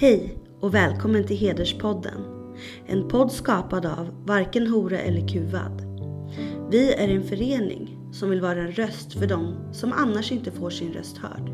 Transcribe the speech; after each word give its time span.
Hej 0.00 0.38
och 0.60 0.74
välkommen 0.74 1.26
till 1.26 1.36
Hederspodden. 1.36 2.24
En 2.86 3.08
podd 3.08 3.32
skapad 3.32 3.86
av 3.86 4.24
Varken 4.26 4.66
Hora 4.66 4.98
eller 4.98 5.28
Kuvad. 5.28 5.82
Vi 6.70 6.94
är 6.94 7.08
en 7.08 7.24
förening 7.24 7.98
som 8.12 8.30
vill 8.30 8.40
vara 8.40 8.62
en 8.62 8.72
röst 8.72 9.12
för 9.12 9.26
dem 9.26 9.54
som 9.72 9.92
annars 9.92 10.32
inte 10.32 10.50
får 10.50 10.70
sin 10.70 10.92
röst 10.92 11.18
hörd. 11.18 11.50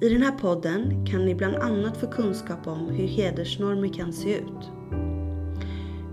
I 0.00 0.08
den 0.08 0.22
här 0.22 0.38
podden 0.38 1.06
kan 1.06 1.24
ni 1.24 1.34
bland 1.34 1.54
annat 1.54 1.96
få 1.96 2.06
kunskap 2.06 2.66
om 2.66 2.88
hur 2.88 3.06
hedersnormer 3.06 3.88
kan 3.88 4.12
se 4.12 4.36
ut. 4.38 4.70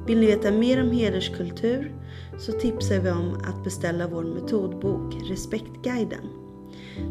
Vill 0.07 0.19
ni 0.19 0.25
veta 0.25 0.51
mer 0.51 0.83
om 0.83 0.91
hederskultur 0.91 1.95
så 2.39 2.51
tipsar 2.51 2.99
vi 2.99 3.11
om 3.11 3.33
att 3.33 3.63
beställa 3.63 4.07
vår 4.07 4.23
metodbok 4.23 5.15
Respektguiden. 5.29 6.27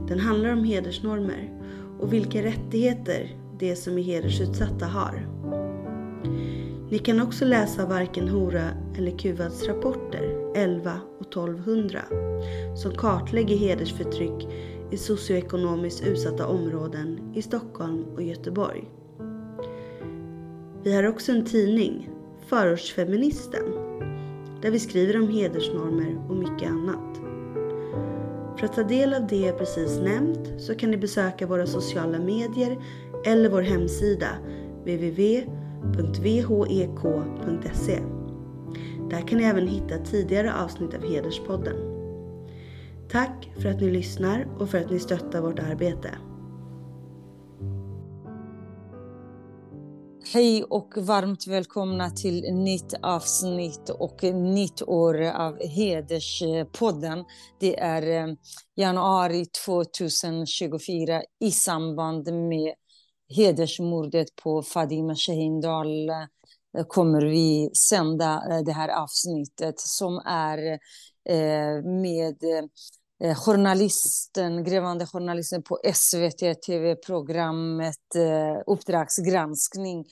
Den 0.09 0.19
handlar 0.19 0.53
om 0.53 0.65
hedersnormer 0.65 1.51
och 2.01 2.13
vilka 2.13 2.43
rättigheter 2.43 3.40
de 3.61 3.77
som 3.77 3.99
är 3.99 4.03
hedersutsatta 4.03 4.87
har. 4.87 5.27
Ni 6.91 6.99
kan 6.99 7.21
också 7.21 7.45
läsa 7.45 7.87
Varken 7.87 8.29
Hora 8.29 8.65
eller 8.99 9.19
Kuvads 9.19 9.67
rapporter 9.69 10.53
11 10.55 11.01
och 11.19 11.27
1200 11.27 12.01
som 12.77 12.95
kartlägger 12.95 13.57
hedersförtryck 13.57 14.49
i 14.91 14.97
socioekonomiskt 14.97 16.07
utsatta 16.07 16.47
områden 16.47 17.33
i 17.35 17.43
Stockholm 17.43 18.05
och 18.15 18.23
Göteborg. 18.23 18.91
Vi 20.83 20.95
har 20.95 21.09
också 21.09 21.33
en 21.33 21.45
tidning, 21.45 22.11
Förortsfeministen, 22.47 23.65
där 24.63 24.71
vi 24.71 24.81
skriver 24.81 25.17
om 25.17 25.29
hedersnormer 25.29 26.29
och 26.29 26.37
mycket 26.37 26.71
annat. 26.71 27.21
För 28.59 28.65
att 28.65 28.75
ta 28.75 28.83
del 28.83 29.15
av 29.15 29.27
det 29.27 29.41
jag 29.41 29.59
precis 29.59 29.99
nämnt 29.99 30.63
så 30.63 30.75
kan 30.75 30.91
ni 30.91 30.97
besöka 30.97 31.47
våra 31.47 31.67
sociala 31.67 32.19
medier 32.19 32.79
eller 33.25 33.51
vår 33.51 33.63
hemsida 33.63 34.29
www.vhek.se. 34.81 35.53
E. 37.93 38.03
Där 39.11 39.29
kan 39.29 39.39
ni 39.39 39.45
även 39.45 39.69
hitta 39.69 39.99
tidigare 39.99 40.55
avsnitt 40.55 40.95
av 40.95 41.13
Hederspodden. 41.13 41.77
Tack 43.11 43.51
för 43.59 43.69
att 43.69 43.81
ni 43.81 43.91
lyssnar 43.91 44.49
och 44.59 44.71
för 44.71 44.79
att 44.79 44.91
ni 44.91 44.99
stöttar 44.99 45.41
vårt 45.41 45.59
arbete. 45.59 46.11
Hej 50.33 50.65
och 50.65 50.93
varmt 50.97 51.47
välkomna 51.47 52.11
till 52.11 52.55
nytt 52.55 52.95
avsnitt 53.03 53.91
och 53.91 54.23
nytt 54.23 54.83
år 54.83 55.23
av 55.23 55.59
Hederspodden. 55.63 57.25
Det 57.61 57.81
är 57.81 58.29
eh, 58.29 58.35
januari 58.77 59.47
2024 59.67 61.23
i 61.41 61.51
samband 61.51 62.33
med 62.33 62.75
hedersmordet 63.31 64.37
på 64.43 64.63
Fadime 64.63 65.15
Shahindal 65.15 66.09
eh, 66.09 66.85
kommer 66.89 67.23
vi 67.23 67.71
sända 67.75 68.43
eh, 68.51 68.59
det 68.59 68.73
här 68.73 68.89
avsnittet 68.89 69.81
som 69.81 70.19
är 70.27 70.79
eh, 71.29 71.85
med 71.85 72.37
journalisten, 73.37 74.65
grävande 74.65 75.07
journalisten 75.07 75.63
på 75.63 75.79
SVT 75.95 76.63
TV-programmet 76.67 77.97
Uppdragsgranskning, 78.67 80.05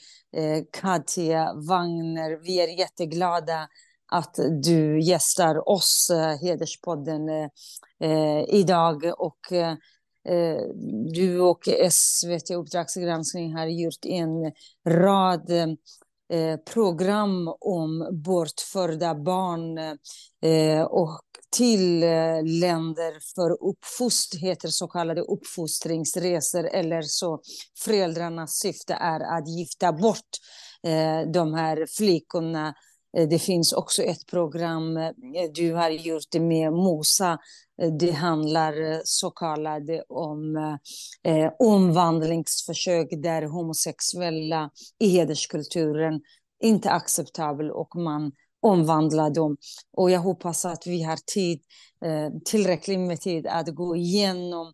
Katja 0.72 1.55
Wagner. 1.55 2.44
Vi 2.44 2.61
är 2.61 2.78
jätteglada 2.78 3.69
att 4.12 4.39
du 4.62 5.00
gästar 5.00 5.69
oss, 5.69 6.11
Hederspodden, 6.41 7.50
idag. 8.48 9.12
Och 9.19 9.52
Eh, 10.28 10.62
du 11.14 11.40
och 11.40 11.68
SVT 11.90 12.50
Uppdragsgranskning 12.50 13.54
har 13.54 13.66
gjort 13.66 14.04
en 14.04 14.52
rad 14.88 15.50
eh, 15.50 16.56
program 16.74 17.54
om 17.60 18.08
bortförda 18.24 19.14
barn 19.14 19.78
eh, 20.42 20.83
och 20.83 21.20
till 21.56 22.00
länder 22.61 23.34
för 23.34 23.68
uppfost, 23.70 24.34
heter 24.34 24.68
så 24.68 24.88
kallade 24.88 25.20
uppfostringsresor 25.20 26.67
eller 26.67 27.02
så 27.02 27.40
föräldrarnas 27.84 28.58
syfte 28.58 28.94
är 28.94 29.20
att 29.20 29.48
gifta 29.48 29.92
bort 29.92 30.30
de 31.33 31.55
här 31.55 31.86
flickorna. 31.96 32.74
Eh, 33.17 33.29
det 33.29 33.39
finns 33.39 33.73
också 33.73 34.02
ett 34.02 34.27
program 34.27 34.96
eh, 34.96 35.13
du 35.55 35.73
har 35.73 35.91
gjort 35.91 36.35
med 36.41 36.73
Mosa. 36.73 37.39
Eh, 37.83 37.92
det 37.92 38.11
handlar 38.11 39.01
så 39.05 39.30
kallade 39.30 40.02
om 40.08 40.57
eh, 41.23 41.52
omvandlingsförsök 41.58 43.08
där 43.11 43.42
homosexuella 43.42 44.70
i 44.98 45.08
hederskulturen 45.08 46.20
inte 46.63 46.89
är 46.89 46.92
acceptabel 46.92 47.70
och 47.70 47.97
man 47.97 48.33
omvandla 48.61 49.30
dem. 49.30 49.57
Och 49.92 50.11
jag 50.11 50.20
hoppas 50.20 50.64
att 50.64 50.86
vi 50.86 51.02
har 51.02 51.18
tid, 51.35 51.61
eh, 52.05 52.41
tillräckligt 52.45 53.01
med 53.01 53.20
tid 53.20 53.47
att 53.47 53.74
gå 53.74 53.97
igenom 53.97 54.73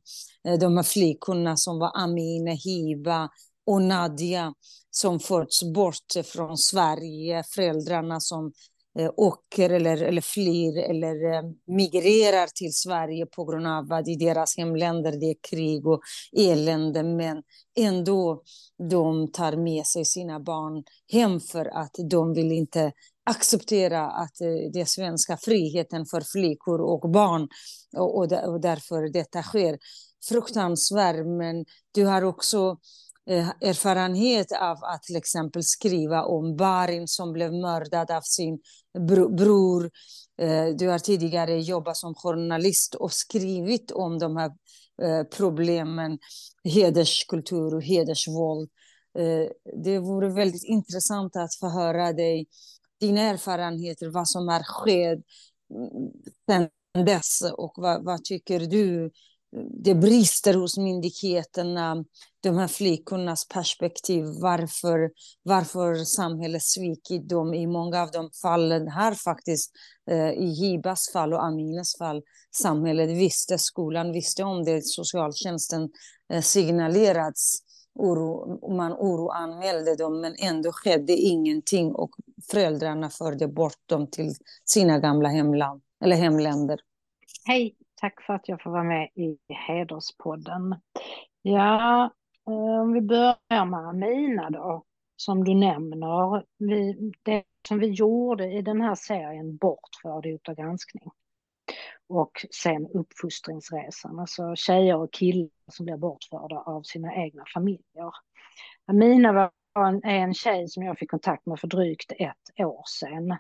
eh, 0.49 0.59
de 0.59 0.77
här 0.77 0.85
flickorna 0.85 1.57
som 1.57 1.79
var 1.79 1.91
Amina, 1.95 2.51
Hiba 2.51 3.29
och 3.67 3.83
Nadia 3.83 4.55
som 4.91 5.21
förts 5.21 5.63
bort 5.63 6.13
från 6.25 6.59
Sverige, 6.59 7.45
föräldrarna 7.55 8.21
som 8.21 8.53
eh, 8.99 9.11
åker 9.17 9.71
eller, 9.71 10.03
eller 10.03 10.21
flyr 10.21 10.79
eller 10.79 11.33
eh, 11.33 11.43
migrerar 11.67 12.47
till 12.47 12.75
Sverige 12.75 13.27
på 13.27 13.45
grund 13.45 13.67
av 13.67 13.93
att 13.93 14.09
i 14.09 14.17
deras 14.17 14.57
hemländer 14.57 15.13
det 15.13 15.27
är 15.27 15.37
krig 15.51 15.87
och 15.87 16.01
elände. 16.37 17.03
Men 17.03 17.43
ändå 17.79 18.43
de 18.91 19.33
tar 19.33 19.57
med 19.57 19.87
sig 19.87 20.05
sina 20.05 20.41
barn 20.41 20.85
hem 21.13 21.41
för 21.41 21.67
att 21.67 21.97
de 22.11 22.35
vill 22.35 22.53
inte 22.53 22.93
acceptera 23.25 24.11
att 24.11 24.41
eh, 24.41 24.71
det 24.73 24.89
svenska 24.89 25.37
friheten 25.37 26.07
för 26.07 26.21
flickor 26.21 26.81
och 26.81 27.11
barn 27.11 27.49
och, 27.97 28.19
och, 28.19 28.61
därför 28.61 29.13
detta 29.13 29.43
sker. 29.43 29.79
Fruktansvärt, 30.29 31.27
men 31.27 31.65
du 31.95 32.05
har 32.05 32.25
också 32.25 32.59
eh, 32.69 32.77
Eh, 33.31 33.49
erfarenhet 33.61 34.53
av 34.53 34.85
att 34.85 35.03
till 35.03 35.17
exempel 35.17 35.63
skriva 35.65 36.25
om 36.25 36.57
Barin 36.57 37.09
som 37.09 37.33
blev 37.33 37.53
mördad 37.53 38.11
av 38.11 38.21
sin 38.21 38.59
bror. 39.39 39.91
Eh, 40.39 40.67
du 40.67 40.89
har 40.89 40.99
tidigare 40.99 41.61
jobbat 41.61 41.97
som 41.97 42.15
journalist 42.15 42.95
och 42.95 43.13
skrivit 43.13 43.91
om 43.91 44.19
de 44.19 44.37
här 44.37 44.51
eh, 45.03 45.25
problemen, 45.37 46.19
hederskultur 46.65 47.75
och 47.75 47.83
hedersvåld. 47.83 48.71
Det 49.85 49.99
vore 49.99 50.29
väldigt 50.29 50.65
intressant 50.65 51.37
att 51.37 51.55
få 51.61 51.69
höra 51.69 52.13
dig 52.13 52.47
dina 53.01 53.21
erfarenheter, 53.21 54.09
vad 54.09 54.29
som 54.29 54.49
har 54.49 54.63
skett 54.63 55.19
mm, 55.75 56.13
sedan 56.47 57.05
dess 57.05 57.41
och 57.53 57.73
vad, 57.77 58.05
vad 58.05 58.25
tycker 58.25 58.61
du 58.61 59.11
det 59.71 59.95
brister 59.95 60.55
hos 60.55 60.79
myndigheterna, 60.79 62.05
de 62.41 62.59
här 62.59 62.69
flickornas 62.69 63.49
perspektiv, 63.49 64.25
varför, 64.25 65.11
varför 65.43 65.95
samhället 65.95 66.63
svikit 66.63 67.29
dem. 67.29 67.55
I 67.55 67.67
många 67.67 68.03
av 68.03 68.11
de 68.11 68.31
fallen 68.43 68.89
här, 68.89 69.15
faktiskt, 69.15 69.73
eh, 70.11 70.31
i 70.31 70.47
Hibas 70.47 71.11
fall 71.13 71.33
och 71.33 71.45
Aminas 71.45 71.99
fall, 71.99 72.23
samhället 72.57 73.11
visste, 73.11 73.59
skolan 73.59 74.13
visste 74.13 74.45
om 74.45 74.65
det, 74.65 74.85
socialtjänsten 74.85 75.89
eh, 76.33 76.41
signalerats 76.41 77.61
oro, 77.95 78.59
man 78.77 78.93
oroanmälde 78.93 79.97
dem, 79.97 80.21
men 80.21 80.35
ändå 80.39 80.73
skedde 80.73 81.13
ingenting 81.13 81.93
och 81.93 82.11
föräldrarna 82.51 83.11
förde 83.11 83.49
bort 83.49 83.83
dem 83.87 84.07
till 84.11 84.35
sina 84.65 84.99
gamla 84.99 85.29
hemland, 85.29 85.83
eller 86.05 86.17
hemländer. 86.17 86.81
Hej, 87.45 87.75
tack 87.97 88.23
för 88.23 88.35
att 88.35 88.49
jag 88.49 88.63
får 88.63 88.71
vara 88.71 88.85
med 88.85 89.09
i 89.15 89.39
Hederspodden. 89.49 90.81
Ja, 91.43 92.05
eh, 92.49 92.81
om 92.83 92.93
vi 92.93 93.01
börjar 93.01 93.65
med 93.65 93.89
Amina 93.89 94.51
då, 94.51 94.85
som 95.17 95.45
du 95.45 95.55
nämner. 95.55 96.45
Vi, 96.59 97.13
det 97.23 97.45
som 97.69 97.79
vi 97.79 97.87
gjorde 97.87 98.53
i 98.53 98.63
den 98.63 98.81
här 98.81 98.95
serien 98.95 99.57
Bortförd 99.57 100.27
i 100.27 100.35
Uppdrag 100.35 100.57
granskning 100.57 101.11
och 102.09 102.47
sen 102.63 102.87
uppfostringsresan, 102.87 104.19
alltså 104.19 104.55
tjejer 104.57 104.97
och 104.97 105.13
killar 105.13 105.51
som 105.73 105.85
blir 105.85 105.97
bortförda 105.97 106.57
av 106.57 106.83
sina 106.83 107.15
egna 107.15 107.45
familjer. 107.55 108.13
Amina 108.87 109.33
var 109.33 109.51
en, 109.89 110.05
är 110.05 110.19
en 110.19 110.35
tjej 110.35 110.69
som 110.69 110.83
jag 110.83 110.99
fick 110.99 111.11
kontakt 111.11 111.47
med 111.47 111.61
för 111.61 111.69
drygt 111.69 112.13
ett 112.13 112.67
år 112.67 112.83
sedan 112.87 113.37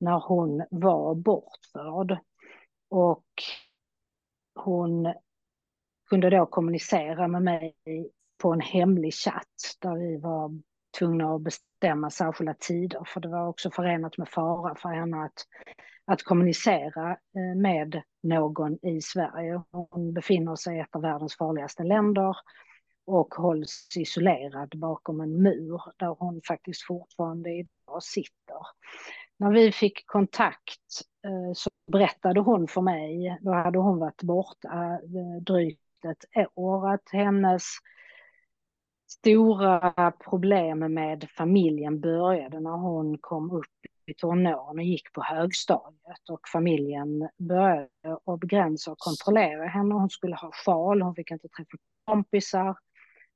när 0.00 0.20
hon 0.20 0.66
var 0.70 1.14
bortförd. 1.14 2.18
Och 2.88 3.24
hon 4.54 5.14
kunde 6.08 6.30
då 6.30 6.46
kommunicera 6.46 7.28
med 7.28 7.42
mig 7.42 7.74
på 8.42 8.52
en 8.52 8.60
hemlig 8.60 9.14
chatt 9.14 9.76
där 9.80 9.94
vi 9.94 10.16
var 10.16 10.60
tvungna 10.98 11.34
att 11.34 11.42
bestämma 11.42 12.10
särskilda 12.10 12.54
tider 12.54 13.04
för 13.06 13.20
det 13.20 13.28
var 13.28 13.48
också 13.48 13.70
förenat 13.70 14.18
med 14.18 14.28
fara 14.28 14.74
för 14.74 14.88
henne 14.88 15.24
att 15.24 15.46
att 16.04 16.22
kommunicera 16.22 17.10
eh, 17.10 17.56
med 17.56 18.02
någon 18.22 18.86
i 18.86 19.00
Sverige. 19.02 19.62
Hon 19.70 20.12
befinner 20.12 20.56
sig 20.56 20.76
i 20.76 20.80
ett 20.80 20.96
av 20.96 21.02
världens 21.02 21.36
farligaste 21.36 21.82
länder 21.82 22.36
och 23.06 23.34
hålls 23.34 23.88
isolerad 23.96 24.72
bakom 24.76 25.20
en 25.20 25.42
mur 25.42 25.82
där 25.96 26.16
hon 26.18 26.40
faktiskt 26.48 26.86
fortfarande 26.86 27.50
idag 27.50 28.02
sitter. 28.02 28.66
När 29.38 29.50
vi 29.50 29.72
fick 29.72 30.06
kontakt 30.06 31.02
Eh, 31.24 31.52
så 31.54 31.70
berättade 31.92 32.40
hon 32.40 32.68
för 32.68 32.80
mig, 32.80 33.38
då 33.40 33.52
hade 33.52 33.78
hon 33.78 33.98
varit 33.98 34.22
borta 34.22 34.92
eh, 34.92 35.42
drygt 35.42 35.80
ett 36.04 36.48
år, 36.54 36.94
att 36.94 37.08
hennes 37.12 37.62
stora 39.08 40.10
problem 40.10 40.78
med 40.78 41.26
familjen 41.36 42.00
började 42.00 42.60
när 42.60 42.76
hon 42.76 43.18
kom 43.18 43.50
upp 43.50 43.66
i 44.06 44.14
tonåren 44.14 44.78
och 44.78 44.84
gick 44.84 45.12
på 45.12 45.22
högstadiet 45.22 46.28
och 46.30 46.48
familjen 46.52 47.28
började 47.38 47.88
att 48.26 48.40
begränsa 48.40 48.92
och 48.92 48.98
kontrollera 48.98 49.66
henne. 49.66 49.94
Hon 49.94 50.10
skulle 50.10 50.36
ha 50.36 50.50
sjal, 50.52 51.02
hon 51.02 51.14
fick 51.14 51.30
inte 51.30 51.48
träffa 51.48 51.76
kompisar, 52.04 52.76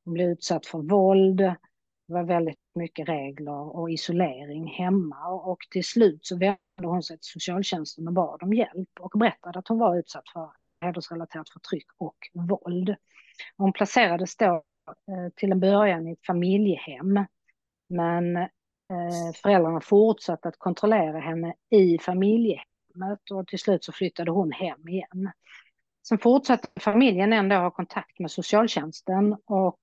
hon 0.04 0.14
blev 0.14 0.28
utsatt 0.28 0.66
för 0.66 0.78
våld. 0.78 1.40
Det 2.06 2.14
var 2.14 2.22
väldigt 2.22 2.58
mycket 2.74 3.08
regler 3.08 3.76
och 3.76 3.90
isolering 3.90 4.66
hemma 4.66 5.28
och 5.28 5.58
till 5.70 5.84
slut 5.84 6.26
så 6.26 6.38
vände 6.38 6.58
hon 6.82 7.02
sig 7.02 7.16
till 7.16 7.30
socialtjänsten 7.30 8.08
och 8.08 8.14
bad 8.14 8.42
om 8.42 8.54
hjälp 8.54 8.88
och 9.00 9.18
berättade 9.18 9.58
att 9.58 9.68
hon 9.68 9.78
var 9.78 9.98
utsatt 9.98 10.28
för 10.32 10.50
hedersrelaterat 10.80 11.48
förtryck 11.48 11.86
och 11.98 12.16
våld. 12.32 12.94
Hon 13.56 13.72
placerades 13.72 14.36
då 14.36 14.62
eh, 15.08 15.32
till 15.36 15.52
en 15.52 15.60
början 15.60 16.08
i 16.08 16.12
ett 16.12 16.26
familjehem 16.26 17.24
men 17.88 18.36
eh, 18.36 19.32
föräldrarna 19.42 19.80
fortsatte 19.80 20.48
att 20.48 20.58
kontrollera 20.58 21.20
henne 21.20 21.54
i 21.70 21.98
familjehemmet 21.98 23.30
och 23.30 23.46
till 23.46 23.58
slut 23.58 23.84
så 23.84 23.92
flyttade 23.92 24.30
hon 24.30 24.52
hem 24.52 24.88
igen. 24.88 25.30
Sen 26.08 26.18
fortsatte 26.18 26.68
familjen 26.80 27.32
ändå 27.32 27.56
ha 27.56 27.70
kontakt 27.70 28.18
med 28.18 28.30
socialtjänsten 28.30 29.36
och 29.44 29.78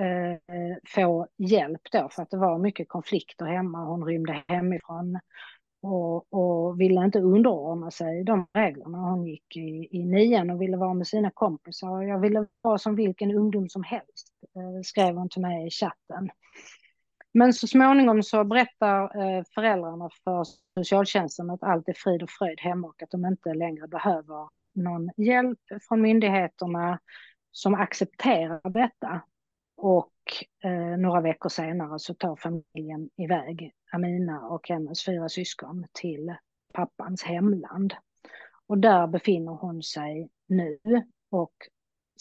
eh, 0.00 0.76
få 0.88 1.26
hjälp 1.36 1.80
då 1.92 2.08
för 2.12 2.22
att 2.22 2.30
det 2.30 2.36
var 2.36 2.58
mycket 2.58 2.88
konflikter 2.88 3.46
hemma. 3.46 3.84
Hon 3.84 4.04
rymde 4.04 4.42
hemifrån 4.48 5.18
och, 5.82 6.32
och 6.32 6.80
ville 6.80 7.04
inte 7.04 7.18
underordna 7.18 7.90
sig 7.90 8.24
de 8.24 8.46
reglerna. 8.54 8.98
Hon 8.98 9.26
gick 9.26 9.56
i, 9.56 9.88
i 9.90 10.04
nian 10.04 10.50
och 10.50 10.62
ville 10.62 10.76
vara 10.76 10.94
med 10.94 11.06
sina 11.06 11.30
kompisar. 11.30 12.02
Jag 12.02 12.20
ville 12.20 12.46
vara 12.62 12.78
som 12.78 12.96
vilken 12.96 13.30
ungdom 13.30 13.68
som 13.68 13.82
helst, 13.82 14.28
eh, 14.56 14.82
skrev 14.84 15.16
hon 15.16 15.28
till 15.28 15.42
mig 15.42 15.66
i 15.66 15.70
chatten. 15.70 16.30
Men 17.32 17.52
så 17.52 17.66
småningom 17.66 18.22
så 18.22 18.44
berättar 18.44 19.02
eh, 19.02 19.44
föräldrarna 19.54 20.10
för 20.24 20.44
socialtjänsten 20.78 21.50
att 21.50 21.62
allt 21.62 21.88
är 21.88 21.94
frid 21.96 22.22
och 22.22 22.30
fröjd 22.30 22.60
hemma 22.60 22.88
och 22.88 23.02
att 23.02 23.10
de 23.10 23.26
inte 23.26 23.54
längre 23.54 23.88
behöver 23.88 24.48
någon 24.74 25.10
hjälp 25.16 25.58
från 25.88 26.00
myndigheterna 26.00 26.98
som 27.52 27.74
accepterar 27.74 28.70
detta. 28.70 29.20
Och 29.82 30.12
eh, 30.64 30.96
några 30.98 31.20
veckor 31.20 31.48
senare 31.48 31.98
så 31.98 32.14
tar 32.14 32.36
familjen 32.36 33.10
iväg 33.16 33.72
Amina 33.92 34.48
och 34.48 34.68
hennes 34.68 35.04
fyra 35.04 35.28
syskon 35.28 35.86
till 35.92 36.34
pappans 36.72 37.22
hemland. 37.22 37.94
Och 38.66 38.78
där 38.78 39.06
befinner 39.06 39.52
hon 39.52 39.82
sig 39.82 40.28
nu 40.46 40.78
och 41.30 41.52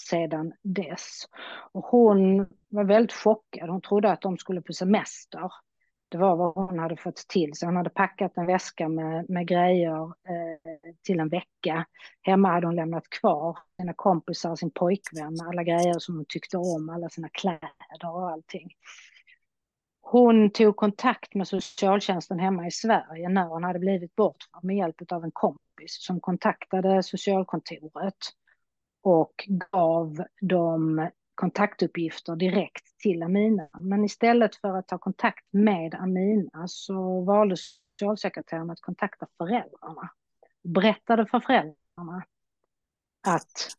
sedan 0.09 0.53
dess. 0.61 1.23
Och 1.71 1.85
hon 1.85 2.47
var 2.69 2.83
väldigt 2.83 3.13
chockad. 3.13 3.69
Hon 3.69 3.81
trodde 3.81 4.11
att 4.11 4.21
de 4.21 4.37
skulle 4.37 4.61
på 4.61 4.73
semester. 4.73 5.51
Det 6.09 6.17
var 6.17 6.35
vad 6.35 6.53
hon 6.53 6.79
hade 6.79 6.97
fått 6.97 7.15
till 7.15 7.55
sig. 7.55 7.65
Hon 7.65 7.75
hade 7.75 7.89
packat 7.89 8.37
en 8.37 8.45
väska 8.45 8.89
med, 8.89 9.29
med 9.29 9.47
grejer 9.47 10.03
eh, 10.03 10.93
till 11.03 11.19
en 11.19 11.29
vecka. 11.29 11.85
Hemma 12.21 12.47
hade 12.49 12.67
hon 12.67 12.75
lämnat 12.75 13.09
kvar 13.09 13.57
sina 13.79 13.93
kompisar, 13.93 14.55
sin 14.55 14.71
pojkvän, 14.71 15.37
alla 15.47 15.63
grejer 15.63 15.99
som 15.99 16.15
hon 16.15 16.25
tyckte 16.29 16.57
om, 16.57 16.89
alla 16.89 17.09
sina 17.09 17.29
kläder 17.29 18.13
och 18.13 18.29
allting. 18.29 18.69
Hon 20.01 20.49
tog 20.49 20.75
kontakt 20.75 21.35
med 21.35 21.47
socialtjänsten 21.47 22.39
hemma 22.39 22.67
i 22.67 22.71
Sverige 22.71 23.29
när 23.29 23.45
hon 23.45 23.63
hade 23.63 23.79
blivit 23.79 24.15
bortförd 24.15 24.63
med 24.63 24.77
hjälp 24.77 25.11
av 25.11 25.23
en 25.23 25.31
kompis 25.31 26.05
som 26.05 26.19
kontaktade 26.19 27.03
socialkontoret 27.03 28.17
och 29.03 29.49
gav 29.71 30.23
dem 30.41 31.09
kontaktuppgifter 31.39 32.35
direkt 32.35 32.97
till 32.97 33.23
Amina. 33.23 33.67
Men 33.79 34.03
istället 34.03 34.55
för 34.55 34.77
att 34.77 34.87
ta 34.87 34.97
kontakt 34.97 35.45
med 35.51 35.95
Amina 35.95 36.67
så 36.67 37.21
valde 37.21 37.55
socialsekreteraren 37.57 38.69
att 38.69 38.81
kontakta 38.81 39.27
föräldrarna. 39.37 40.09
Berättade 40.63 41.25
för 41.25 41.39
föräldrarna 41.39 42.23
att 43.27 43.77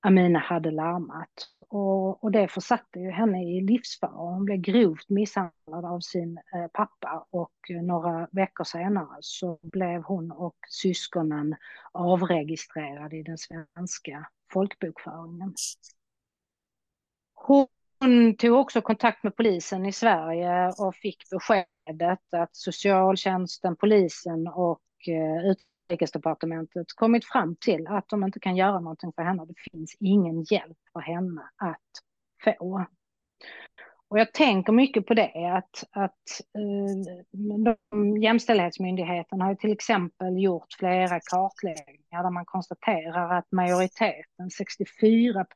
Amina 0.00 0.38
hade 0.38 0.70
larmat. 0.70 1.48
Och, 1.68 2.24
och 2.24 2.32
det 2.32 2.48
försatte 2.48 2.98
ju 2.98 3.10
henne 3.10 3.44
i 3.44 3.60
livsfara. 3.60 4.10
Hon 4.10 4.44
blev 4.44 4.58
grovt 4.58 5.08
misshandlad 5.08 5.84
av 5.84 6.00
sin 6.00 6.38
eh, 6.54 6.66
pappa 6.72 7.26
och 7.30 7.70
eh, 7.70 7.82
några 7.82 8.28
veckor 8.32 8.64
senare 8.64 9.16
så 9.20 9.58
blev 9.62 10.02
hon 10.02 10.32
och 10.32 10.56
syskonen 10.68 11.56
avregistrerade 11.92 13.16
i 13.16 13.22
den 13.22 13.38
svenska 13.38 14.28
folkbokföringen. 14.52 15.54
Hon 17.44 18.36
tog 18.36 18.58
också 18.58 18.80
kontakt 18.80 19.22
med 19.22 19.36
polisen 19.36 19.86
i 19.86 19.92
Sverige 19.92 20.72
och 20.78 20.94
fick 20.94 21.30
beskedet 21.30 22.34
att 22.36 22.56
socialtjänsten, 22.56 23.76
polisen 23.76 24.48
och 24.48 24.80
eh, 25.08 25.50
utrikesdepartementet 25.50 26.86
kommit 26.94 27.24
fram 27.24 27.56
till 27.56 27.86
att 27.86 28.08
de 28.08 28.24
inte 28.24 28.40
kan 28.40 28.56
göra 28.56 28.80
någonting 28.80 29.12
för 29.12 29.22
henne. 29.22 29.44
Det 29.44 29.70
finns 29.70 29.96
ingen 30.00 30.42
hjälp 30.42 30.78
för 30.92 31.00
henne 31.00 31.42
att 31.56 31.90
få. 32.44 32.86
Och 34.08 34.18
jag 34.18 34.32
tänker 34.32 34.72
mycket 34.72 35.06
på 35.06 35.14
det, 35.14 35.52
att, 35.56 35.84
att 35.90 36.40
eh, 36.58 37.76
de, 37.92 38.16
Jämställdhetsmyndigheten 38.16 39.40
har 39.40 39.54
till 39.54 39.72
exempel 39.72 40.42
gjort 40.42 40.72
flera 40.78 41.20
kartläggningar 41.20 42.22
där 42.22 42.30
man 42.30 42.44
konstaterar 42.44 43.38
att 43.38 43.52
majoriteten, 43.52 44.50
64 44.58 45.46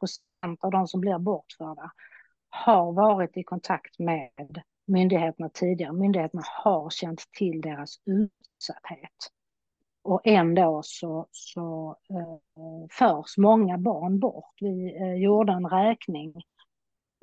procent 0.47 0.65
av 0.65 0.71
de 0.71 0.89
som 0.89 1.01
blir 1.01 1.19
bortförda, 1.19 1.91
har 2.51 2.93
varit 2.93 3.37
i 3.37 3.43
kontakt 3.43 3.99
med 3.99 4.63
myndigheterna 4.87 5.49
tidigare. 5.49 5.93
Myndigheterna 5.93 6.43
har 6.63 6.91
känt 6.91 7.25
till 7.39 7.61
deras 7.61 7.97
utsatthet. 8.05 9.33
Och 10.03 10.21
ändå 10.25 10.81
så, 10.85 11.27
så 11.31 11.97
eh, 12.11 12.89
förs 12.91 13.37
många 13.37 13.79
barn 13.79 14.19
bort. 14.19 14.55
Vi 14.61 14.97
eh, 15.01 15.15
gjorde 15.15 15.53
en 15.53 15.69
räkning 15.69 16.35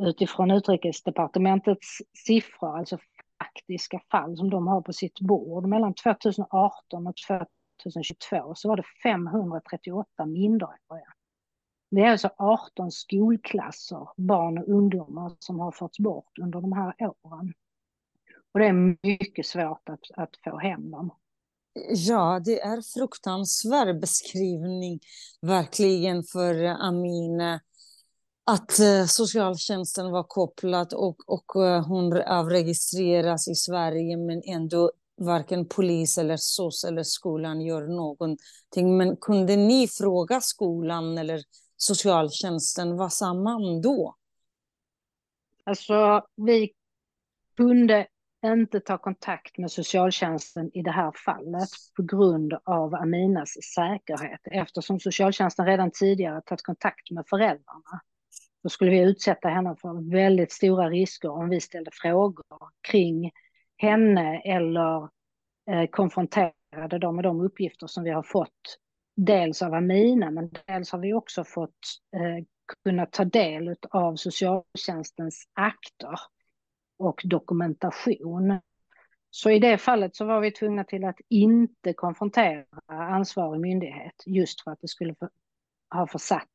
utifrån 0.03 0.51
utrikesdepartementets 0.51 1.98
siffror, 2.25 2.77
alltså 2.77 2.98
faktiska 3.43 4.00
fall 4.12 4.38
som 4.38 4.50
de 4.50 4.67
har 4.67 4.81
på 4.81 4.93
sitt 4.93 5.19
bord. 5.19 5.65
Mellan 5.65 5.93
2018 5.93 7.07
och 7.07 7.15
2022 7.83 8.55
så 8.55 8.67
var 8.69 8.77
det 8.77 8.83
538 9.03 10.25
minderåriga. 10.25 11.13
Det 11.95 12.01
är 12.01 12.12
alltså 12.12 12.29
18 12.38 12.91
skolklasser, 12.91 14.07
barn 14.17 14.57
och 14.57 14.67
ungdomar 14.67 15.35
som 15.39 15.59
har 15.59 15.71
förts 15.71 16.00
bort 16.00 16.39
under 16.41 16.62
de 16.62 16.73
här 16.73 16.95
åren. 17.00 17.53
Och 18.53 18.59
det 18.59 18.65
är 18.65 18.97
mycket 19.07 19.45
svårt 19.45 19.89
att, 19.89 20.00
att 20.13 20.29
få 20.43 20.57
hem 20.57 20.91
dem. 20.91 21.12
Ja, 21.89 22.41
det 22.45 22.62
är 22.62 22.81
fruktansvärd 23.00 24.00
beskrivning 24.00 25.00
verkligen 25.41 26.23
för 26.23 26.63
eh, 26.63 26.81
Amina 26.81 27.53
eh, 27.53 27.59
att 28.43 28.79
eh, 28.79 29.05
socialtjänsten 29.07 30.12
var 30.12 30.23
kopplad 30.23 30.93
och, 30.93 31.17
och 31.27 31.51
hon 31.88 32.21
avregistreras 32.21 33.47
i 33.47 33.55
Sverige 33.55 34.17
men 34.17 34.41
ändå 34.45 34.91
varken 35.17 35.65
polis 35.67 36.17
eller 36.17 36.38
SOS 36.38 36.83
eller 36.83 37.03
skolan 37.03 37.62
gör 37.62 37.88
någonting. 37.88 38.97
Men 38.97 39.17
kunde 39.17 39.55
ni 39.55 39.88
fråga 39.88 40.41
skolan 40.41 41.17
eller 41.17 41.43
socialtjänsten, 41.77 42.98
vad 42.98 43.13
sa 43.13 43.34
man 43.34 43.82
då? 43.82 44.15
Alltså, 45.63 46.25
vi 46.36 46.72
kunde 47.58 48.08
inte 48.46 48.80
ta 48.80 48.98
kontakt 48.98 49.58
med 49.58 49.72
socialtjänsten 49.72 50.72
i 50.74 50.82
det 50.82 50.92
här 50.92 51.12
fallet 51.25 51.70
på 51.96 52.03
grund 52.03 52.53
av 52.63 52.96
Aminas 52.96 53.50
säkerhet 53.75 54.42
eftersom 54.44 55.00
socialtjänsten 55.00 55.65
redan 55.65 55.92
tidigare 55.92 56.42
tagit 56.42 56.63
kontakt 56.63 57.12
med 57.12 57.25
föräldrarna. 57.30 58.01
Då 58.63 58.70
skulle 58.70 58.92
vi 58.92 59.00
utsätta 59.00 59.50
henne 59.50 59.75
för 59.82 60.12
väldigt 60.12 60.51
stora 60.51 60.89
risker 60.89 61.30
om 61.30 61.50
vi 61.50 61.62
ställde 61.62 61.92
frågor 61.94 62.70
kring 62.82 63.32
henne 63.77 64.42
eller 64.46 65.10
eh, 65.72 65.89
konfronterade 65.92 67.00
dem 67.00 67.15
med 67.15 67.25
de 67.25 67.42
uppgifter 67.42 67.88
som 67.88 68.03
vi 68.03 68.10
har 68.10 68.24
fått 68.24 68.77
dels 69.15 69.62
av 69.62 69.74
Amina 69.74 70.32
men 70.32 70.50
dels 70.67 70.91
har 70.91 71.00
vi 71.00 71.13
också 71.13 71.43
fått 71.43 71.79
eh, 72.15 72.46
kunna 72.84 73.05
ta 73.05 73.25
del 73.25 73.75
av 73.89 74.15
socialtjänstens 74.15 75.48
akter 75.53 76.20
och 76.98 77.22
dokumentation. 77.24 78.60
Så 79.29 79.50
i 79.50 79.60
det 79.60 79.77
fallet 79.77 80.15
så 80.15 80.25
var 80.25 80.39
vi 80.41 80.51
tvungna 80.51 80.84
till 80.84 81.03
att 81.03 81.20
inte 81.29 81.93
konfrontera 81.93 82.65
ansvarig 82.88 83.62
myndighet 83.62 84.24
just 84.25 84.63
för 84.63 84.72
att 84.72 84.82
det 84.82 84.88
skulle 84.88 85.15
ha 85.89 86.08
försatt 86.08 86.48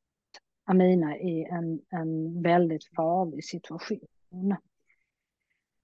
Amina 0.64 1.16
i 1.16 1.44
en, 1.44 1.80
en 1.90 2.42
väldigt 2.42 2.84
farlig 2.96 3.44
situation. 3.44 4.56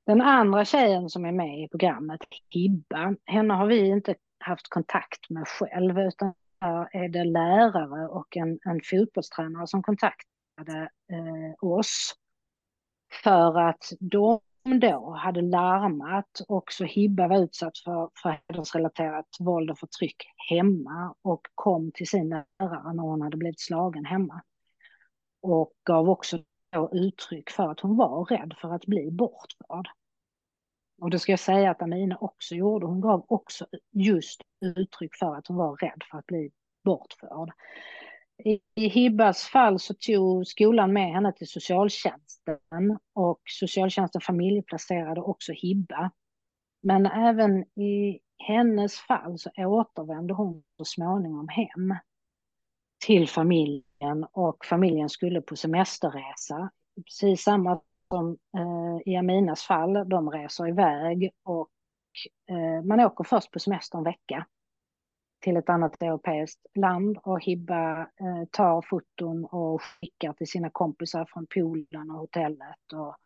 Den 0.06 0.20
andra 0.20 0.64
tjejen 0.64 1.10
som 1.10 1.24
är 1.24 1.32
med 1.32 1.64
i 1.64 1.68
programmet, 1.68 2.20
Hibba, 2.50 3.16
henne 3.24 3.54
har 3.54 3.66
vi 3.66 3.88
inte 3.88 4.14
haft 4.38 4.68
kontakt 4.68 5.30
med 5.30 5.48
själv, 5.48 5.98
utan 5.98 6.34
Eh, 6.64 6.86
är 6.92 7.08
det 7.08 7.24
lärare 7.24 8.08
och 8.08 8.36
en, 8.36 8.58
en 8.64 8.80
fotbollstränare 8.90 9.66
som 9.66 9.82
kontaktade 9.82 10.90
eh, 11.12 11.68
oss. 11.68 12.14
För 13.24 13.60
att 13.60 13.92
de 14.00 14.40
då 14.80 15.10
hade 15.10 15.42
larmat 15.42 16.40
och 16.48 16.72
så 16.72 16.84
Hibba 16.84 17.28
var 17.28 17.38
utsatt 17.38 17.78
för, 17.78 18.10
för 18.22 18.40
hedersrelaterat 18.48 19.28
våld 19.40 19.70
och 19.70 19.78
förtryck 19.78 20.16
hemma 20.50 21.14
och 21.22 21.40
kom 21.54 21.90
till 21.94 22.08
sin 22.08 22.28
lärare 22.28 22.92
när 22.94 23.02
hon 23.02 23.22
hade 23.22 23.36
blivit 23.36 23.60
slagen 23.60 24.04
hemma. 24.04 24.42
Och 25.42 25.72
gav 25.84 26.10
också 26.10 26.38
uttryck 26.92 27.50
för 27.50 27.70
att 27.70 27.80
hon 27.80 27.96
var 27.96 28.24
rädd 28.24 28.54
för 28.60 28.74
att 28.74 28.86
bli 28.86 29.10
bortförd. 29.10 29.88
Och 31.04 31.10
det 31.10 31.18
ska 31.18 31.32
jag 31.32 31.40
säga 31.40 31.70
att 31.70 31.82
Amina 31.82 32.16
också 32.20 32.54
gjorde. 32.54 32.86
Hon 32.86 33.00
gav 33.00 33.24
också 33.28 33.66
just 33.92 34.40
uttryck 34.60 35.14
för 35.16 35.36
att 35.36 35.46
hon 35.46 35.56
var 35.56 35.76
rädd 35.76 36.02
för 36.10 36.18
att 36.18 36.26
bli 36.26 36.50
bortförd. 36.84 37.52
I, 38.44 38.60
I 38.74 38.88
Hibbas 38.88 39.42
fall 39.42 39.78
så 39.78 39.94
tog 39.94 40.46
skolan 40.46 40.92
med 40.92 41.12
henne 41.12 41.32
till 41.32 41.48
socialtjänsten 41.48 42.98
och 43.12 43.40
socialtjänsten 43.44 44.20
familjeplacerade 44.20 45.20
också 45.20 45.52
Hibba. 45.52 46.10
Men 46.82 47.06
även 47.06 47.62
i 47.62 48.20
hennes 48.38 48.98
fall 48.98 49.38
så 49.38 49.50
återvände 49.56 50.34
hon 50.34 50.62
så 50.76 50.84
småningom 50.84 51.48
hem 51.48 51.94
till 53.06 53.28
familjen 53.28 54.26
och 54.32 54.64
familjen 54.64 55.08
skulle 55.08 55.40
på 55.40 55.56
semesterresa. 55.56 56.70
Precis 57.04 57.42
samma 57.42 57.80
som 58.14 58.38
eh, 58.56 59.12
i 59.12 59.16
Aminas 59.16 59.62
fall, 59.62 60.08
de 60.08 60.30
reser 60.30 60.68
iväg 60.68 61.30
och 61.42 61.70
eh, 62.50 62.84
man 62.84 63.00
åker 63.00 63.24
först 63.24 63.50
på 63.50 63.58
semester 63.58 63.98
en 63.98 64.04
vecka 64.04 64.46
till 65.40 65.56
ett 65.56 65.68
annat 65.68 66.02
europeiskt 66.02 66.66
land 66.74 67.18
och 67.22 67.44
Hibba 67.44 68.00
eh, 68.00 68.44
tar 68.50 68.82
foton 68.82 69.44
och 69.44 69.82
skickar 69.82 70.32
till 70.32 70.46
sina 70.46 70.70
kompisar 70.70 71.24
från 71.24 71.46
poolen 71.46 72.10
och 72.10 72.18
hotellet 72.18 72.92
och, 72.92 73.16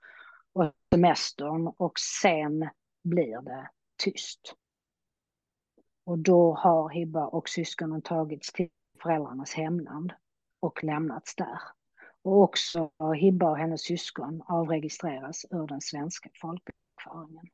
och 0.53 0.73
semestern 0.95 1.73
och 1.77 1.99
sen 2.23 2.69
blir 3.05 3.41
det 3.41 3.71
tyst. 4.03 4.55
Och 6.05 6.19
då 6.19 6.55
har 6.55 6.89
Hibba 6.89 7.27
och 7.27 7.49
syskonen 7.49 8.03
tagits 8.03 8.53
till 8.53 8.69
föräldrarnas 9.03 9.55
hemland 9.55 10.13
och 10.61 10.85
lämnats 10.85 11.35
där. 11.35 11.59
Och 12.23 12.43
också 12.43 12.91
Hibba 13.21 13.51
och 13.51 13.59
hennes 13.59 13.83
syskon 13.83 14.43
avregistreras 14.49 15.45
ur 15.51 15.67
den 15.67 15.81
svenska 15.81 16.31
folkbokföringen. 16.41 17.47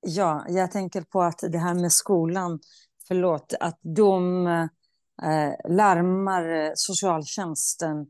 Ja, 0.00 0.44
jag 0.48 0.70
tänker 0.70 1.02
på 1.02 1.22
att 1.22 1.38
det 1.52 1.58
här 1.58 1.74
med 1.74 1.92
skolan, 1.92 2.60
förlåt, 3.08 3.54
att 3.60 3.78
de 3.82 4.46
eh, 4.46 5.52
larmar 5.68 6.48
eh, 6.48 6.70
socialtjänsten 6.74 8.06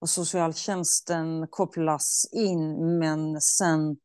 och 0.00 0.08
socialtjänsten 0.08 1.46
kopplas 1.50 2.28
in 2.32 2.98
men 2.98 3.40
sen 3.40 3.96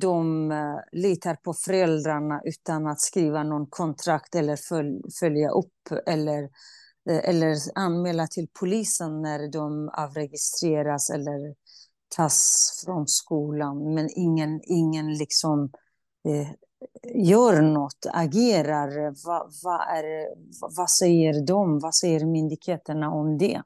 de 0.00 0.50
eh, 0.52 0.78
litar 0.92 1.34
på 1.34 1.54
föräldrarna 1.54 2.40
utan 2.44 2.86
att 2.86 3.00
skriva 3.00 3.42
någon 3.42 3.66
kontrakt 3.66 4.34
eller 4.34 4.56
följ, 4.56 5.00
följa 5.20 5.50
upp 5.50 6.06
eller, 6.06 6.42
eh, 6.42 6.48
Eh, 7.08 7.28
eller 7.28 7.56
anmäla 7.74 8.26
till 8.26 8.48
polisen 8.60 9.22
när 9.22 9.52
de 9.52 9.90
avregistreras 9.92 11.10
eller 11.10 11.54
tas 12.16 12.82
från 12.84 13.06
skolan. 13.06 13.94
Men 13.94 14.08
ingen, 14.16 14.60
ingen 14.64 15.14
liksom 15.14 15.70
eh, 16.28 16.48
gör 17.14 17.62
något, 17.62 18.06
agerar. 18.12 19.10
Va, 19.26 19.48
va 19.64 19.84
är, 19.84 20.04
vad 20.76 20.90
säger 20.90 21.46
de? 21.46 21.78
Vad 21.78 21.94
säger 21.94 22.26
myndigheterna 22.26 23.10
om 23.10 23.38
det? 23.38 23.62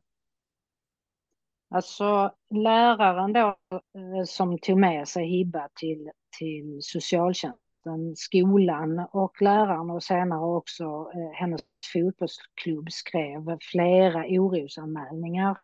Alltså 1.75 2.32
läraren 2.54 3.32
då 3.32 3.47
eh, 3.49 4.25
som 4.26 4.59
tog 4.59 4.78
med 4.78 5.09
sig 5.09 5.26
Hibba 5.26 5.68
till, 5.80 6.11
till 6.38 6.78
socialtjänsten, 6.80 7.70
skolan 8.16 9.06
och 9.12 9.42
läraren 9.42 9.90
och 9.90 10.02
senare 10.02 10.40
också 10.40 10.84
eh, 11.14 11.30
hennes 11.32 11.60
fotbollsklubb 11.92 12.92
skrev 12.92 13.58
flera 13.60 14.25
orosanmälningar 14.28 15.58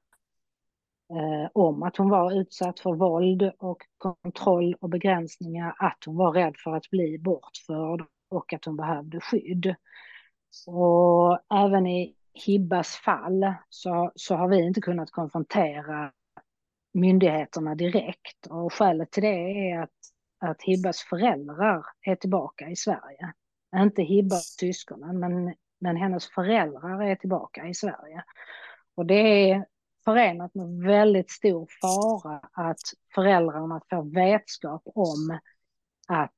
eh, 1.11 1.50
om 1.52 1.82
att 1.82 1.96
hon 1.96 2.11
var 2.11 2.40
utsatt 2.40 2.80
för 2.80 2.94
våld 2.94 3.52
och 3.58 3.82
kontroll 3.99 4.75
och 4.80 4.88
begränsningar, 4.90 5.75
att 5.78 5.99
hon 6.06 6.16
var 6.16 6.32
rädd 6.32 6.54
för 6.64 6.76
att 6.76 6.90
bli 6.90 7.18
bortförd 7.18 8.06
och 8.28 8.52
att 8.52 8.64
hon 8.64 8.76
behövde 8.76 9.20
skydd. 9.20 9.75
Och 10.66 11.38
även 11.54 11.87
i 11.87 12.14
Hibbas 12.46 12.96
fall 12.96 13.54
så, 13.68 14.12
så 14.14 14.35
har 14.35 14.49
vi 14.49 14.66
inte 14.66 14.80
kunnat 14.80 15.11
konfrontera 15.11 16.12
myndigheterna 16.94 17.75
direkt 17.75 18.46
och 18.50 18.73
skälet 18.73 19.11
till 19.11 19.23
det 19.23 19.70
är 19.70 19.82
att, 19.82 19.90
att 20.38 20.62
Hibbas 20.62 21.00
föräldrar 21.00 21.87
är 22.00 22.16
tillbaka 22.16 22.69
i 22.69 22.76
Sverige. 22.76 23.33
Inte 23.76 24.02
Hibbas 24.02 24.57
syskonen 24.61 25.21
men, 25.21 25.55
men 25.81 25.97
hennes 25.97 26.26
föräldrar 26.26 27.02
är 27.02 27.16
tillbaka 27.16 27.69
i 27.69 27.75
Sverige. 27.75 28.25
Och 28.95 29.07
det 29.07 29.50
är 29.50 29.66
förenat 30.05 30.55
med 30.55 30.83
väldigt 30.83 31.31
stor 31.31 31.69
fara 31.81 32.40
att 32.52 32.81
föräldrarna 33.14 33.81
får 33.90 34.14
vetskap 34.14 34.83
om 34.85 35.38
att 36.09 36.33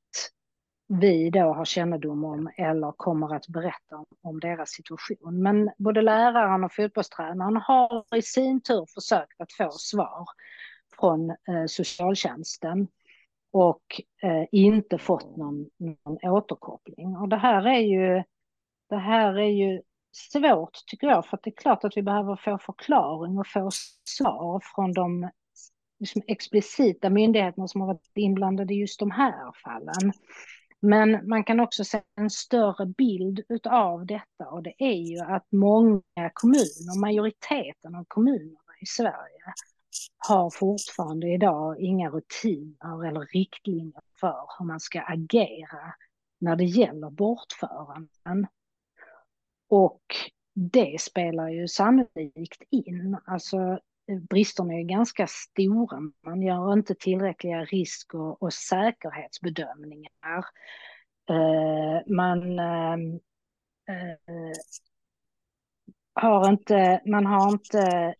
vi 0.87 1.29
då 1.29 1.53
har 1.53 1.65
kännedom 1.65 2.23
om 2.23 2.49
eller 2.57 2.91
kommer 2.91 3.35
att 3.35 3.47
berätta 3.47 3.97
om, 3.97 4.05
om 4.21 4.39
deras 4.39 4.69
situation. 4.69 5.41
Men 5.41 5.71
både 5.77 6.01
läraren 6.01 6.63
och 6.63 6.73
fotbollstränaren 6.73 7.55
har 7.55 8.15
i 8.15 8.21
sin 8.21 8.61
tur 8.61 8.85
försökt 8.93 9.41
att 9.41 9.53
få 9.53 9.71
svar 9.71 10.25
från 10.99 11.29
eh, 11.29 11.65
socialtjänsten 11.67 12.87
och 13.51 14.01
eh, 14.23 14.45
inte 14.51 14.97
fått 14.97 15.37
någon, 15.37 15.69
någon 15.77 16.17
återkoppling. 16.23 17.17
Och 17.17 17.29
det 17.29 17.37
här 17.37 17.67
är 17.67 17.79
ju, 17.79 18.23
det 18.89 18.97
här 18.97 19.39
är 19.39 19.49
ju 19.49 19.81
svårt 20.11 20.73
tycker 20.87 21.07
jag, 21.07 21.25
för 21.25 21.39
det 21.43 21.49
är 21.49 21.61
klart 21.61 21.83
att 21.83 21.97
vi 21.97 22.01
behöver 22.01 22.35
få 22.35 22.57
förklaring 22.57 23.39
och 23.39 23.47
få 23.47 23.69
svar 24.03 24.61
från 24.75 24.93
de 24.93 25.29
liksom, 25.99 26.21
explicita 26.27 27.09
myndigheterna 27.09 27.67
som 27.67 27.81
har 27.81 27.87
varit 27.87 28.11
inblandade 28.15 28.73
i 28.73 28.77
just 28.77 28.99
de 28.99 29.11
här 29.11 29.51
fallen. 29.63 30.13
Men 30.81 31.29
man 31.29 31.43
kan 31.43 31.59
också 31.59 31.83
se 31.83 32.01
en 32.15 32.29
större 32.29 32.85
bild 32.85 33.43
av 33.69 34.05
detta 34.05 34.47
och 34.51 34.63
det 34.63 34.73
är 34.77 34.93
ju 34.93 35.19
att 35.19 35.51
många 35.51 36.29
kommuner, 36.33 36.99
majoriteten 37.01 37.95
av 37.95 38.05
kommunerna 38.07 38.73
i 38.81 38.85
Sverige 38.85 39.53
har 40.17 40.49
fortfarande 40.49 41.33
idag 41.33 41.79
inga 41.79 42.09
rutiner 42.09 43.07
eller 43.07 43.21
riktlinjer 43.21 44.01
för 44.19 44.45
hur 44.57 44.65
man 44.65 44.79
ska 44.79 45.01
agera 45.01 45.93
när 46.39 46.55
det 46.55 46.65
gäller 46.65 47.09
bortföranden. 47.09 48.47
Och 49.69 50.01
det 50.53 51.01
spelar 51.01 51.49
ju 51.49 51.67
sannolikt 51.67 52.63
in. 52.69 53.17
Alltså 53.25 53.57
eh, 54.11 54.19
bristerna 54.29 54.73
är 54.73 54.83
ganska 54.83 55.27
stora. 55.27 55.99
Man 56.25 56.41
gör 56.41 56.73
inte 56.73 56.95
tillräckliga 56.95 57.65
risk 57.65 58.13
och, 58.13 58.43
och 58.43 58.53
säkerhetsbedömningar. 58.53 60.45
Uh, 61.31 62.15
man 62.15 62.59
uh, 62.59 62.97
uh, 63.89 64.53
har 66.13 66.49
inte, 66.49 67.01
man 67.05 67.25
har 67.25 67.51
inte 67.51 68.15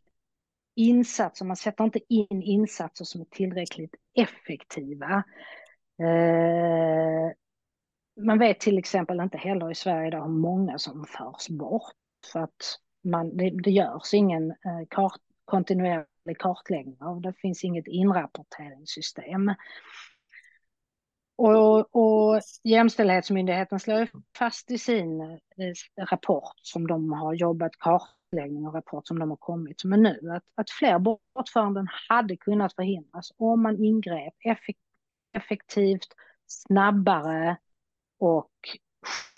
insatser, 0.79 1.45
man 1.45 1.55
sätter 1.55 1.83
inte 1.83 2.00
in 2.09 2.41
insatser 2.41 3.05
som 3.05 3.21
är 3.21 3.25
tillräckligt 3.25 3.95
effektiva. 4.15 5.24
Eh, 6.01 7.31
man 8.25 8.39
vet 8.39 8.59
till 8.59 8.77
exempel 8.77 9.19
inte 9.19 9.38
heller 9.38 9.71
i 9.71 9.75
Sverige 9.75 10.07
idag 10.07 10.21
hur 10.24 10.33
många 10.33 10.77
som 10.77 11.05
förs 11.05 11.48
bort. 11.50 11.93
För 12.31 12.39
att 12.39 12.79
man, 13.03 13.38
det, 13.38 13.50
det 13.63 13.71
görs 13.71 14.13
ingen 14.13 14.51
eh, 14.51 14.88
kart, 14.89 15.21
kontinuerlig 15.45 16.38
kartläggning 16.39 16.98
av. 17.01 17.21
Det 17.21 17.33
finns 17.33 17.63
inget 17.63 17.88
inrapporteringssystem. 17.88 19.53
Och, 21.39 21.96
och 21.96 22.41
Jämställdhetsmyndigheten 22.63 23.79
slår 23.79 24.08
fast 24.38 24.72
i 24.72 24.77
sin 24.77 25.22
eh, 25.22 26.08
rapport 26.12 26.53
som 26.62 26.88
de 26.88 27.13
har 27.13 27.34
jobbat 27.34 27.72
kartläggning 27.79 28.67
och 28.67 28.74
rapport 28.74 29.08
som 29.08 29.19
de 29.19 29.29
har 29.29 29.38
kommit 29.38 29.84
med 29.84 30.00
nu 30.00 30.31
att, 30.36 30.43
att 30.55 30.69
fler 30.69 31.00
bortföranden 31.00 31.88
hade 32.10 32.38
kunnat 32.38 32.75
förhindras 32.75 33.31
om 33.38 33.62
man 33.62 33.84
ingrep 33.84 34.34
effektivt, 35.34 36.08
snabbare 36.48 37.58
och 38.19 38.51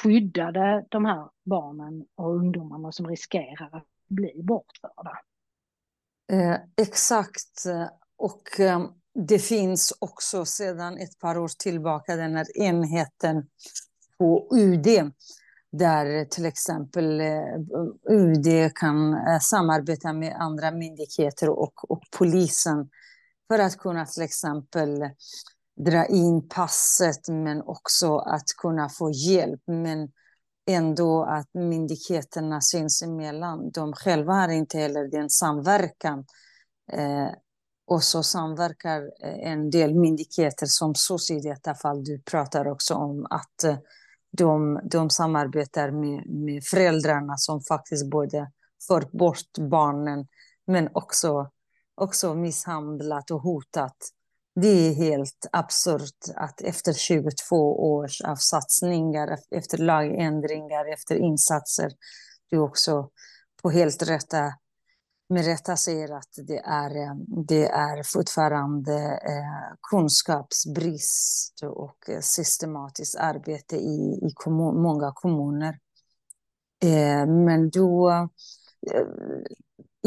skyddade 0.02 0.86
de 0.90 1.06
här 1.06 1.30
barnen 1.46 2.06
och 2.16 2.36
ungdomarna 2.36 2.92
som 2.92 3.08
riskerar 3.08 3.70
att 3.72 3.88
bli 4.08 4.42
bortförda. 4.44 5.20
Eh, 6.32 6.58
exakt. 6.78 7.64
Och 8.18 8.60
eh, 8.60 8.86
det 9.14 9.40
finns 9.40 9.94
också 10.00 10.46
sedan 10.46 10.98
ett 10.98 11.20
par 11.20 11.38
år 11.38 11.52
tillbaka 11.60 12.16
den 12.16 12.36
här 12.36 12.58
enheten 12.58 13.48
på 14.18 14.48
UD 14.52 15.12
där 15.72 16.26
till 16.26 16.46
exempel 16.46 17.22
eh, 17.22 17.56
UD 18.10 18.72
kan 18.76 19.14
eh, 19.14 19.40
samarbeta 19.42 20.14
med 20.14 20.36
andra 20.40 20.72
myndigheter 20.72 21.50
och, 21.50 21.92
och 21.92 22.02
polisen 22.18 22.90
för 23.48 23.60
att 23.60 23.78
kunna 23.78 24.06
till 24.06 24.24
exempel 24.24 25.10
dra 25.86 26.06
in 26.06 26.50
passet 26.50 27.28
men 27.28 27.62
också 27.62 28.18
att 28.18 28.46
kunna 28.58 28.90
få 28.90 29.12
hjälp. 29.12 29.62
Men 29.66 30.12
ändå 30.70 31.24
att 31.24 31.54
myndigheterna 31.54 32.62
sinsemellan, 32.62 33.72
de 33.72 33.94
själva 33.94 34.34
har 34.34 34.50
inte 34.50 34.78
heller 34.78 35.08
den 35.08 35.30
samverkan. 35.30 36.26
Eh, 36.92 37.30
och 37.92 38.04
så 38.04 38.24
samverkar 38.24 39.02
eh, 39.02 39.52
en 39.52 39.70
del 39.70 39.96
myndigheter 39.96 40.66
som 40.66 40.96
SOS 40.96 41.32
i 41.32 41.40
detta 41.40 41.76
fall. 41.76 42.04
Du 42.04 42.22
pratar 42.22 42.68
också 42.68 42.94
om 42.94 43.28
att 43.30 43.64
eh, 43.64 43.78
de, 44.32 44.80
de 44.84 45.10
samarbetar 45.10 45.92
med, 45.92 46.30
med 46.30 46.64
föräldrarna 46.64 47.38
som 47.38 47.62
faktiskt 47.62 48.10
både 48.10 48.52
för 48.88 49.18
bort 49.18 49.58
barnen 49.70 50.28
men 50.68 50.90
också, 50.94 51.52
också 51.96 52.34
misshandlat 52.34 53.32
och 53.32 53.42
hotat. 53.42 53.98
Det 54.56 54.88
är 54.88 54.94
helt 54.94 55.46
absurt 55.52 56.20
att 56.36 56.62
efter 56.62 56.94
22 56.94 57.94
års 57.94 58.22
av 58.22 58.36
satsningar, 58.36 59.38
efter 59.56 59.78
lagändringar, 59.78 60.94
efter 60.94 61.16
insatser, 61.16 61.92
du 62.50 62.58
också 62.58 63.10
på 63.62 63.70
helt 63.70 64.10
rätta 64.10 64.54
med 65.32 65.46
rätta 65.46 65.78
säger 65.78 66.12
att 66.14 66.30
det 66.48 66.58
är, 66.58 66.96
eh, 66.96 67.16
det 67.48 67.68
är 67.68 68.04
fortfarande 68.04 68.94
eh, 69.24 69.76
kunskapsbrist 69.90 71.64
och 71.64 72.10
eh, 72.10 72.20
systematiskt 72.20 73.16
arbete 73.16 73.76
i, 73.76 74.20
i 74.28 74.32
kommun, 74.36 74.82
många 74.82 75.12
kommuner. 75.16 75.80
Men 77.28 77.70
då 77.70 78.30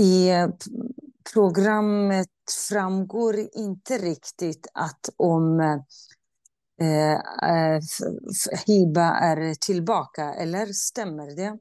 i 0.00 0.30
programmet 1.32 2.28
framgår 2.68 3.36
inte 3.52 3.98
riktigt 3.98 4.66
att 4.74 5.08
om 5.16 5.60
Hiba 8.66 9.14
är 9.14 9.54
tillbaka, 9.54 10.34
eller 10.34 10.66
stämmer 10.66 11.36
det? 11.36 11.58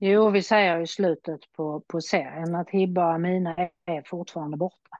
Jo, 0.00 0.30
vi 0.30 0.42
säger 0.42 0.80
i 0.80 0.86
slutet 0.86 1.40
på, 1.52 1.80
på 1.86 2.00
serien 2.00 2.54
att 2.54 2.70
Hibba 2.70 3.06
och 3.06 3.14
Amina 3.14 3.68
är 3.84 4.02
fortfarande 4.02 4.56
borta. 4.56 4.98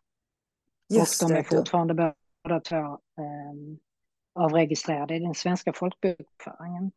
Just 0.88 1.22
och 1.22 1.28
de 1.28 1.36
är 1.36 1.42
fortfarande 1.42 2.14
båda 2.44 2.60
två 2.60 2.76
eh, 2.76 3.54
avregistrerade 4.34 5.16
i 5.16 5.18
den 5.18 5.34
svenska 5.34 5.72
folkbokföringen. 5.72 6.92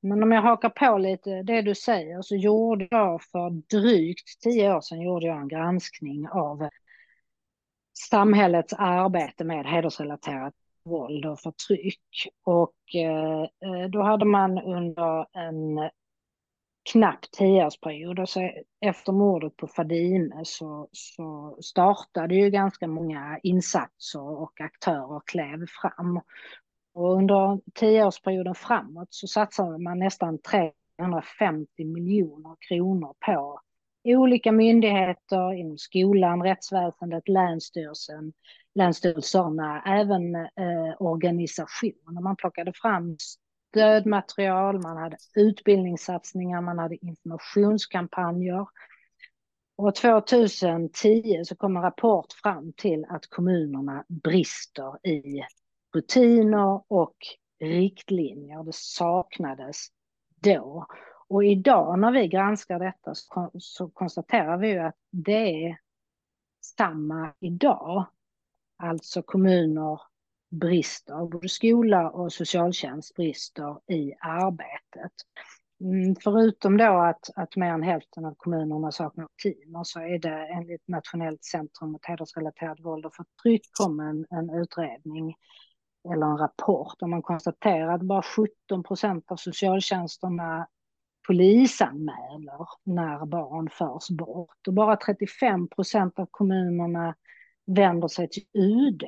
Men 0.00 0.22
om 0.22 0.32
jag 0.32 0.42
hakar 0.42 0.68
på 0.68 0.98
lite 0.98 1.42
det 1.42 1.62
du 1.62 1.74
säger 1.74 2.22
så 2.22 2.36
gjorde 2.36 2.88
jag 2.90 3.22
för 3.22 3.50
drygt 3.50 4.40
tio 4.40 4.74
år 4.76 4.80
sedan 4.80 5.00
gjorde 5.00 5.26
jag 5.26 5.36
en 5.36 5.48
granskning 5.48 6.28
av 6.28 6.68
samhällets 8.10 8.72
arbete 8.72 9.44
med 9.44 9.66
hedersrelaterat 9.66 10.54
våld 10.84 11.26
och 11.26 11.40
förtryck. 11.40 12.28
Och 12.44 12.94
eh, 12.94 13.42
eh 13.42 13.88
då 13.90 14.02
hade 14.02 14.24
man 14.24 14.58
under 14.58 15.26
en 15.32 15.90
knapp 16.92 17.30
tioårsperiod. 17.30 18.18
Och 18.18 18.28
så 18.28 18.50
efter 18.80 19.12
mordet 19.12 19.56
på 19.56 19.66
Fadime 19.66 20.44
så, 20.44 20.88
så 20.92 21.58
startade 21.62 22.34
ju 22.34 22.50
ganska 22.50 22.86
många 22.86 23.38
insatser 23.42 24.22
och 24.22 24.60
aktörer 24.60 25.20
klev 25.26 25.66
fram. 25.66 26.20
Och 26.94 27.16
under 27.16 27.60
tioårsperioden 27.74 28.54
framåt 28.54 29.08
så 29.10 29.26
satsade 29.26 29.78
man 29.78 29.98
nästan 29.98 30.38
350 30.38 31.84
miljoner 31.84 32.56
kronor 32.68 33.14
på 33.26 33.60
olika 34.04 34.52
myndigheter 34.52 35.52
inom 35.52 35.78
skolan, 35.78 36.42
rättsväsendet, 36.42 37.28
länsstyrelsen, 37.28 38.32
länsstyrelserna, 38.74 39.82
även 39.86 40.34
eh, 40.34 40.94
organisationer. 40.98 42.20
Man 42.20 42.36
plockade 42.36 42.72
fram 42.74 43.16
stödmaterial, 43.72 44.82
man 44.82 44.96
hade 44.96 45.16
utbildningssatsningar, 45.34 46.60
man 46.60 46.78
hade 46.78 47.04
informationskampanjer. 47.06 48.66
Och 49.76 49.94
2010 49.94 51.42
så 51.44 51.56
kom 51.56 51.76
en 51.76 51.82
rapport 51.82 52.32
fram 52.32 52.72
till 52.72 53.06
att 53.08 53.26
kommunerna 53.26 54.04
brister 54.08 55.06
i 55.06 55.42
rutiner 55.94 56.82
och 56.88 57.16
riktlinjer. 57.60 58.64
Det 58.64 58.74
saknades 58.74 59.86
då. 60.40 60.86
Och 61.28 61.44
idag 61.44 61.98
när 61.98 62.12
vi 62.12 62.28
granskar 62.28 62.78
detta 62.78 63.14
så, 63.58 63.88
konstaterar 63.88 64.56
vi 64.58 64.68
ju 64.68 64.78
att 64.78 64.96
det 65.10 65.66
är 65.66 65.78
samma 66.78 67.32
idag. 67.40 68.06
Alltså 68.76 69.22
kommuner 69.22 70.00
brister, 70.52 71.26
både 71.26 71.48
skola 71.48 72.10
och 72.10 72.32
socialtjänst 72.32 73.14
brister 73.14 73.92
i 73.92 74.14
arbetet. 74.20 75.12
Mm, 75.80 76.16
förutom 76.22 76.76
då 76.76 76.98
att, 76.98 77.30
att 77.36 77.56
mer 77.56 77.70
än 77.70 77.82
hälften 77.82 78.24
av 78.24 78.34
kommunerna 78.36 78.92
saknar 78.92 79.24
rutiner 79.24 79.84
så 79.84 80.00
är 80.00 80.18
det 80.18 80.48
enligt 80.54 80.88
Nationellt 80.88 81.44
centrum 81.44 81.92
mot 81.92 82.06
hedersrelaterat 82.06 82.80
våld 82.80 83.06
och 83.06 83.14
förtryck 83.14 83.62
kom 83.72 84.00
en, 84.00 84.26
en 84.30 84.50
utredning 84.50 85.34
eller 86.14 86.26
en 86.26 86.38
rapport 86.38 86.94
där 86.98 87.06
man 87.06 87.22
konstaterar 87.22 87.94
att 87.94 88.02
bara 88.02 88.22
17 88.22 88.82
procent 88.82 89.32
av 89.32 89.36
socialtjänsterna 89.36 90.68
polisanmäler 91.26 92.66
när 92.84 93.26
barn 93.26 93.68
förs 93.70 94.10
bort 94.10 94.66
och 94.66 94.74
bara 94.74 94.96
35 94.96 95.68
procent 95.68 96.18
av 96.18 96.28
kommunerna 96.30 97.14
vänder 97.66 98.08
sig 98.08 98.28
till 98.28 98.44
UD 98.52 99.02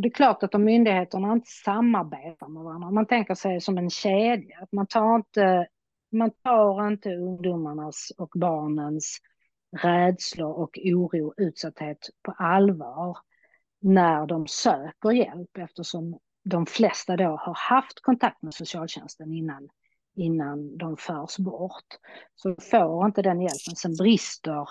och 0.00 0.02
det 0.02 0.08
är 0.08 0.10
klart 0.10 0.42
att 0.42 0.54
om 0.54 0.64
myndigheterna 0.64 1.32
inte 1.32 1.50
samarbetar 1.64 2.48
med 2.48 2.62
varandra, 2.62 2.90
man 2.90 3.06
tänker 3.06 3.34
sig 3.34 3.60
som 3.60 3.78
en 3.78 3.90
kedja, 3.90 4.58
att 4.62 4.72
man 4.72 4.86
tar 4.86 5.16
inte, 5.16 5.66
man 6.12 6.30
tar 6.30 6.86
inte 6.86 7.14
ungdomarnas 7.14 8.12
och 8.18 8.30
barnens 8.34 9.18
rädslor 9.82 10.52
och 10.52 10.78
oro, 10.84 11.34
utsatthet 11.36 11.98
på 12.22 12.32
allvar 12.32 13.18
när 13.80 14.26
de 14.26 14.46
söker 14.46 15.10
hjälp 15.10 15.58
eftersom 15.58 16.18
de 16.44 16.66
flesta 16.66 17.16
då 17.16 17.36
har 17.36 17.54
haft 17.54 18.02
kontakt 18.02 18.42
med 18.42 18.54
socialtjänsten 18.54 19.32
innan, 19.32 19.68
innan 20.16 20.76
de 20.76 20.96
förs 20.96 21.38
bort. 21.38 21.88
Så 22.34 22.56
får 22.70 23.06
inte 23.06 23.22
den 23.22 23.40
hjälpen, 23.40 23.76
sen 23.76 23.96
brister 23.98 24.68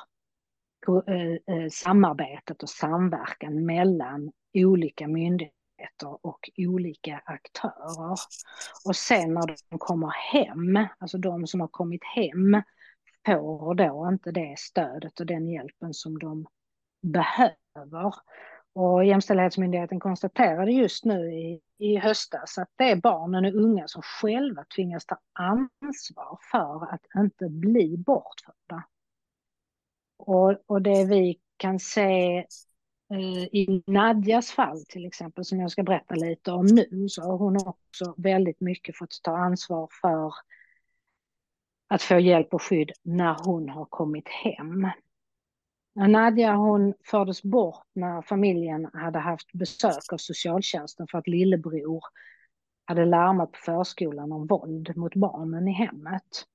eh, 1.08 1.56
eh, 1.56 1.70
samarbetet 1.72 2.64
och 2.64 2.70
samverkan 2.70 3.66
mellan 3.66 4.32
olika 4.54 5.08
myndigheter 5.08 6.18
och 6.22 6.50
olika 6.58 7.22
aktörer. 7.26 8.18
Och 8.86 8.96
sen 8.96 9.34
när 9.34 9.56
de 9.70 9.78
kommer 9.80 10.10
hem, 10.10 10.88
alltså 10.98 11.18
de 11.18 11.48
som 11.48 11.62
har 11.62 11.68
kommit 11.68 12.04
hem, 12.04 12.62
får 13.26 13.76
då 13.76 14.10
inte 14.12 14.32
det 14.32 14.56
stödet 14.58 15.20
och 15.20 15.26
den 15.26 15.48
hjälpen 15.48 15.94
som 15.94 16.20
de 16.20 16.46
behöver. 17.02 18.14
Och 18.74 19.06
Jämställdhetsmyndigheten 19.06 20.00
konstaterade 20.00 20.72
just 20.72 21.06
nu 21.06 21.34
i, 21.34 21.62
i 21.78 21.98
höstas 21.98 22.58
att 22.58 22.70
det 22.76 22.92
är 22.92 22.96
barnen 22.96 23.46
och 23.46 23.62
unga 23.62 23.88
som 23.88 24.02
själva 24.02 24.66
tvingas 24.76 25.06
ta 25.06 25.18
ansvar 25.34 26.40
för 26.52 26.94
att 26.94 27.02
inte 27.18 27.50
bli 27.50 27.98
bortförda. 27.98 28.84
Och, 30.18 30.64
och 30.66 30.82
det 30.82 31.06
vi 31.06 31.40
kan 31.58 31.80
se 31.80 32.46
Eh, 33.14 33.44
I 33.44 33.84
Nadjas 33.88 34.52
fall 34.52 34.86
till 34.86 35.06
exempel, 35.06 35.46
som 35.46 35.60
jag 35.60 35.72
ska 35.72 35.84
berätta 35.84 36.16
lite 36.16 36.52
om 36.52 36.66
nu, 36.66 37.10
så 37.10 37.22
har 37.22 37.38
hon 37.38 37.58
också 37.68 38.14
väldigt 38.18 38.62
mycket 38.62 38.98
fått 38.98 39.22
ta 39.24 39.38
ansvar 39.38 39.90
för 40.02 40.34
att 41.88 42.02
få 42.02 42.20
hjälp 42.20 42.54
och 42.54 42.62
skydd 42.62 42.92
när 43.04 43.36
hon 43.46 43.70
har 43.70 43.86
kommit 43.86 44.28
hem. 44.28 44.88
Nadja 45.96 46.56
hon 46.56 46.94
fördes 47.04 47.44
bort 47.44 47.88
när 47.94 48.22
familjen 48.22 48.90
hade 48.94 49.20
haft 49.20 49.52
besök 49.54 50.14
av 50.14 50.18
socialtjänsten 50.18 51.08
för 51.08 51.18
att 51.18 51.28
lillebror 51.28 52.04
hade 52.86 53.06
larmat 53.06 53.52
på 53.52 53.58
förskolan 53.58 54.32
om 54.32 54.48
våld 54.48 54.98
mot 54.98 55.16
barnen 55.16 55.68
i 55.68 55.72
hemmet. 55.72 56.46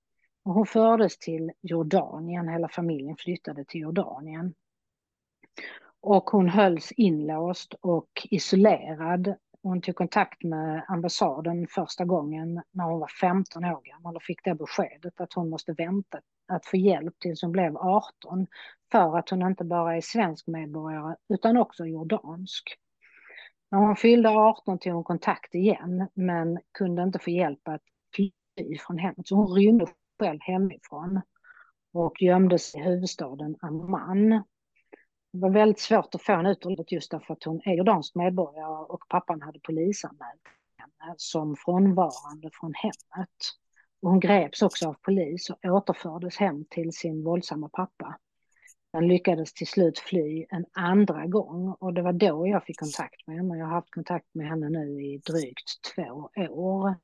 Och 0.44 0.54
hon 0.54 0.66
fördes 0.66 1.18
till 1.18 1.52
Jordanien, 1.60 2.48
hela 2.48 2.68
familjen 2.68 3.16
flyttade 3.16 3.64
till 3.64 3.80
Jordanien. 3.80 4.54
Och 6.06 6.30
hon 6.30 6.48
hölls 6.48 6.92
inlåst 6.92 7.74
och 7.80 8.08
isolerad 8.30 9.34
hon 9.62 9.80
tog 9.80 9.94
kontakt 9.94 10.42
med 10.42 10.84
ambassaden 10.88 11.66
första 11.66 12.04
gången 12.04 12.62
när 12.70 12.84
hon 12.84 13.00
var 13.00 13.08
15 13.20 13.64
år 13.64 13.80
gammal 13.84 14.16
och 14.16 14.22
fick 14.22 14.44
det 14.44 14.54
beskedet 14.54 15.20
att 15.20 15.32
hon 15.32 15.50
måste 15.50 15.72
vänta 15.72 16.20
att 16.48 16.66
få 16.66 16.76
hjälp 16.76 17.14
tills 17.18 17.42
hon 17.42 17.52
blev 17.52 17.76
18 17.76 18.46
för 18.92 19.18
att 19.18 19.30
hon 19.30 19.42
inte 19.42 19.64
bara 19.64 19.96
är 19.96 20.00
svensk 20.00 20.46
medborgare 20.46 21.16
utan 21.28 21.56
också 21.56 21.86
jordansk. 21.86 22.76
När 23.70 23.78
hon 23.78 23.96
fyllde 23.96 24.28
18 24.28 24.78
tog 24.78 24.92
hon 24.92 25.04
kontakt 25.04 25.54
igen 25.54 26.08
men 26.14 26.58
kunde 26.78 27.02
inte 27.02 27.18
få 27.18 27.30
hjälp 27.30 27.68
att 27.68 27.82
fly 28.14 28.32
från 28.86 28.98
hemmet 28.98 29.28
så 29.28 29.36
hon 29.36 29.54
rymde 29.56 29.86
själv 30.18 30.38
hemifrån 30.40 31.20
och 31.92 32.22
gömdes 32.22 32.74
i 32.74 32.78
huvudstaden 32.78 33.56
Amman. 33.60 34.42
Det 35.34 35.40
var 35.40 35.50
väldigt 35.50 35.80
svårt 35.80 36.14
att 36.14 36.22
få 36.22 36.32
henne 36.32 36.52
ut 36.52 36.66
ur 36.66 36.84
just 36.88 37.10
därför 37.10 37.34
att 37.34 37.44
hon 37.44 37.60
är 37.64 37.74
jordansk 37.74 38.14
medborgare 38.14 38.84
och 38.88 39.08
pappan 39.08 39.42
hade 39.42 39.60
polisanmält 39.60 40.40
henne 40.76 41.14
som 41.16 41.56
frånvarande 41.56 42.50
från 42.52 42.72
hemmet. 42.74 43.36
Och 44.02 44.10
hon 44.10 44.20
greps 44.20 44.62
också 44.62 44.88
av 44.88 44.94
polis 45.02 45.50
och 45.50 45.64
återfördes 45.64 46.36
hem 46.36 46.64
till 46.70 46.92
sin 46.92 47.24
våldsamma 47.24 47.68
pappa. 47.68 48.18
Han 48.92 49.08
lyckades 49.08 49.54
till 49.54 49.66
slut 49.66 49.98
fly 49.98 50.46
en 50.48 50.64
andra 50.72 51.26
gång 51.26 51.76
och 51.80 51.94
det 51.94 52.02
var 52.02 52.12
då 52.12 52.46
jag 52.46 52.64
fick 52.64 52.78
kontakt 52.78 53.26
med 53.26 53.36
henne. 53.36 53.58
Jag 53.58 53.66
har 53.66 53.74
haft 53.74 53.90
kontakt 53.90 54.34
med 54.34 54.48
henne 54.48 54.68
nu 54.68 55.02
i 55.02 55.18
drygt 55.18 55.94
två 55.94 56.30
år. 56.50 56.94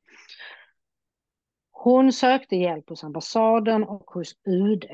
Hon 1.70 2.12
sökte 2.12 2.56
hjälp 2.56 2.88
hos 2.88 3.04
ambassaden 3.04 3.84
och 3.84 4.10
hos 4.10 4.32
UD 4.46 4.84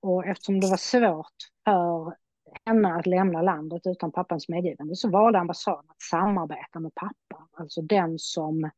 och 0.00 0.26
eftersom 0.26 0.60
det 0.60 0.70
var 0.70 0.76
svårt 0.76 1.36
för 1.64 2.21
henne 2.64 2.94
att 2.94 3.06
lämna 3.06 3.42
landet 3.42 3.82
utan 3.86 4.12
pappans 4.12 4.48
medgivande 4.48 4.96
så 4.96 5.10
valde 5.10 5.38
ambassaden 5.38 5.90
att 5.90 6.02
samarbeta 6.02 6.80
med 6.80 6.94
pappan, 6.94 7.48
alltså 7.52 7.82
den 7.82 8.18
som 8.18 8.70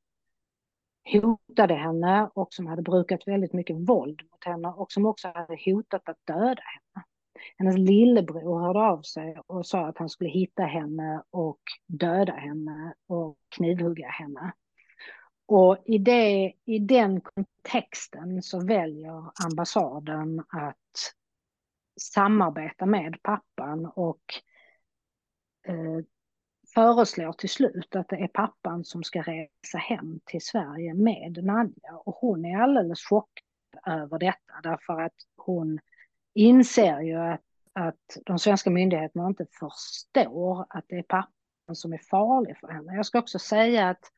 hotade 1.13 1.75
henne 1.75 2.31
och 2.35 2.55
som 2.55 2.67
hade 2.67 2.83
brukat 2.83 3.29
väldigt 3.29 3.53
mycket 3.53 3.77
våld 3.77 4.23
mot 4.31 4.45
henne 4.45 4.69
och 4.69 4.93
som 4.93 5.07
också 5.07 5.29
hade 5.29 5.59
hotat 5.65 6.09
att 6.09 6.27
döda 6.27 6.63
henne. 6.63 7.05
Hennes 7.59 7.79
lillebror 7.79 8.61
hörde 8.61 8.81
av 8.81 9.03
sig 9.03 9.37
och 9.47 9.67
sa 9.67 9.87
att 9.87 9.99
han 9.99 10.09
skulle 10.09 10.31
hitta 10.31 10.63
henne 10.63 11.23
och 11.31 11.61
döda 11.87 12.33
henne 12.33 12.95
och 13.09 13.37
knivhugga 13.49 14.09
henne. 14.09 14.53
Och 15.47 15.79
i, 15.85 15.99
det, 15.99 16.53
i 16.65 16.79
den 16.79 17.21
kontexten 17.21 18.43
så 18.43 18.67
väljer 18.67 19.45
ambassaden 19.45 20.41
att 20.41 21.15
samarbeta 22.01 22.87
med 22.87 23.17
pappan 23.23 23.87
och 23.87 24.23
eh, 25.67 26.05
föreslår 26.75 27.33
till 27.33 27.49
slut 27.49 27.97
att 27.97 28.09
det 28.09 28.17
är 28.17 28.29
pappan 28.29 28.85
som 28.85 29.03
ska 29.03 29.23
resa 29.23 29.79
hem 29.79 30.21
till 30.25 30.41
Sverige 30.45 30.95
med 30.95 31.45
Nadja. 31.45 31.97
Och 32.05 32.15
hon 32.15 32.45
är 32.45 32.63
alldeles 32.63 33.01
chockad 33.01 33.45
över 33.87 34.19
detta 34.19 34.61
därför 34.63 35.01
att 35.01 35.15
hon 35.37 35.81
inser 36.35 37.01
ju 37.01 37.15
att, 37.15 37.41
att 37.73 38.19
de 38.27 38.39
svenska 38.39 38.71
myndigheterna 38.71 39.27
inte 39.27 39.47
förstår 39.61 40.67
att 40.69 40.85
det 40.89 40.99
är 40.99 41.03
pappan 41.03 41.77
som 41.77 41.93
är 41.93 42.01
farlig 42.11 42.59
för 42.59 42.69
henne. 42.69 42.97
Jag 42.97 43.07
ska 43.07 43.19
också 43.19 43.39
säga 43.39 43.89
att 43.89 44.11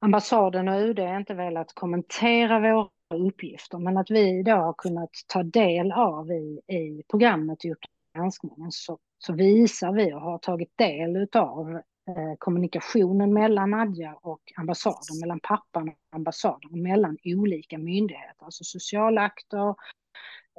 ambassaden 0.00 0.68
och 0.68 0.80
UD 0.80 0.98
inte 0.98 1.34
velat 1.34 1.74
kommentera 1.74 2.60
våra 2.60 2.88
uppgifter, 3.14 3.78
men 3.78 3.96
att 3.96 4.10
vi 4.10 4.42
då 4.42 4.52
har 4.52 4.74
kunnat 4.78 5.10
ta 5.26 5.42
del 5.42 5.92
av 5.92 6.30
i, 6.30 6.60
i 6.66 7.02
programmet 7.10 7.64
i 7.64 7.74
granskningen 8.14 8.72
så, 8.72 8.98
så 9.18 9.32
visar 9.32 9.92
vi 9.92 10.12
och 10.12 10.20
har 10.20 10.38
tagit 10.38 10.78
del 10.78 11.28
av 11.32 11.70
eh, 12.08 12.34
kommunikationen 12.38 13.32
mellan 13.32 13.70
Nadja 13.70 14.14
och 14.22 14.40
ambassaden, 14.56 15.20
mellan 15.20 15.40
pappan 15.40 15.88
och 15.88 15.98
ambassaden 16.10 16.70
och 16.70 16.78
mellan 16.78 17.18
olika 17.24 17.78
myndigheter, 17.78 18.44
alltså 18.44 18.64
socialakter 18.64 19.70
akter 19.70 19.84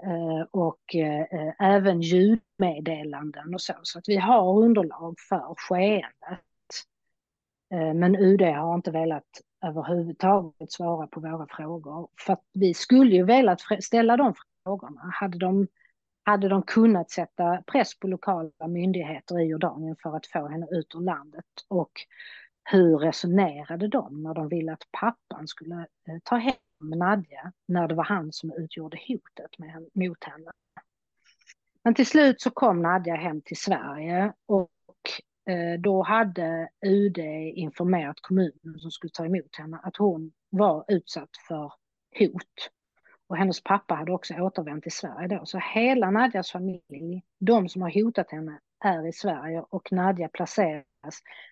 eh, 0.03 0.45
och 0.51 0.95
eh, 0.95 1.53
även 1.60 2.01
ljudmeddelanden 2.01 3.53
och 3.53 3.62
så. 3.62 3.73
Så 3.84 3.99
att 3.99 4.10
vi 4.10 4.17
har 4.17 4.63
underlag 4.63 5.15
för 5.29 5.55
skeendet. 5.58 6.41
Eh, 7.73 7.93
men 7.93 8.15
UD 8.15 8.41
har 8.41 8.75
inte 8.75 8.91
velat 8.91 9.41
överhuvudtaget 9.65 10.71
svara 10.71 11.08
på 11.08 11.19
våra 11.19 11.47
frågor. 11.49 12.08
För 12.19 12.34
att 12.34 12.43
vi 12.54 12.73
skulle 12.73 13.15
ju 13.15 13.23
velat 13.23 13.62
ställa 13.80 14.17
de 14.17 14.34
frågorna. 14.63 15.01
Hade 15.13 15.38
de, 15.38 15.67
hade 16.23 16.49
de 16.49 16.63
kunnat 16.63 17.12
sätta 17.12 17.63
press 17.67 17.99
på 17.99 18.08
lokala 18.08 18.67
myndigheter 18.67 19.39
i 19.39 19.43
Jordanien 19.43 19.95
för 20.04 20.15
att 20.15 20.28
få 20.28 20.47
henne 20.47 20.67
ut 20.71 20.95
ur 20.95 21.01
landet? 21.01 21.45
Och 21.67 21.91
hur 22.63 22.97
resonerade 22.97 23.88
de 23.88 24.23
när 24.23 24.34
de 24.34 24.47
ville 24.47 24.73
att 24.73 24.88
pappan 24.91 25.47
skulle 25.47 25.75
eh, 25.75 26.17
ta 26.23 26.36
hem 26.36 26.54
Nadja 26.80 27.51
när 27.67 27.88
det 27.88 27.95
var 27.95 28.04
han 28.04 28.34
som 28.34 28.51
utgjorde 28.51 28.97
hotet 29.08 29.60
med, 29.60 29.89
mot 29.93 30.23
henne? 30.23 30.51
Men 31.84 31.93
till 31.93 32.08
slut 32.08 32.41
så 32.41 32.51
kom 32.51 32.82
Nadja 32.82 33.15
hem 33.15 33.41
till 33.41 33.58
Sverige 33.58 34.34
och 34.45 34.69
Eh, 35.49 35.79
då 35.79 36.03
hade 36.03 36.69
UD 36.86 37.17
informerat 37.55 38.21
kommunen 38.21 38.79
som 38.79 38.91
skulle 38.91 39.12
ta 39.12 39.25
emot 39.25 39.55
henne 39.58 39.79
att 39.84 39.97
hon 39.97 40.31
var 40.49 40.86
utsatt 40.88 41.29
för 41.47 41.73
hot. 42.19 42.71
Och 43.27 43.38
hennes 43.38 43.63
pappa 43.63 43.93
hade 43.93 44.12
också 44.12 44.34
återvänt 44.34 44.84
till 44.84 44.91
Sverige 44.91 45.27
då. 45.27 45.45
Så 45.45 45.60
hela 45.73 46.12
Nadjas 46.12 46.51
familj, 46.51 47.23
de 47.39 47.69
som 47.69 47.81
har 47.81 48.03
hotat 48.03 48.31
henne, 48.31 48.60
är 48.84 49.08
i 49.08 49.12
Sverige 49.13 49.63
och 49.69 49.91
Nadja 49.91 50.29
placeras 50.29 50.84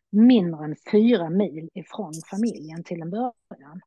mindre 0.09 0.65
än 0.65 0.75
fyra 0.91 1.29
mil 1.29 1.69
ifrån 1.73 2.13
familjen 2.29 2.83
till 2.83 3.01
en 3.01 3.09
början. 3.09 3.81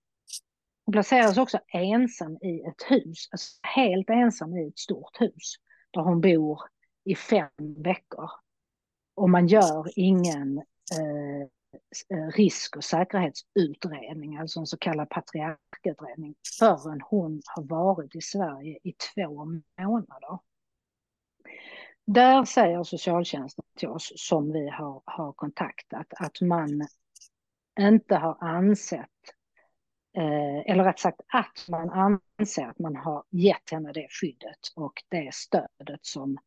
Hon 0.85 0.93
placeras 0.93 1.39
också 1.39 1.59
ensam 1.69 2.37
i 2.37 2.61
ett 2.61 2.83
hus, 2.91 3.29
alltså 3.31 3.59
helt 3.63 4.11
ensam 4.11 4.57
i 4.57 4.69
ett 4.69 4.79
stort 4.79 5.21
hus 5.21 5.55
där 5.91 6.01
hon 6.01 6.21
bor 6.21 6.61
i 7.05 7.15
fem 7.15 7.51
veckor 7.59 8.31
och 9.17 9.31
man 9.31 9.47
gör 9.47 9.91
ingen 9.97 10.59
eh, 10.99 11.41
eh, 12.19 12.29
risk 12.37 12.77
och 12.77 12.85
säkerhetsutredning, 12.85 14.37
alltså 14.37 14.61
en 14.61 14.67
så 14.67 14.79
kallad 14.79 15.11
patriarkutredning, 15.11 16.35
förrän 16.59 17.01
hon 17.01 17.43
har 17.47 17.63
varit 17.63 18.17
i 18.17 18.21
Sverige 18.21 18.79
i 18.83 18.93
två 18.93 19.45
månader. 19.81 20.39
Där 22.05 22.45
säger 22.45 22.83
socialtjänsten 22.83 23.65
till 23.79 23.89
oss, 23.89 24.13
som 24.17 24.53
vi 24.53 24.69
har, 24.69 25.03
har 25.05 25.33
kontaktat, 25.33 26.07
att 26.11 26.41
man 26.41 26.87
inte 27.81 28.17
har 28.17 28.37
ansett, 28.41 29.11
eh, 30.17 30.73
eller 30.73 30.85
rätt 30.85 30.99
sagt 30.99 31.21
att 31.29 31.67
man 31.69 32.19
anser 32.39 32.67
att 32.67 32.79
man 32.79 32.97
har 32.97 33.25
gett 33.31 33.71
henne 33.71 33.93
det 33.93 34.07
skyddet 34.11 34.73
och 34.75 35.03
det 35.09 35.35
stödet 35.35 36.07
som 36.07 36.39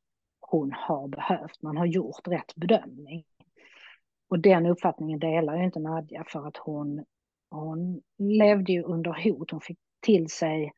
hon 0.52 0.72
har 0.72 1.08
behövt. 1.08 1.62
Man 1.62 1.78
har 1.78 1.86
gjort 1.86 2.28
rätt 2.28 2.56
bedömning. 2.56 3.24
Och 4.30 4.40
den 4.40 4.66
uppfattningen 4.66 5.20
delar 5.20 5.58
ju 5.58 5.64
inte 5.64 5.80
Nadja 5.80 6.24
för 6.28 6.48
att 6.48 6.58
hon, 6.58 7.06
hon 7.50 8.02
levde 8.18 8.72
ju 8.72 8.84
under 8.84 9.24
hot. 9.24 9.52
Hon 9.52 9.62
fick 9.62 9.80
till 10.00 10.30
sig 10.30 10.72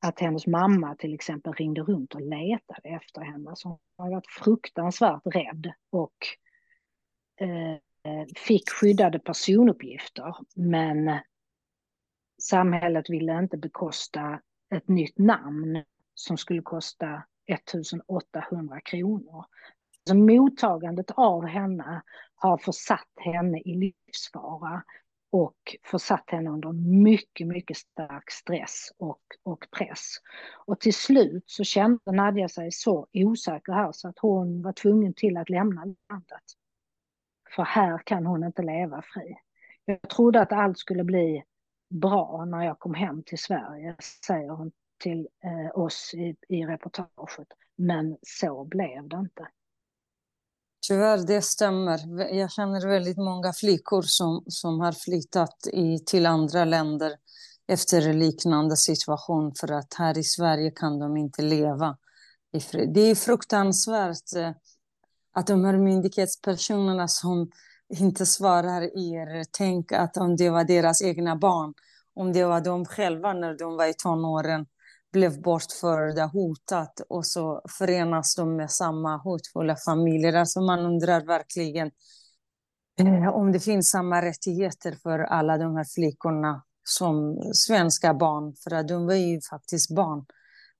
att 0.00 0.20
hennes 0.20 0.46
mamma 0.46 0.94
till 0.94 1.14
exempel 1.14 1.52
ringde 1.52 1.80
runt 1.80 2.14
och 2.14 2.20
letade 2.20 2.88
efter 2.88 3.20
henne. 3.20 3.52
Så 3.56 3.68
hon 3.68 3.78
har 3.96 4.10
varit 4.10 4.30
fruktansvärt 4.30 5.22
rädd 5.24 5.72
och 5.90 6.16
eh, 7.40 8.26
fick 8.36 8.70
skyddade 8.70 9.18
personuppgifter. 9.18 10.36
Men 10.54 11.18
samhället 12.42 13.10
ville 13.10 13.38
inte 13.38 13.56
bekosta 13.56 14.40
ett 14.74 14.88
nytt 14.88 15.18
namn 15.18 15.84
som 16.14 16.36
skulle 16.36 16.62
kosta 16.62 17.22
1800 17.50 18.80
kronor. 18.80 19.44
Så 20.08 20.14
mottagandet 20.14 21.10
av 21.10 21.46
henne 21.46 22.02
har 22.34 22.58
försatt 22.58 23.12
henne 23.16 23.60
i 23.60 23.74
livsfara 23.74 24.82
och 25.32 25.76
försatt 25.84 26.30
henne 26.30 26.50
under 26.50 26.72
mycket, 27.02 27.46
mycket 27.46 27.76
stark 27.76 28.30
stress 28.30 28.92
och, 28.98 29.22
och 29.42 29.66
press. 29.78 30.16
Och 30.66 30.80
till 30.80 30.94
slut 30.94 31.44
så 31.46 31.64
kände 31.64 32.12
Nadja 32.12 32.48
sig 32.48 32.72
så 32.72 33.06
osäker 33.12 33.72
här 33.72 33.92
så 33.92 34.08
att 34.08 34.18
hon 34.18 34.62
var 34.62 34.72
tvungen 34.72 35.14
till 35.14 35.36
att 35.36 35.50
lämna 35.50 35.84
landet. 35.84 36.44
För 37.56 37.62
här 37.62 37.98
kan 37.98 38.26
hon 38.26 38.44
inte 38.44 38.62
leva 38.62 39.02
fri. 39.02 39.36
Jag 39.84 40.10
trodde 40.10 40.40
att 40.40 40.52
allt 40.52 40.78
skulle 40.78 41.04
bli 41.04 41.44
bra 41.90 42.44
när 42.44 42.64
jag 42.64 42.78
kom 42.78 42.94
hem 42.94 43.22
till 43.22 43.38
Sverige, 43.38 43.96
säger 44.26 44.50
hon 44.50 44.72
till 45.00 45.28
eh, 45.44 45.80
oss 45.80 46.10
i, 46.14 46.36
i 46.48 46.64
reportaget. 46.64 47.48
Men 47.76 48.16
så 48.22 48.64
blev 48.64 49.08
det 49.08 49.16
inte. 49.16 49.48
Tyvärr, 50.88 51.26
det 51.26 51.42
stämmer. 51.42 51.98
Jag 52.34 52.52
känner 52.52 52.88
väldigt 52.88 53.16
många 53.16 53.52
flickor 53.52 54.02
som, 54.02 54.44
som 54.46 54.80
har 54.80 54.92
flyttat 54.92 55.66
i, 55.72 55.98
till 55.98 56.26
andra 56.26 56.64
länder 56.64 57.12
efter 57.68 58.08
en 58.08 58.18
liknande 58.18 58.76
situation 58.76 59.52
för 59.60 59.72
att 59.72 59.94
här 59.94 60.18
i 60.18 60.24
Sverige 60.24 60.70
kan 60.70 60.98
de 60.98 61.16
inte 61.16 61.42
leva 61.42 61.96
i 62.52 62.60
fred. 62.60 62.94
Det 62.94 63.00
är 63.00 63.14
fruktansvärt 63.14 64.36
eh, 64.36 64.50
att 65.32 65.46
de 65.46 65.64
här 65.64 65.78
myndighetspersonerna 65.78 67.08
som 67.08 67.50
inte 67.88 68.26
svarar 68.26 68.82
er. 68.82 69.44
Tänk 69.50 69.92
att 69.92 70.16
om 70.16 70.36
det 70.36 70.50
var 70.50 70.64
deras 70.64 71.02
egna 71.02 71.36
barn, 71.36 71.74
om 72.14 72.32
det 72.32 72.44
var 72.44 72.60
de 72.60 72.84
själva 72.84 73.32
när 73.32 73.58
de 73.58 73.76
var 73.76 73.86
i 73.86 73.94
tonåren, 73.94 74.66
blev 75.12 75.42
bortförda, 75.42 76.26
hotat 76.26 77.00
och 77.08 77.26
så 77.26 77.62
förenas 77.78 78.34
de 78.34 78.56
med 78.56 78.70
samma 78.70 79.16
hotfulla 79.16 79.76
familjer. 79.76 80.32
Alltså 80.32 80.60
man 80.60 80.80
undrar 80.80 81.26
verkligen 81.26 81.90
eh, 83.00 83.28
om 83.28 83.52
det 83.52 83.60
finns 83.60 83.90
samma 83.90 84.22
rättigheter 84.22 84.96
för 85.02 85.18
alla 85.18 85.58
de 85.58 85.76
här 85.76 85.86
flickorna 85.94 86.62
som 86.84 87.40
svenska 87.52 88.14
barn, 88.14 88.54
för 88.64 88.74
att 88.74 88.88
de 88.88 89.06
var 89.06 89.14
ju 89.14 89.40
faktiskt 89.50 89.94
barn. 89.94 90.24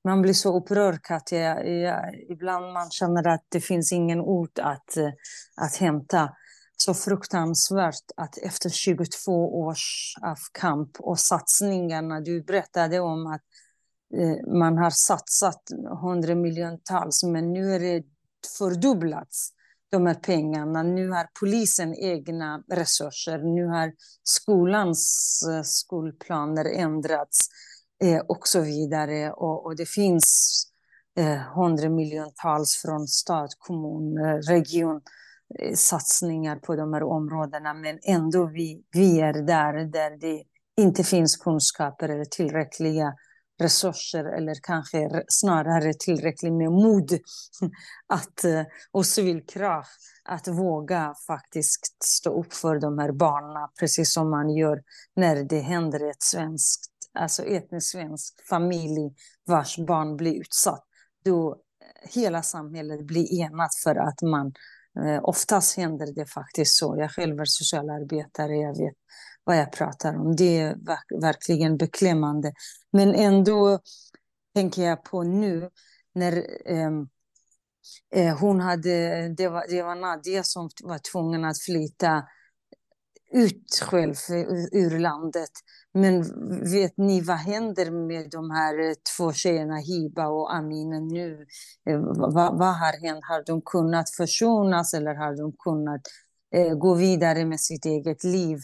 Man 0.04 0.22
blir 0.22 0.32
så 0.32 0.56
upprörd, 0.56 1.02
Katja. 1.02 1.64
Ibland 2.28 2.72
man 2.72 2.90
känner 2.90 3.28
att 3.28 3.44
det 3.48 3.60
finns 3.60 3.92
ingen 3.92 4.20
ord 4.20 4.58
att, 4.58 4.96
eh, 4.96 5.10
att 5.56 5.76
hämta. 5.76 6.30
Så 6.76 6.94
fruktansvärt 6.94 8.10
att 8.16 8.38
efter 8.38 8.70
22 8.70 9.60
års 9.60 10.14
av 10.22 10.38
kamp 10.52 10.90
och 10.98 11.18
satsningarna, 11.18 12.20
du 12.20 12.42
berättade 12.42 13.00
om 13.00 13.26
att 13.26 13.42
Eh, 14.18 14.52
man 14.54 14.78
har 14.78 14.90
satsat 14.90 15.62
hundra 16.02 16.34
miljontals, 16.34 17.22
men 17.22 17.52
nu 17.52 17.74
är 17.74 17.80
det 17.80 18.02
fördubblats 18.58 19.52
de 19.90 20.06
här 20.06 20.14
pengarna. 20.14 20.82
Nu 20.82 21.10
har 21.10 21.26
polisen 21.40 21.94
egna 21.94 22.62
resurser. 22.72 23.38
Nu 23.38 23.66
har 23.66 23.92
skolans 24.22 25.40
eh, 25.50 25.62
skolplaner 25.62 26.64
ändrats 26.64 27.38
eh, 28.04 28.20
och 28.28 28.48
så 28.48 28.60
vidare. 28.60 29.32
Och, 29.32 29.66
och 29.66 29.76
det 29.76 29.88
finns 29.88 30.56
hundramiljontals 31.54 32.10
miljontals 32.10 32.82
från 32.84 33.06
stat, 33.06 33.50
kommun, 33.58 34.18
region 34.48 35.00
satsningar 35.74 36.56
på 36.56 36.76
de 36.76 36.92
här 36.92 37.02
områdena. 37.02 37.74
Men 37.74 37.98
ändå 38.02 38.46
vi, 38.46 38.82
vi 38.92 39.20
är 39.20 39.32
där, 39.32 39.84
där 39.84 40.18
det 40.20 40.42
inte 40.76 41.04
finns 41.04 41.36
kunskaper 41.36 42.08
eller 42.08 42.24
tillräckliga 42.24 43.14
resurser 43.60 44.24
eller 44.24 44.54
kanske 44.62 45.22
snarare 45.28 45.94
tillräckligt 45.94 46.52
med 46.52 46.72
mod 46.72 47.10
att, 48.06 48.44
eh, 48.44 48.62
och 48.90 49.06
civilkraft 49.06 50.00
att 50.24 50.48
våga 50.48 51.14
faktiskt 51.26 52.04
stå 52.04 52.40
upp 52.40 52.52
för 52.52 52.78
de 52.78 52.98
här 52.98 53.12
barnen, 53.12 53.68
precis 53.80 54.12
som 54.12 54.30
man 54.30 54.50
gör 54.50 54.82
när 55.16 55.44
det 55.44 55.60
händer 55.60 56.10
ett 56.10 56.22
svenskt, 56.22 56.90
alltså 57.18 57.44
etnisk 57.44 57.90
svensk 57.90 58.48
familj 58.48 59.14
vars 59.46 59.78
barn 59.78 60.16
blir 60.16 60.40
utsatt. 60.40 60.84
Då 61.24 61.50
eh, 61.52 62.10
hela 62.10 62.42
samhället 62.42 63.06
blir 63.06 63.40
enat 63.40 63.74
för 63.84 63.96
att 63.96 64.22
man 64.22 64.52
eh, 65.06 65.20
Oftast 65.22 65.76
händer 65.76 66.14
det 66.14 66.26
faktiskt 66.26 66.78
så. 66.78 66.96
Jag 66.98 67.10
själv 67.10 67.40
är 67.40 67.44
socialarbetare, 67.44 68.56
jag 68.56 68.78
vet 68.78 68.94
vad 69.50 69.58
jag 69.58 69.72
pratar 69.72 70.16
om. 70.16 70.36
Det 70.36 70.58
är 70.58 70.76
verkligen 71.20 71.76
beklämmande. 71.76 72.52
Men 72.92 73.14
ändå 73.14 73.78
tänker 74.54 74.82
jag 74.82 75.04
på 75.04 75.22
nu 75.22 75.70
när 76.14 76.46
ehm, 76.66 77.08
eh, 78.14 78.38
hon 78.38 78.60
hade, 78.60 79.28
det 79.28 79.48
var, 79.48 79.64
det 79.68 79.82
var 79.82 79.94
Nadia 79.94 80.42
som 80.42 80.70
var 80.82 80.98
tvungen 80.98 81.44
att 81.44 81.60
flytta 81.60 82.22
ut 83.32 83.80
själv 83.82 84.14
ur 84.72 84.98
landet. 84.98 85.50
Men 85.94 86.22
vet 86.72 86.96
ni 86.96 87.20
vad 87.20 87.36
händer 87.36 87.90
med 87.90 88.30
de 88.30 88.50
här 88.50 88.78
eh, 88.78 88.94
två 89.16 89.32
tjejerna, 89.32 89.76
Hiba 89.76 90.26
och 90.26 90.54
Amina 90.54 91.00
nu? 91.00 91.46
Eh, 91.90 92.00
vad, 92.00 92.58
vad 92.58 92.74
har 92.78 93.08
hänt? 93.08 93.24
Har 93.28 93.44
de 93.46 93.62
kunnat 93.62 94.10
försonas 94.10 94.94
eller 94.94 95.14
har 95.14 95.36
de 95.36 95.52
kunnat 95.64 96.00
eh, 96.54 96.74
gå 96.74 96.94
vidare 96.94 97.44
med 97.44 97.60
sitt 97.60 97.84
eget 97.84 98.24
liv? 98.24 98.58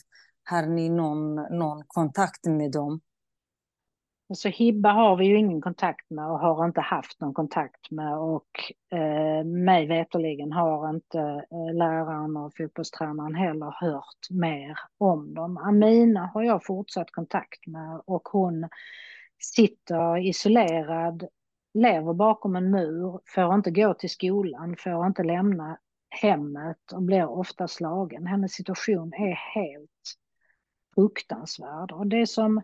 Har 0.51 0.67
ni 0.67 0.89
någon, 0.89 1.35
någon 1.35 1.83
kontakt 1.87 2.45
med 2.45 2.73
dem? 2.73 3.01
Alltså 4.29 4.49
Hibba 4.49 4.93
har 4.93 5.17
vi 5.17 5.27
ju 5.27 5.39
ingen 5.39 5.61
kontakt 5.61 6.11
med 6.11 6.27
och 6.27 6.39
har 6.39 6.65
inte 6.65 6.81
haft 6.81 7.21
någon 7.21 7.35
kontakt 7.35 7.91
med 7.91 8.19
och 8.19 8.49
eh, 8.99 9.45
mig 9.45 9.87
veterligen 9.87 10.53
har 10.53 10.91
inte 10.91 11.19
eh, 11.51 11.75
läraren 11.75 12.37
och 12.37 12.53
fotbollstränaren 12.57 13.35
heller 13.35 13.75
hört 13.81 14.31
mer 14.31 14.79
om 14.99 15.35
dem. 15.35 15.57
Amina 15.57 16.31
har 16.35 16.43
jag 16.43 16.65
fortsatt 16.65 17.11
kontakt 17.11 17.67
med 17.67 18.01
och 18.05 18.29
hon 18.29 18.69
sitter 19.39 20.27
isolerad, 20.27 21.27
lever 21.75 22.13
bakom 22.13 22.57
en 22.57 22.71
mur, 22.71 23.21
får 23.35 23.55
inte 23.55 23.71
gå 23.71 23.95
till 23.95 24.11
skolan, 24.11 24.77
får 24.79 25.07
inte 25.07 25.23
lämna 25.23 25.79
hemmet 26.09 26.93
och 26.93 27.03
blir 27.03 27.27
ofta 27.27 27.69
slagen. 27.69 28.27
Hennes 28.27 28.53
situation 28.53 29.13
är 29.15 29.35
helt 29.55 29.91
fruktansvärd. 30.97 31.93
Och 31.93 32.07
det 32.07 32.27
som, 32.27 32.63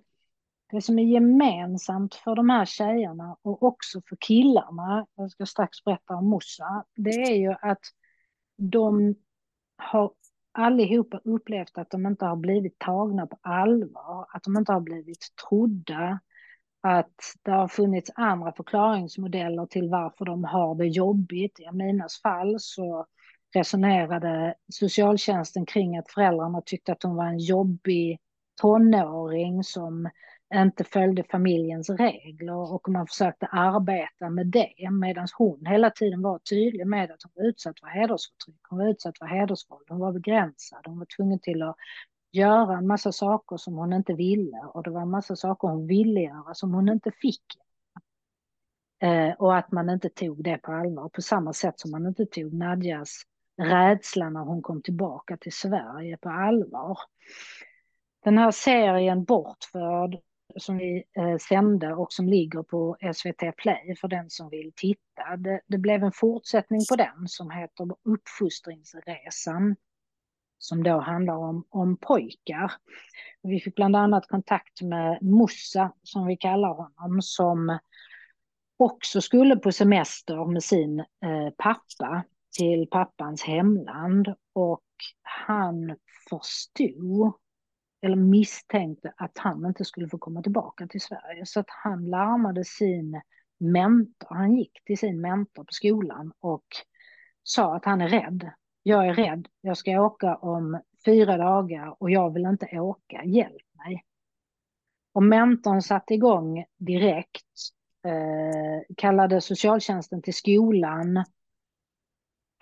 det 0.73 0.83
som 0.83 0.99
är 0.99 1.03
gemensamt 1.03 2.15
för 2.15 2.37
de 2.37 2.51
här 2.51 2.65
tjejerna 2.65 3.37
och 3.43 3.63
också 3.63 4.01
för 4.09 4.17
killarna, 4.21 5.07
jag 5.15 5.31
ska 5.31 5.47
strax 5.47 5.85
berätta 5.85 6.15
om 6.15 6.29
Mossa, 6.29 6.85
det 6.97 7.23
är 7.23 7.37
ju 7.37 7.55
att 7.61 7.81
de 8.57 9.15
har 9.77 10.13
allihopa 10.53 11.21
upplevt 11.25 11.79
att 11.79 11.91
de 11.91 12.07
inte 12.07 12.25
har 12.25 12.37
blivit 12.37 12.79
tagna 12.79 13.27
på 13.27 13.39
allvar, 13.41 14.27
att 14.29 14.43
de 14.43 14.57
inte 14.57 14.73
har 14.73 14.81
blivit 14.81 15.27
trodda, 15.49 16.21
att 16.81 17.15
det 17.43 17.51
har 17.51 17.69
funnits 17.69 18.11
andra 18.15 18.53
förklaringsmodeller 18.53 19.67
till 19.67 19.89
varför 19.89 20.25
de 20.25 20.45
har 20.45 20.75
det 20.75 20.87
jobbigt. 20.87 21.61
I 21.61 21.67
Aminas 21.67 22.23
fall 22.23 22.57
så 22.59 23.07
resonerade 23.55 24.55
socialtjänsten 24.73 25.67
kring 25.67 25.99
att 25.99 26.11
föräldrarna 26.11 26.63
tyckte 26.67 26.93
att 26.93 27.03
hon 27.03 27.17
var 27.17 27.27
en 27.27 27.39
jobbig 27.39 28.19
tonåring 28.61 29.65
som 29.65 30.09
inte 30.55 30.85
följde 30.85 31.25
familjens 31.25 31.91
regler 31.91 32.73
och 32.75 32.89
man 32.89 33.07
försökte 33.07 33.47
arbeta 33.47 34.31
med 34.31 34.47
det 34.47 34.91
medan 34.91 35.27
hon 35.39 35.67
hela 35.67 35.91
tiden 35.91 36.23
var 36.23 36.39
tydlig 36.39 36.87
med 36.87 37.11
att 37.11 37.23
hon 37.23 37.33
var 37.35 37.49
utsatt 37.49 37.81
för 37.81 37.87
hedersförtryck, 37.87 38.61
hon 38.69 38.79
var 38.79 38.89
utsatt 38.89 39.19
för 39.19 39.27
hedersvåld, 39.27 39.87
hon 39.89 39.99
var 39.99 40.13
begränsad, 40.13 40.87
hon 40.87 40.99
var 40.99 41.07
tvungen 41.17 41.39
till 41.39 41.63
att 41.63 41.77
göra 42.33 42.79
en 42.79 42.87
massa 42.87 43.13
saker 43.13 43.57
som 43.57 43.75
hon 43.75 43.93
inte 43.93 44.13
ville 44.13 44.59
och 44.75 44.83
det 44.83 44.91
var 44.91 45.03
en 45.03 45.11
massa 45.11 45.37
saker 45.37 45.69
hon 45.69 45.87
ville 45.87 46.21
göra 46.21 46.55
som 46.55 46.75
hon 46.75 46.89
inte 46.89 47.11
fick. 47.11 47.45
Eh, 49.03 49.35
och 49.39 49.57
att 49.57 49.73
man 49.73 49.91
inte 49.91 50.09
tog 50.09 50.45
det 50.45 50.59
på 50.59 50.73
allvar 50.73 51.09
på 51.09 51.23
samma 51.23 51.53
sätt 51.53 51.81
som 51.81 51.91
man 51.91 52.07
inte 52.07 52.27
tog 52.27 52.53
Nadjas 52.53 53.23
rädsla 53.57 54.31
när 54.31 54.41
hon 54.41 54.63
kom 54.63 54.83
tillbaka 54.83 55.37
till 55.37 55.53
Sverige 55.53 56.17
på 56.17 56.29
allvar. 56.29 56.99
Den 58.25 58.39
här 58.39 58.51
serien 58.51 59.25
Bortförd 59.25 60.19
som 60.57 60.79
vi 60.79 61.05
eh, 61.17 61.37
sände 61.37 61.95
och 61.95 62.13
som 62.13 62.29
ligger 62.29 62.63
på 62.63 62.97
SVT 63.15 63.57
Play 63.57 63.97
för 64.01 64.09
den 64.09 64.31
som 64.31 64.51
vill 64.51 64.73
titta. 64.77 65.37
Det, 65.39 65.61
det 65.67 65.79
blev 65.79 66.03
en 66.03 66.13
fortsättning 66.13 66.81
på 66.91 66.97
den 66.97 67.29
som 67.29 67.51
heter 67.51 67.87
Uppfostringsresan 68.05 69.77
som 70.59 70.83
då 70.83 71.01
handlar 71.01 71.35
om, 71.35 71.65
om 71.69 71.97
pojkar. 71.97 72.73
Vi 73.43 73.61
fick 73.61 73.75
bland 73.75 73.97
annat 73.97 74.29
kontakt 74.29 74.83
med 74.83 75.23
Mussa, 75.23 75.93
som 76.03 76.27
vi 76.27 76.37
kallar 76.37 76.69
honom, 76.69 77.23
som 77.23 77.79
också 78.77 79.21
skulle 79.21 79.57
på 79.57 79.73
semester 79.73 80.53
med 80.53 80.63
sin 80.63 81.01
eh, 81.01 81.51
pappa 81.59 82.25
till 82.59 82.87
pappans 82.91 83.43
hemland 83.43 84.35
och 84.53 84.83
han 85.23 85.97
förstod 86.31 87.33
eller 88.03 88.17
misstänkte 88.17 89.13
att 89.17 89.39
han 89.39 89.67
inte 89.67 89.85
skulle 89.85 90.09
få 90.09 90.19
komma 90.19 90.43
tillbaka 90.43 90.87
till 90.87 91.01
Sverige. 91.01 91.47
Så 91.47 91.61
att 91.61 91.67
han 91.69 92.11
larmade 92.11 92.65
sin 92.65 93.21
mentor, 93.59 94.35
han 94.35 94.53
gick 94.57 94.85
till 94.85 94.99
sin 94.99 95.21
mentor 95.21 95.65
på 95.65 95.73
skolan 95.73 96.33
och 96.41 96.65
sa 97.43 97.77
att 97.77 97.85
han 97.85 98.01
är 98.01 98.09
rädd. 98.09 98.51
Jag 98.83 99.07
är 99.07 99.15
rädd, 99.15 99.49
jag 99.61 99.77
ska 99.77 100.01
åka 100.01 100.37
om 100.37 100.81
fyra 101.05 101.37
dagar 101.37 101.97
och 101.99 102.11
jag 102.11 102.33
vill 102.33 102.47
inte 102.47 102.81
åka, 102.81 103.25
hjälp 103.25 103.67
mig. 103.85 104.05
Och 105.13 105.23
mentorn 105.23 105.83
satte 105.83 106.15
igång 106.15 106.65
direkt, 106.79 107.47
eh, 108.07 108.95
kallade 108.97 109.41
socialtjänsten 109.41 110.23
till 110.23 110.35
skolan, 110.35 111.25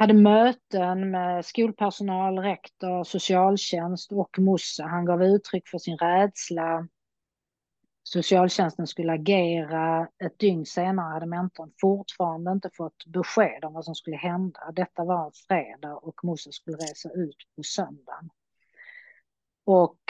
hade 0.01 0.15
möten 0.15 1.11
med 1.11 1.45
skolpersonal, 1.45 2.39
rektor, 2.39 3.05
socialtjänst 3.05 4.13
och 4.13 4.39
Mossa. 4.39 4.85
Han 4.85 5.05
gav 5.05 5.23
uttryck 5.23 5.69
för 5.69 5.79
sin 5.79 5.97
rädsla. 5.99 6.89
Socialtjänsten 8.03 8.87
skulle 8.87 9.13
agera. 9.13 10.09
Ett 10.25 10.39
dygn 10.39 10.67
senare 10.67 11.13
hade 11.13 11.27
mentorn 11.27 11.71
fortfarande 11.81 12.53
inte 12.53 12.71
fått 12.75 13.07
besked 13.07 13.65
om 13.65 13.73
vad 13.73 13.85
som 13.85 13.95
skulle 13.95 14.17
hända. 14.17 14.61
Detta 14.73 15.05
var 15.05 15.27
en 15.27 15.33
fredag 15.49 15.95
och 15.95 16.25
Mossa 16.25 16.53
skulle 16.53 16.77
resa 16.77 17.11
ut 17.11 17.37
på 17.57 17.63
söndagen. 17.63 18.31
Och 19.65 20.01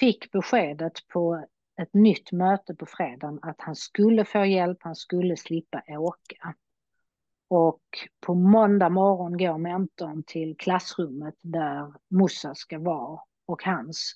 fick 0.00 0.30
beskedet 0.32 1.08
på 1.08 1.46
ett 1.82 1.94
nytt 1.94 2.32
möte 2.32 2.74
på 2.74 2.86
fredagen 2.86 3.38
att 3.42 3.60
han 3.60 3.76
skulle 3.76 4.24
få 4.24 4.44
hjälp, 4.44 4.78
han 4.80 4.96
skulle 4.96 5.36
slippa 5.36 5.82
åka. 5.88 6.54
Och 7.50 7.82
på 8.20 8.34
måndag 8.34 8.88
morgon 8.88 9.38
går 9.38 9.58
mentorn 9.58 10.22
till 10.22 10.56
klassrummet 10.56 11.34
där 11.42 11.92
Musa 12.08 12.54
ska 12.54 12.78
vara 12.78 13.20
och 13.46 13.64
hans 13.64 14.14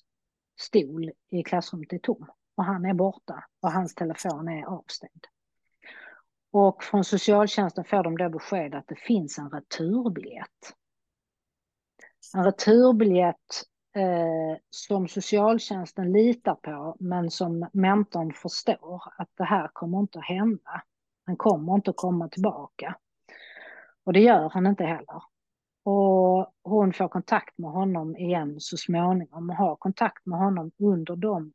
stol 0.59 1.11
i 1.29 1.43
klassrummet 1.43 1.93
är 1.93 1.97
tom. 1.97 2.31
Och 2.57 2.63
han 2.63 2.85
är 2.85 2.93
borta 2.93 3.43
och 3.61 3.71
hans 3.71 3.95
telefon 3.95 4.47
är 4.47 4.65
avstängd. 4.65 5.25
Och 6.51 6.83
från 6.83 7.03
socialtjänsten 7.03 7.83
får 7.83 8.03
de 8.03 8.17
då 8.17 8.29
besked 8.29 8.75
att 8.75 8.87
det 8.87 8.99
finns 8.99 9.37
en 9.37 9.49
returbiljett. 9.49 10.73
En 12.35 12.43
returbiljett 12.43 13.63
eh, 13.95 14.57
som 14.69 15.07
socialtjänsten 15.07 16.11
litar 16.11 16.55
på 16.55 16.95
men 16.99 17.31
som 17.31 17.69
mentorn 17.73 18.33
förstår 18.33 19.03
att 19.17 19.29
det 19.37 19.43
här 19.43 19.69
kommer 19.73 19.99
inte 19.99 20.19
att 20.19 20.25
hända. 20.25 20.83
Han 21.25 21.37
kommer 21.37 21.75
inte 21.75 21.89
att 21.89 21.97
komma 21.97 22.29
tillbaka. 22.29 22.95
Och 24.05 24.13
det 24.13 24.19
gör 24.19 24.49
han 24.49 24.67
inte 24.67 24.83
heller. 24.83 25.23
Och 25.83 26.53
hon 26.63 26.93
får 26.93 27.07
kontakt 27.07 27.57
med 27.57 27.71
honom 27.71 28.17
igen 28.17 28.59
så 28.59 28.77
småningom 28.77 29.49
och 29.49 29.55
har 29.55 29.75
kontakt 29.75 30.25
med 30.25 30.39
honom 30.39 30.71
under 30.77 31.15
de 31.15 31.53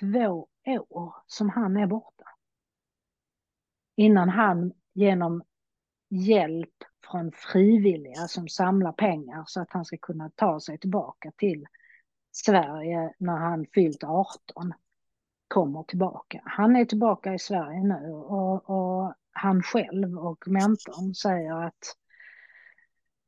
två 0.00 0.48
år 0.88 1.14
som 1.26 1.50
han 1.50 1.76
är 1.76 1.86
borta. 1.86 2.24
Innan 3.96 4.28
han 4.28 4.72
genom 4.94 5.42
hjälp 6.10 6.74
från 7.10 7.32
frivilliga 7.32 8.28
som 8.28 8.48
samlar 8.48 8.92
pengar 8.92 9.44
så 9.46 9.60
att 9.60 9.72
han 9.72 9.84
ska 9.84 9.96
kunna 9.96 10.30
ta 10.34 10.60
sig 10.60 10.78
tillbaka 10.78 11.32
till 11.36 11.66
Sverige 12.32 13.14
när 13.18 13.36
han 13.36 13.66
fyllt 13.74 14.04
18 14.04 14.74
kommer 15.48 15.82
tillbaka. 15.82 16.40
Han 16.44 16.76
är 16.76 16.84
tillbaka 16.84 17.34
i 17.34 17.38
Sverige 17.38 17.82
nu 17.84 18.12
och, 18.12 18.70
och 18.70 19.14
han 19.38 19.62
själv 19.62 20.18
och 20.18 20.48
mentorn 20.48 21.14
säger 21.14 21.66
att 21.66 21.94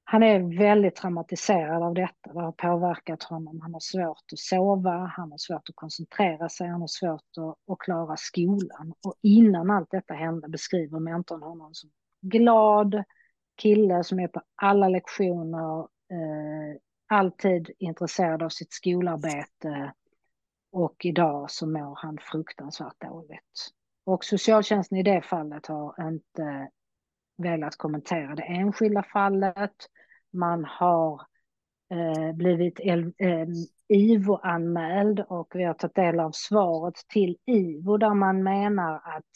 han 0.04 0.22
är 0.22 0.58
väldigt 0.58 0.96
traumatiserad 0.96 1.82
av 1.82 1.94
detta. 1.94 2.32
Det 2.32 2.40
har 2.40 2.52
påverkat 2.52 3.22
honom. 3.22 3.60
Han 3.60 3.72
har 3.72 3.80
svårt 3.80 4.32
att 4.32 4.38
sova, 4.38 5.12
han 5.16 5.30
har 5.30 5.38
svårt 5.38 5.68
att 5.68 5.76
koncentrera 5.76 6.48
sig, 6.48 6.68
han 6.68 6.80
har 6.80 6.88
svårt 6.88 7.38
att, 7.38 7.72
att 7.72 7.78
klara 7.78 8.16
skolan. 8.16 8.94
Och 9.06 9.14
innan 9.22 9.70
allt 9.70 9.90
detta 9.90 10.14
hände 10.14 10.48
beskriver 10.48 10.98
mentorn 10.98 11.42
honom 11.42 11.74
som 11.74 11.90
glad 12.20 13.04
kille 13.56 14.04
som 14.04 14.20
är 14.20 14.28
på 14.28 14.42
alla 14.54 14.88
lektioner, 14.88 15.78
eh, 15.80 16.80
alltid 17.08 17.70
intresserad 17.78 18.42
av 18.42 18.48
sitt 18.48 18.72
skolarbete 18.72 19.92
och 20.72 21.04
idag 21.04 21.50
så 21.50 21.66
mår 21.66 21.94
han 21.96 22.18
fruktansvärt 22.22 23.00
dåligt. 23.00 23.72
Och 24.04 24.24
socialtjänsten 24.24 24.98
i 24.98 25.02
det 25.02 25.22
fallet 25.22 25.66
har 25.66 26.08
inte 26.08 26.70
velat 27.36 27.76
kommentera 27.76 28.34
det 28.34 28.42
enskilda 28.42 29.02
fallet. 29.02 29.74
Man 30.32 30.64
har 30.64 31.22
eh, 31.90 32.32
blivit 32.32 32.80
eh, 32.80 33.46
IVO-anmäld 33.88 35.20
och 35.20 35.52
vi 35.54 35.64
har 35.64 35.74
tagit 35.74 35.94
del 35.94 36.20
av 36.20 36.30
svaret 36.34 36.94
till 37.08 37.36
IVO 37.46 37.96
där 37.96 38.14
man 38.14 38.42
menar 38.42 38.94
att 38.94 39.30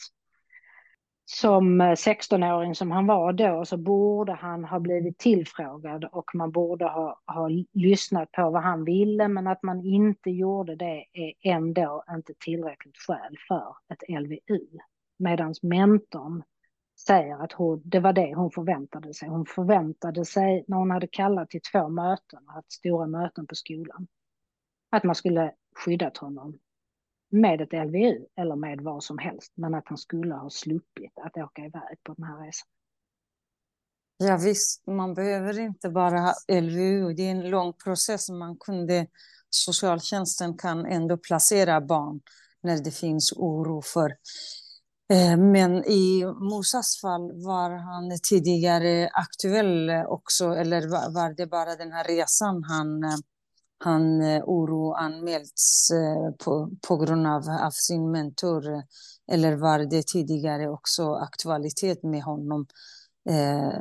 som 1.25 1.81
eh, 1.81 1.85
16-åring 1.85 2.75
som 2.75 2.91
han 2.91 3.07
var 3.07 3.33
då 3.33 3.65
så 3.65 3.77
borde 3.77 4.33
han 4.33 4.65
ha 4.65 4.79
blivit 4.79 5.17
tillfrågad 5.17 6.05
och 6.11 6.35
man 6.35 6.51
borde 6.51 6.85
ha, 6.85 7.21
ha 7.25 7.49
lyssnat 7.73 8.31
på 8.31 8.49
vad 8.49 8.63
han 8.63 8.83
ville 8.83 9.27
men 9.27 9.47
att 9.47 9.63
man 9.63 9.85
inte 9.85 10.29
gjorde 10.29 10.75
det 10.75 11.05
är 11.13 11.33
ändå 11.41 12.03
inte 12.09 12.33
tillräckligt 12.39 12.97
skäl 12.97 13.35
för 13.47 13.75
ett 13.93 14.23
LVU. 14.23 14.67
Medan 15.17 15.53
mentorn 15.61 16.43
säger 17.07 17.43
att 17.43 17.51
hon, 17.51 17.81
det 17.85 17.99
var 17.99 18.13
det 18.13 18.35
hon 18.35 18.51
förväntade 18.51 19.13
sig. 19.13 19.29
Hon 19.29 19.45
förväntade 19.45 20.25
sig 20.25 20.65
när 20.67 20.77
hon 20.77 20.91
hade 20.91 21.07
kallat 21.07 21.49
till 21.49 21.61
två 21.71 21.89
möten, 21.89 22.43
haft 22.47 22.71
stora 22.71 23.07
möten 23.07 23.47
på 23.47 23.55
skolan, 23.55 24.07
att 24.91 25.03
man 25.03 25.15
skulle 25.15 25.53
skyddat 25.75 26.17
honom 26.17 26.59
med 27.35 27.61
ett 27.61 27.87
LVU 27.87 28.25
eller 28.35 28.55
med 28.55 28.81
vad 28.81 29.03
som 29.03 29.17
helst, 29.17 29.51
men 29.55 29.75
att 29.75 29.87
han 29.87 29.97
skulle 29.97 30.35
ha 30.35 30.49
sluppit 30.49 31.13
att 31.15 31.37
åka 31.37 31.61
iväg 31.61 31.97
på 32.03 32.13
den 32.13 32.25
här 32.25 32.45
resan. 32.45 32.67
Ja 34.17 34.37
visst, 34.37 34.87
man 34.87 35.13
behöver 35.13 35.59
inte 35.59 35.89
bara 35.89 36.19
ha 36.19 36.33
LVU, 36.61 37.13
det 37.13 37.23
är 37.23 37.31
en 37.31 37.49
lång 37.49 37.73
process. 37.73 38.29
Man 38.29 38.57
kunde, 38.57 39.07
socialtjänsten 39.49 40.57
kan 40.57 40.85
ändå 40.85 41.17
placera 41.17 41.81
barn 41.81 42.21
när 42.63 42.83
det 42.83 42.91
finns 42.91 43.33
oro 43.33 43.81
för 43.81 44.09
eh, 45.11 45.37
men 45.37 45.85
i 45.85 46.25
Musas 46.25 47.01
fall 47.01 47.43
var 47.45 47.69
han 47.69 48.19
tidigare 48.23 49.09
aktuell 49.13 49.89
också, 50.07 50.45
eller 50.45 50.81
var 51.13 51.33
det 51.33 51.47
bara 51.47 51.75
den 51.75 51.91
här 51.91 52.03
resan 52.03 52.63
han, 52.63 53.03
eh, 53.03 53.17
han 53.85 54.21
eh, 54.21 54.43
oroanmälts 54.45 55.91
eh, 55.91 56.31
på, 56.45 56.71
på 56.87 56.97
grund 56.97 57.27
av, 57.27 57.49
av 57.49 57.71
sin 57.71 58.11
mentor? 58.11 58.73
Eh, 58.73 58.81
eller 59.31 59.55
var 59.55 59.79
det 59.79 60.07
tidigare 60.07 60.69
också 60.69 61.13
aktualitet 61.13 62.03
med 62.03 62.23
honom? 62.23 62.67
Eh, 63.29 63.79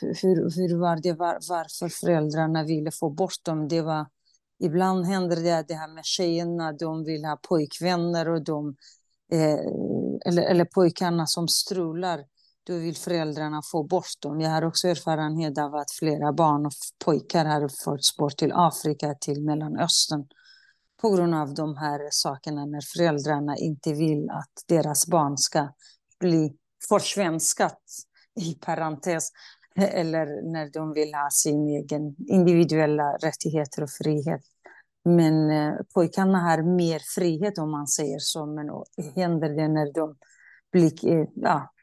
hur, 0.00 0.56
hur 0.56 0.78
var 0.78 0.96
det, 1.02 1.12
var, 1.12 1.38
varför 1.48 1.88
föräldrarna 1.88 2.64
ville 2.64 2.90
få 2.90 3.10
bort 3.10 3.44
dem? 3.44 3.68
Det 3.68 3.82
var, 3.82 4.06
ibland 4.64 5.06
händer 5.06 5.36
det 5.36 5.64
det 5.68 5.74
här 5.74 5.94
med 5.94 6.04
tjejerna, 6.04 6.72
de 6.72 7.04
vill 7.04 7.24
ha 7.24 7.36
pojkvänner 7.48 8.28
och 8.28 8.44
de 8.44 8.76
eh, 9.32 9.58
eller, 10.26 10.42
eller 10.42 10.64
pojkarna 10.64 11.26
som 11.26 11.48
strular, 11.48 12.24
då 12.66 12.78
vill 12.78 12.96
föräldrarna 12.96 13.62
få 13.72 13.82
bort 13.82 14.20
dem. 14.20 14.40
Jag 14.40 14.50
har 14.50 14.64
också 14.64 14.88
erfarenhet 14.88 15.58
av 15.58 15.74
att 15.74 15.92
flera 15.98 16.32
barn 16.32 16.66
och 16.66 16.72
pojkar 17.04 17.44
har 17.44 17.68
förts 17.84 18.16
bort 18.16 18.36
till 18.36 18.52
Afrika, 18.52 19.14
till 19.20 19.42
Mellanöstern 19.42 20.26
på 21.04 21.10
grund 21.10 21.34
av 21.34 21.54
de 21.54 21.76
här 21.76 22.08
sakerna 22.10 22.66
när 22.66 22.80
föräldrarna 22.96 23.56
inte 23.56 23.92
vill 23.92 24.30
att 24.30 24.64
deras 24.68 25.06
barn 25.06 25.38
ska 25.38 25.68
bli 26.20 26.56
försvenskat, 26.88 27.80
i 28.40 28.54
parentes, 28.54 29.28
eller 29.76 30.52
när 30.52 30.70
de 30.72 30.92
vill 30.92 31.14
ha 31.14 31.28
sin 31.30 31.68
egen 31.68 32.16
individuella 32.28 33.16
rättigheter 33.16 33.82
och 33.82 33.90
frihet. 33.90 34.40
Men 35.04 35.50
eh, 35.50 35.74
pojkarna 35.94 36.38
har 36.38 36.62
mer 36.62 37.00
frihet 37.14 37.58
om 37.58 37.70
man 37.70 37.86
säger 37.86 38.18
så. 38.18 38.46
Men 38.46 38.66
händer 39.14 39.48
det 39.48 39.68
när 39.68 39.92
de 39.92 40.16
blir 40.72 41.06
eh, 41.08 41.28
ja, 41.34 41.73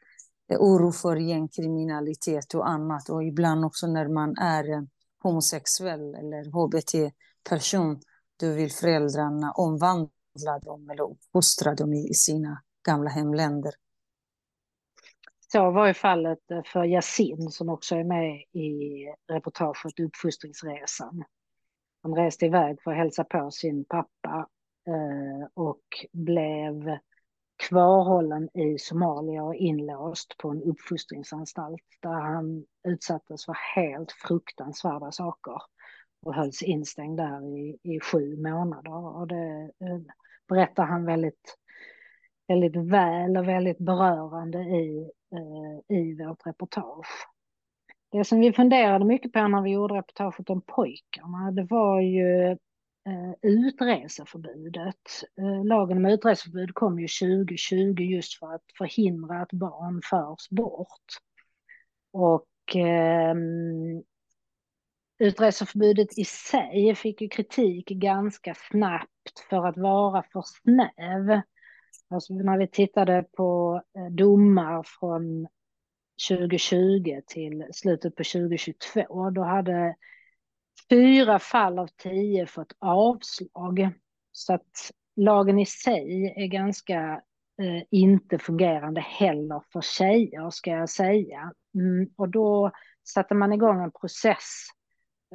Eh, 0.48 0.58
oro 0.60 0.92
för 0.92 1.16
gängkriminalitet 1.16 2.54
och 2.54 2.68
annat. 2.68 3.08
Och 3.08 3.24
ibland 3.24 3.64
också 3.64 3.86
när 3.86 4.08
man 4.08 4.36
är 4.38 4.72
eh, 4.72 4.82
homosexuell 5.22 6.14
eller 6.14 6.44
hbt-person. 6.44 8.00
Då 8.40 8.52
vill 8.52 8.72
föräldrarna 8.72 9.52
omvandla 9.52 10.58
dem 10.62 10.90
eller 10.90 11.02
uppfostra 11.02 11.74
dem 11.74 11.92
i 11.92 12.14
sina 12.14 12.62
gamla 12.86 13.10
hemländer. 13.10 13.72
Så 15.52 15.70
var 15.70 15.86
ju 15.86 15.94
fallet 15.94 16.50
eh, 16.50 16.62
för 16.64 16.84
Yasin 16.84 17.50
som 17.50 17.68
också 17.68 17.96
är 17.96 18.04
med 18.04 18.36
i 18.62 19.06
reportaget 19.32 20.00
Uppfostringsresan. 20.00 21.24
Han 22.02 22.14
reste 22.14 22.46
iväg 22.46 22.82
för 22.82 22.90
att 22.90 22.96
hälsa 22.96 23.24
på 23.24 23.50
sin 23.50 23.84
pappa 23.84 24.48
och 25.54 25.82
blev 26.12 26.98
kvarhållen 27.56 28.48
i 28.54 28.78
Somalia 28.78 29.42
och 29.44 29.54
inlåst 29.54 30.38
på 30.38 30.48
en 30.50 30.62
uppfostringsanstalt 30.62 31.82
där 32.00 32.12
han 32.12 32.64
utsattes 32.88 33.44
för 33.44 33.56
helt 33.76 34.12
fruktansvärda 34.12 35.12
saker 35.12 35.62
och 36.26 36.34
hölls 36.34 36.62
instängd 36.62 37.16
där 37.16 37.58
i, 37.58 37.78
i 37.82 38.00
sju 38.00 38.36
månader. 38.36 39.16
Och 39.16 39.26
det 39.26 39.70
eh, 39.80 40.00
berättar 40.48 40.84
han 40.84 41.04
väldigt, 41.04 41.58
väldigt 42.48 42.76
väl 42.76 43.36
och 43.36 43.48
väldigt 43.48 43.78
berörande 43.78 44.58
i, 44.58 45.10
eh, 45.32 45.96
i 45.96 46.24
vårt 46.24 46.46
reportage. 46.46 47.28
Det 48.12 48.24
som 48.24 48.40
vi 48.40 48.52
funderade 48.52 49.04
mycket 49.04 49.32
på 49.32 49.48
när 49.48 49.62
vi 49.62 49.70
gjorde 49.70 49.94
reportaget 49.94 50.50
om 50.50 50.60
pojkarna, 50.60 51.50
det 51.50 51.64
var 51.64 52.00
ju 52.00 52.56
Eh, 53.06 53.34
utreseförbudet. 53.42 55.24
Eh, 55.38 55.64
lagen 55.64 55.96
om 55.96 56.06
utreseförbud 56.06 56.74
kom 56.74 57.00
ju 57.00 57.08
2020 57.08 58.02
just 58.02 58.38
för 58.38 58.54
att 58.54 58.64
förhindra 58.78 59.42
att 59.42 59.52
barn 59.52 60.00
förs 60.04 60.48
bort. 60.50 61.06
Och 62.12 62.76
eh, 62.76 63.34
utreseförbudet 65.18 66.18
i 66.18 66.24
sig 66.24 66.94
fick 66.94 67.20
ju 67.20 67.28
kritik 67.28 67.88
ganska 67.88 68.54
snabbt 68.70 69.40
för 69.50 69.66
att 69.66 69.76
vara 69.76 70.22
för 70.32 70.42
snäv. 70.46 71.40
Alltså 72.08 72.34
när 72.34 72.58
vi 72.58 72.68
tittade 72.68 73.24
på 73.36 73.82
eh, 73.96 74.14
domar 74.14 74.82
från 74.86 75.48
2020 76.28 77.20
till 77.26 77.64
slutet 77.72 78.16
på 78.16 78.24
2022. 78.24 79.30
Då 79.30 79.42
hade 79.42 79.96
fyra 80.90 81.38
fall 81.38 81.78
av 81.78 81.86
tio 81.86 82.46
fått 82.46 82.72
avslag. 82.78 83.90
Så 84.32 84.54
att 84.54 84.90
lagen 85.16 85.58
i 85.58 85.66
sig 85.66 86.34
är 86.36 86.46
ganska 86.46 87.22
eh, 87.62 87.82
inte 87.90 88.38
fungerande 88.38 89.00
heller 89.00 89.62
för 89.72 89.80
tjejer 89.80 90.50
ska 90.50 90.70
jag 90.70 90.90
säga. 90.90 91.52
Mm, 91.74 92.10
och 92.16 92.28
då 92.28 92.70
satte 93.04 93.34
man 93.34 93.52
igång 93.52 93.82
en 93.82 93.92
process, 93.92 94.66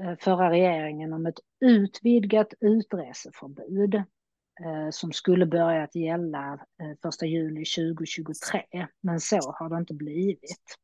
eh, 0.02 0.18
förra 0.20 0.50
regeringen, 0.50 1.14
om 1.14 1.26
ett 1.26 1.40
utvidgat 1.66 2.54
utreseförbud 2.60 3.96
eh, 3.96 4.90
som 4.92 5.12
skulle 5.12 5.46
börja 5.46 5.84
att 5.84 5.96
gälla 5.96 6.54
eh, 6.82 7.10
1 7.10 7.22
juli 7.22 7.66
2023. 7.66 8.88
Men 9.02 9.20
så 9.20 9.52
har 9.52 9.70
det 9.70 9.78
inte 9.78 9.94
blivit. 9.94 10.78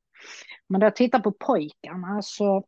Om 0.70 0.74
man 0.74 0.82
då 0.82 0.92
tittar 0.92 1.20
på 1.20 1.32
pojkarna 1.32 2.22
så 2.22 2.66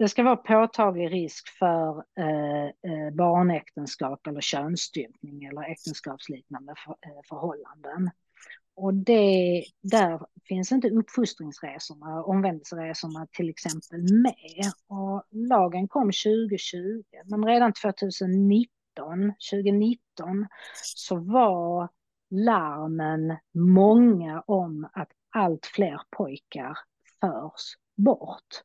det 0.00 0.08
ska 0.08 0.22
vara 0.22 0.36
påtaglig 0.36 1.12
risk 1.12 1.48
för 1.58 2.04
eh, 2.18 2.64
eh, 2.64 3.10
barnäktenskap 3.12 4.26
eller 4.26 4.40
könsstympning 4.40 5.44
eller 5.44 5.62
äktenskapsliknande 5.62 6.74
för, 6.84 6.92
eh, 6.92 7.20
förhållanden. 7.28 8.10
Och 8.76 8.94
det, 8.94 9.64
där 9.82 10.20
finns 10.48 10.72
inte 10.72 10.90
uppfostringsresorna, 10.90 12.24
omvändelseresorna 12.24 13.26
till 13.32 13.48
exempel 13.48 14.00
med. 14.12 14.72
Och 14.86 15.22
lagen 15.30 15.88
kom 15.88 16.06
2020, 16.06 17.02
men 17.24 17.46
redan 17.46 17.72
2019, 17.72 18.70
2019 19.50 20.46
så 20.84 21.16
var 21.16 21.88
larmen 22.30 23.36
många 23.54 24.40
om 24.46 24.88
att 24.92 25.10
allt 25.30 25.66
fler 25.66 26.00
pojkar 26.10 26.78
förs 27.20 27.76
bort 27.96 28.62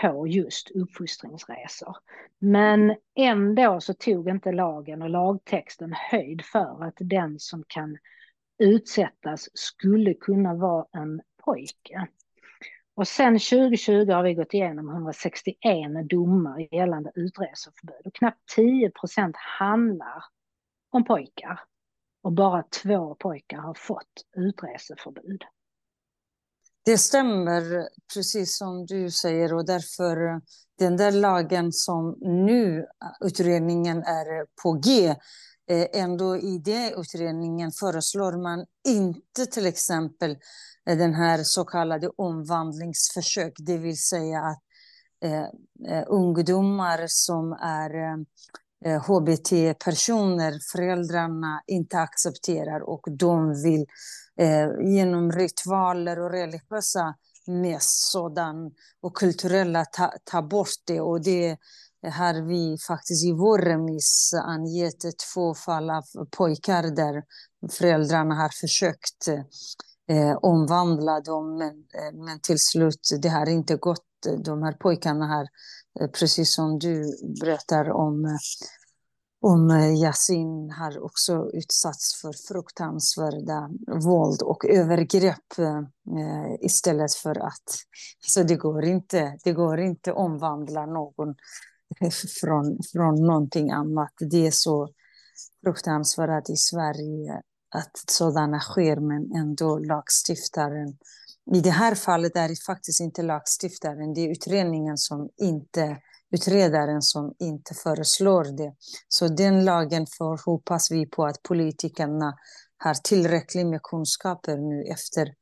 på 0.00 0.26
just 0.26 0.70
uppfostringsresor. 0.70 1.96
Men 2.38 2.96
ändå 3.16 3.80
så 3.80 3.94
tog 3.94 4.28
inte 4.28 4.52
lagen 4.52 5.02
och 5.02 5.10
lagtexten 5.10 5.92
höjd 5.92 6.44
för 6.44 6.84
att 6.84 6.96
den 7.00 7.38
som 7.38 7.64
kan 7.68 7.98
utsättas 8.58 9.48
skulle 9.54 10.14
kunna 10.14 10.54
vara 10.54 10.86
en 10.92 11.22
pojke. 11.44 12.06
Och 12.94 13.08
sen 13.08 13.38
2020 13.38 14.10
har 14.10 14.22
vi 14.22 14.34
gått 14.34 14.54
igenom 14.54 14.90
161 14.90 15.56
domar 16.10 16.74
gällande 16.74 17.12
utreseförbud 17.14 18.06
och 18.06 18.14
knappt 18.14 18.48
10 18.56 18.90
procent 18.90 19.36
handlar 19.36 20.24
om 20.90 21.04
pojkar. 21.04 21.60
Och 22.22 22.32
bara 22.32 22.62
två 22.62 23.14
pojkar 23.14 23.58
har 23.58 23.74
fått 23.74 24.24
utreseförbud. 24.36 25.44
Det 26.88 26.98
stämmer, 26.98 27.88
precis 28.14 28.56
som 28.56 28.86
du 28.86 29.10
säger, 29.10 29.54
och 29.54 29.66
därför 29.66 30.26
eh, 30.26 30.38
den 30.78 30.96
där 30.96 31.12
lagen 31.12 31.72
som 31.72 32.16
nu 32.20 32.78
eh, 32.78 33.26
utredningen 33.26 33.98
är 33.98 34.46
på 34.62 34.72
G, 34.72 35.08
eh, 35.70 35.86
ändå 35.92 36.36
i 36.36 36.58
den 36.58 36.92
utredningen 37.00 37.72
föreslår 37.72 38.42
man 38.42 38.66
inte 38.88 39.46
till 39.46 39.66
exempel 39.66 40.36
den 40.84 41.14
här 41.14 41.42
så 41.42 41.64
kallade 41.64 42.08
omvandlingsförsök, 42.16 43.52
det 43.58 43.78
vill 43.78 43.98
säga 43.98 44.40
att 44.42 44.62
eh, 45.24 46.04
ungdomar 46.06 47.04
som 47.06 47.52
är 47.52 47.94
eh, 48.84 49.02
hbt-personer, 49.02 50.58
föräldrarna 50.72 51.62
inte 51.66 51.98
accepterar 51.98 52.80
och 52.80 53.04
de 53.10 53.62
vill 53.62 53.86
Eh, 54.40 54.68
genom 54.80 55.32
ritualer 55.32 56.18
och 56.18 56.30
religiösa 56.30 57.14
mest 57.46 58.10
sådan 58.10 58.70
och 59.00 59.16
kulturella 59.16 59.84
ta, 59.84 60.12
ta 60.24 60.42
bort 60.42 60.82
det. 60.86 61.00
Och 61.00 61.20
det 61.20 61.56
har 62.02 62.46
vi 62.48 62.76
faktiskt 62.88 63.24
i 63.24 63.32
vår 63.32 63.58
remiss 63.58 64.34
angett 64.34 65.04
två 65.34 65.54
fall 65.54 65.90
av 65.90 66.02
pojkar 66.30 66.82
där 66.82 67.22
föräldrarna 67.70 68.34
har 68.34 68.48
försökt 68.60 69.28
eh, 70.10 70.36
omvandla 70.42 71.20
dem, 71.20 71.58
men, 71.58 71.68
eh, 71.70 72.12
men 72.26 72.40
till 72.40 72.58
slut 72.58 73.08
det 73.22 73.28
har 73.28 73.48
inte 73.48 73.76
gått. 73.76 74.04
De 74.44 74.62
här 74.62 74.72
pojkarna 74.72 75.26
har, 75.26 75.48
eh, 76.00 76.10
precis 76.10 76.54
som 76.54 76.78
du 76.78 77.04
berättar 77.40 77.90
om, 77.90 78.24
eh, 78.24 78.38
om 79.40 79.70
eh, 79.70 79.94
Yasin 79.94 80.70
har 80.70 81.04
också 81.04 81.50
utsatts 81.52 82.20
för 82.20 82.32
fruktansvärda 82.48 83.70
våld 84.04 84.42
och 84.42 84.64
övergrepp 84.64 85.58
eh, 85.58 85.78
eh 85.78 86.54
istället 86.60 87.14
för 87.14 87.46
att... 87.46 87.74
Så 88.26 88.42
det 88.42 88.56
går 88.56 88.84
inte, 88.84 89.38
det 89.44 89.52
går 89.52 89.80
inte 89.80 90.12
omvandla 90.12 90.86
någon 90.86 91.28
eh, 92.00 92.10
från, 92.40 92.78
från 92.92 93.26
någonting 93.26 93.70
annat. 93.70 94.12
Det 94.30 94.46
är 94.46 94.50
så 94.50 94.88
fruktansvärt 95.64 96.50
i 96.50 96.56
Sverige 96.56 97.42
att 97.74 98.10
sådana 98.10 98.60
sker, 98.60 98.96
men 98.96 99.32
ändå 99.36 99.78
lagstiftaren... 99.78 100.96
I 101.54 101.60
det 101.60 101.70
här 101.70 101.94
fallet 101.94 102.36
är 102.36 102.48
det 102.48 102.56
faktiskt 102.66 103.00
inte 103.00 103.22
lagstiftaren, 103.22 104.14
det 104.14 104.20
är 104.20 104.30
utredningen 104.30 104.98
som 104.98 105.28
inte 105.36 105.96
utredaren 106.30 107.02
som 107.02 107.34
inte 107.38 107.74
föreslår 107.74 108.44
det. 108.44 108.74
Så 109.08 109.28
den 109.28 109.64
lagen 109.64 110.06
får 110.18 110.40
hoppas 110.44 110.90
vi 110.90 111.06
på 111.06 111.26
att 111.26 111.42
politikerna 111.42 112.34
har 112.78 112.94
tillräckligt 112.94 113.66
med 113.66 113.82
kunskaper 113.82 114.56
nu 114.56 114.82
efter 114.92 115.34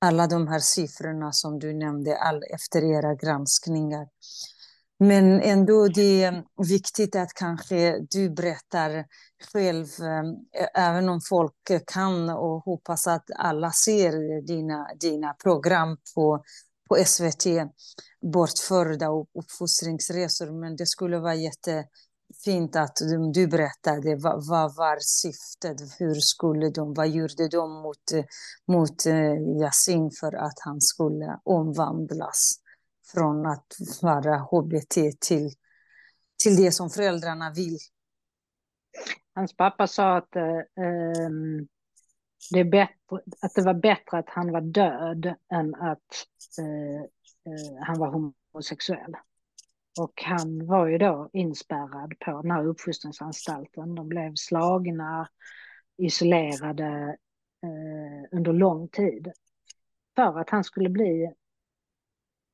alla 0.00 0.26
de 0.26 0.48
här 0.48 0.58
siffrorna 0.58 1.32
som 1.32 1.58
du 1.58 1.74
nämnde, 1.74 2.18
all, 2.18 2.42
efter 2.54 2.82
era 2.82 3.14
granskningar. 3.14 4.06
Men 4.98 5.40
ändå 5.40 5.88
det 5.88 6.22
är 6.22 6.44
viktigt 6.68 7.16
att 7.16 7.34
kanske 7.34 7.98
du 8.10 8.30
berättar 8.30 9.06
själv, 9.52 9.86
eh, 10.00 10.88
även 10.88 11.08
om 11.08 11.20
folk 11.28 11.52
kan 11.86 12.30
och 12.30 12.64
hoppas 12.64 13.06
att 13.06 13.24
alla 13.36 13.70
ser 13.70 14.46
dina, 14.46 14.86
dina 15.00 15.34
program 15.42 15.96
på, 16.14 16.42
på 16.88 17.04
SVT 17.04 17.46
bortförda 18.32 19.10
och 19.10 19.28
uppfostringsresor. 19.34 20.60
Men 20.60 20.76
det 20.76 20.86
skulle 20.86 21.18
vara 21.18 21.34
jättefint 21.34 22.76
att 22.76 22.96
du 23.34 23.46
berättade 23.46 24.16
vad, 24.16 24.46
vad 24.48 24.76
var 24.76 24.98
syftet, 25.00 25.76
hur 25.98 26.14
skulle 26.14 26.70
de, 26.70 26.94
vad 26.94 27.08
gjorde 27.08 27.48
de 27.48 27.82
mot, 27.82 28.12
mot 28.68 29.06
eh, 29.06 29.60
Yasin 29.60 30.10
för 30.20 30.32
att 30.34 30.60
han 30.60 30.80
skulle 30.80 31.38
omvandlas 31.44 32.52
från 33.12 33.46
att 33.46 33.66
vara 34.02 34.38
HBT 34.38 34.94
till, 35.20 35.50
till 36.42 36.56
det 36.56 36.72
som 36.72 36.90
föräldrarna 36.90 37.50
vill. 37.50 37.78
Hans 39.34 39.56
pappa 39.56 39.86
sa 39.86 40.16
att, 40.16 40.36
eh, 40.36 40.84
ehm, 40.84 41.66
det 42.52 42.60
är 42.60 42.64
bättre, 42.64 43.20
att 43.40 43.54
det 43.54 43.62
var 43.62 43.74
bättre 43.74 44.18
att 44.18 44.28
han 44.28 44.52
var 44.52 44.60
död 44.60 45.34
än 45.52 45.74
att 45.74 46.26
eh, 46.58 47.10
Eh, 47.46 47.84
han 47.86 47.98
var 47.98 48.10
homosexuell. 48.10 49.16
Och 50.00 50.22
han 50.22 50.66
var 50.66 50.86
ju 50.86 50.98
då 50.98 51.30
inspärrad 51.32 52.14
på 52.18 52.42
den 52.42 52.50
här 52.50 52.66
uppfostringsanstalten. 52.66 53.94
De 53.94 54.08
blev 54.08 54.34
slagna, 54.34 55.28
isolerade 55.96 57.16
eh, 57.62 58.38
under 58.38 58.52
lång 58.52 58.88
tid. 58.88 59.32
För 60.16 60.40
att 60.40 60.50
han 60.50 60.64
skulle 60.64 60.88
bli 60.88 61.32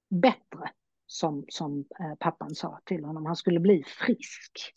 bättre, 0.09 0.71
som, 1.07 1.45
som 1.49 1.85
eh, 2.01 2.15
pappan 2.19 2.55
sa 2.55 2.81
till 2.85 3.05
honom. 3.05 3.27
Han 3.27 3.37
skulle 3.37 3.61
bli 3.61 3.85
frisk. 3.87 4.73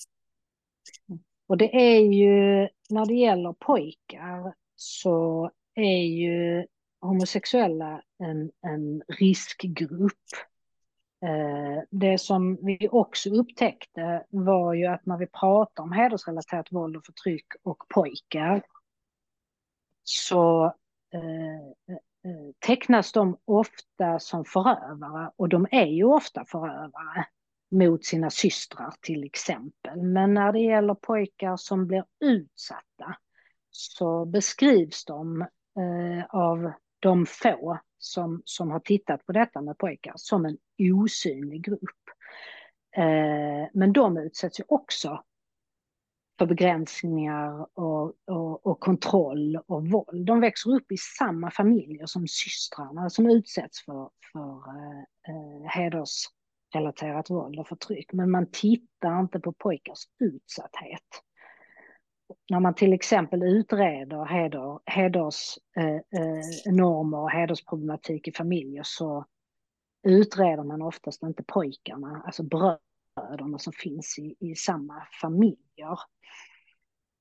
Och 1.47 1.57
det 1.57 1.76
är 1.76 1.99
ju, 1.99 2.70
när 2.89 3.05
det 3.05 3.14
gäller 3.14 3.53
pojkar 3.53 4.53
så 4.84 5.52
är 5.76 6.04
ju 6.04 6.66
homosexuella 7.02 8.02
en, 8.20 8.52
en 8.62 9.04
riskgrupp. 9.08 10.30
Eh, 11.26 11.84
det 11.92 12.18
som 12.18 12.56
vi 12.62 12.90
också 12.92 13.30
upptäckte 13.30 14.26
var 14.30 14.74
ju 14.74 14.86
att 14.86 15.06
när 15.06 15.18
vi 15.18 15.28
pratar 15.28 15.84
om 15.84 15.92
hedersrelaterat 15.92 16.72
våld 16.72 16.98
och 16.98 17.06
förtryck 17.06 17.46
och 17.64 17.78
pojkar 17.90 18.62
så 20.04 20.66
eh, 21.14 21.96
eh, 21.96 22.52
tecknas 22.66 23.12
de 23.12 23.38
ofta 23.46 24.20
som 24.20 24.46
förövare 24.46 25.32
och 25.36 25.50
de 25.50 25.68
är 25.72 25.86
ju 25.86 26.04
ofta 26.04 26.46
förövare 26.46 27.26
mot 27.72 28.06
sina 28.06 28.30
systrar 28.30 28.94
till 29.02 29.24
exempel. 29.24 30.02
Men 30.02 30.34
när 30.34 30.52
det 30.52 30.60
gäller 30.60 30.94
pojkar 30.94 31.58
som 31.58 31.88
blir 31.88 32.06
utsatta 32.20 33.18
så 33.76 34.26
beskrivs 34.26 35.06
de 35.06 35.42
eh, 35.42 36.26
av 36.30 36.72
de 37.00 37.26
få 37.26 37.80
som, 37.98 38.42
som 38.46 38.72
har 38.72 38.80
tittat 38.80 39.26
på 39.26 39.32
detta 39.32 39.62
med 39.62 39.78
pojkar 39.78 40.14
som 40.16 40.46
en 40.46 40.58
osynlig 40.80 41.66
grupp. 41.66 42.04
Eh, 42.96 43.70
men 43.74 43.94
de 43.94 44.18
utsätts 44.18 44.60
ju 44.60 44.64
också 44.68 45.24
för 46.40 46.46
begränsningar 46.46 47.68
och, 47.80 48.14
och, 48.28 48.66
och, 48.66 48.80
kontroll 48.80 49.56
och 49.68 49.88
våld. 49.88 50.26
De 50.26 50.40
växer 50.40 50.70
upp 50.70 50.92
i 50.92 50.98
samma 50.98 51.52
familjer 51.52 52.06
som 52.06 52.28
systrarna 52.28 53.10
som 53.10 53.30
utsätts 53.30 53.86
för, 53.86 54.10
för 54.34 54.64
eh, 54.68 55.04
eh 55.30 55.70
hedersrelaterat 55.70 57.30
våld 57.30 57.60
och 57.60 57.68
förtryck. 57.68 58.14
Men 58.14 58.32
man 58.32 58.52
tittar 58.52 59.20
inte 59.20 59.40
på 59.40 59.54
pojkars 59.54 60.04
utsatthet 60.20 61.24
när 62.50 62.60
man 62.60 62.76
till 62.76 62.94
exempel 62.94 63.44
utreder 63.44 64.26
heder, 64.26 64.80
hedersnormer 64.86 67.18
eh, 67.18 67.20
eh 67.20 67.24
och 67.24 67.32
hedersproblematik 67.32 68.28
i 68.28 68.32
familjer 68.32 68.84
så 68.86 69.26
utreder 70.08 70.64
man 70.64 70.82
oftast 70.82 71.24
inte 71.24 71.44
pojkarna, 71.44 72.22
alltså 72.26 72.44
bröderna 72.44 73.60
som 73.60 73.74
finns 73.74 74.20
i, 74.20 74.36
i 74.40 74.56
samma 74.56 75.08
familjer. 75.22 76.00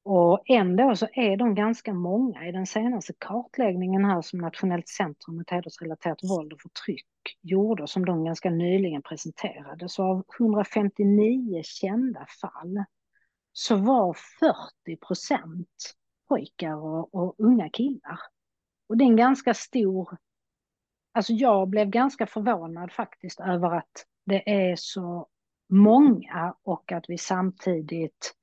Och 0.05 0.43
ändå 0.47 0.97
så 0.97 1.07
är 1.13 1.37
de 1.37 1.55
ganska 1.55 1.95
många. 1.95 2.49
I 2.49 2.53
den 2.53 2.67
senaste 2.67 3.13
kartläggningen 3.19 4.05
här 4.05 4.23
som 4.23 4.39
Nationellt 4.39 4.89
centrum 4.89 5.37
mot 5.37 5.51
hedersrelaterat 5.51 6.19
våld 6.23 6.53
och 6.53 6.61
förtryck 6.61 7.07
gjorde, 7.43 7.87
som 7.87 8.05
de 8.05 8.25
ganska 8.25 8.51
nyligen 8.51 9.03
presenterade, 9.03 9.89
så 9.89 10.05
av 10.05 10.25
159 10.39 11.63
kända 11.65 12.27
fall 12.41 12.85
så 13.53 13.77
var 13.77 14.17
40 14.41 14.97
procent 14.97 15.95
pojkar 16.29 16.75
och, 16.75 17.15
och 17.15 17.35
unga 17.39 17.69
killar. 17.69 18.19
Och 18.89 18.97
det 18.97 19.05
är 19.05 19.09
en 19.09 19.17
ganska 19.17 19.55
stor... 19.55 20.17
Alltså 21.15 21.33
jag 21.33 21.69
blev 21.69 21.89
ganska 21.89 22.27
förvånad 22.27 22.93
faktiskt 22.93 23.41
över 23.41 23.77
att 23.77 24.07
det 24.25 24.51
är 24.51 24.77
så 24.77 25.29
många 25.69 26.55
och 26.63 26.93
att 26.93 27.05
vi 27.09 27.19
samtidigt 27.19 28.35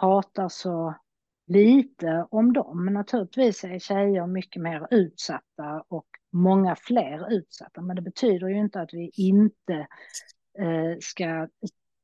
pratar 0.00 0.48
så 0.48 0.94
lite 1.46 2.26
om 2.30 2.52
dem. 2.52 2.86
Naturligtvis 2.86 3.64
är 3.64 3.78
tjejer 3.78 4.26
mycket 4.26 4.62
mer 4.62 4.88
utsatta 4.90 5.84
och 5.88 6.06
många 6.32 6.76
fler 6.76 7.32
utsatta, 7.32 7.82
men 7.82 7.96
det 7.96 8.02
betyder 8.02 8.48
ju 8.48 8.58
inte 8.58 8.80
att 8.80 8.94
vi 8.94 9.10
inte 9.14 9.86
eh, 10.58 10.98
ska 11.00 11.48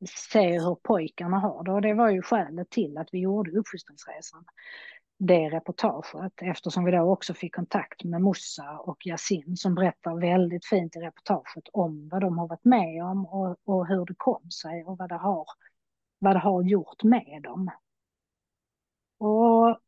se 0.06 0.58
hur 0.58 0.74
pojkarna 0.74 1.38
har 1.38 1.64
det. 1.64 1.72
Och 1.72 1.82
det 1.82 1.94
var 1.94 2.10
ju 2.10 2.22
skälet 2.22 2.70
till 2.70 2.98
att 2.98 3.08
vi 3.12 3.18
gjorde 3.18 3.58
uppfostringsresan, 3.58 4.44
det 5.18 5.50
reportaget, 5.50 6.32
eftersom 6.42 6.84
vi 6.84 6.90
då 6.90 7.00
också 7.00 7.34
fick 7.34 7.54
kontakt 7.54 8.04
med 8.04 8.22
Mossa 8.22 8.78
och 8.78 9.06
Yasin 9.06 9.56
som 9.56 9.74
berättar 9.74 10.20
väldigt 10.20 10.66
fint 10.66 10.96
i 10.96 10.98
reportaget 10.98 11.68
om 11.72 12.08
vad 12.08 12.20
de 12.20 12.38
har 12.38 12.48
varit 12.48 12.64
med 12.64 13.04
om 13.04 13.26
och, 13.26 13.56
och 13.64 13.86
hur 13.86 14.04
det 14.06 14.14
kom 14.16 14.50
sig 14.50 14.84
och 14.84 14.98
vad 14.98 15.08
det 15.08 15.16
har 15.18 15.46
vad 16.20 16.36
det 16.36 16.40
har 16.40 16.62
gjort 16.62 17.02
med 17.02 17.40
dem. 17.42 17.70
Och 19.18 19.80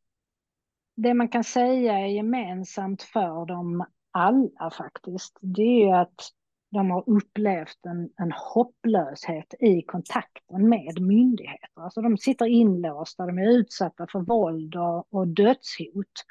det 0.95 1.13
man 1.13 1.27
kan 1.27 1.43
säga 1.43 1.99
är 1.99 2.05
gemensamt 2.05 3.03
för 3.03 3.45
dem 3.45 3.85
alla 4.11 4.71
faktiskt, 4.71 5.37
det 5.41 5.61
är 5.61 5.85
ju 5.85 5.91
att 5.91 6.29
de 6.73 6.91
har 6.91 7.03
upplevt 7.09 7.85
en, 7.85 8.09
en 8.17 8.31
hopplöshet 8.31 9.53
i 9.59 9.81
kontakten 9.81 10.69
med 10.69 11.01
myndigheter. 11.01 11.81
Alltså 11.81 12.01
de 12.01 12.17
sitter 12.17 12.45
inlåsta, 12.45 13.25
de 13.25 13.37
är 13.37 13.49
utsatta 13.49 14.07
för 14.07 14.19
våld 14.19 14.75
och, 14.75 15.13
och 15.13 15.27
dödshot 15.27 16.25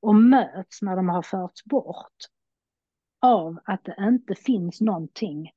och 0.00 0.14
möts 0.14 0.82
när 0.82 0.96
de 0.96 1.08
har 1.08 1.22
förts 1.22 1.64
bort 1.64 2.16
av 3.20 3.58
att 3.64 3.84
det 3.84 3.96
inte 3.98 4.34
finns 4.34 4.80
någonting 4.80 5.50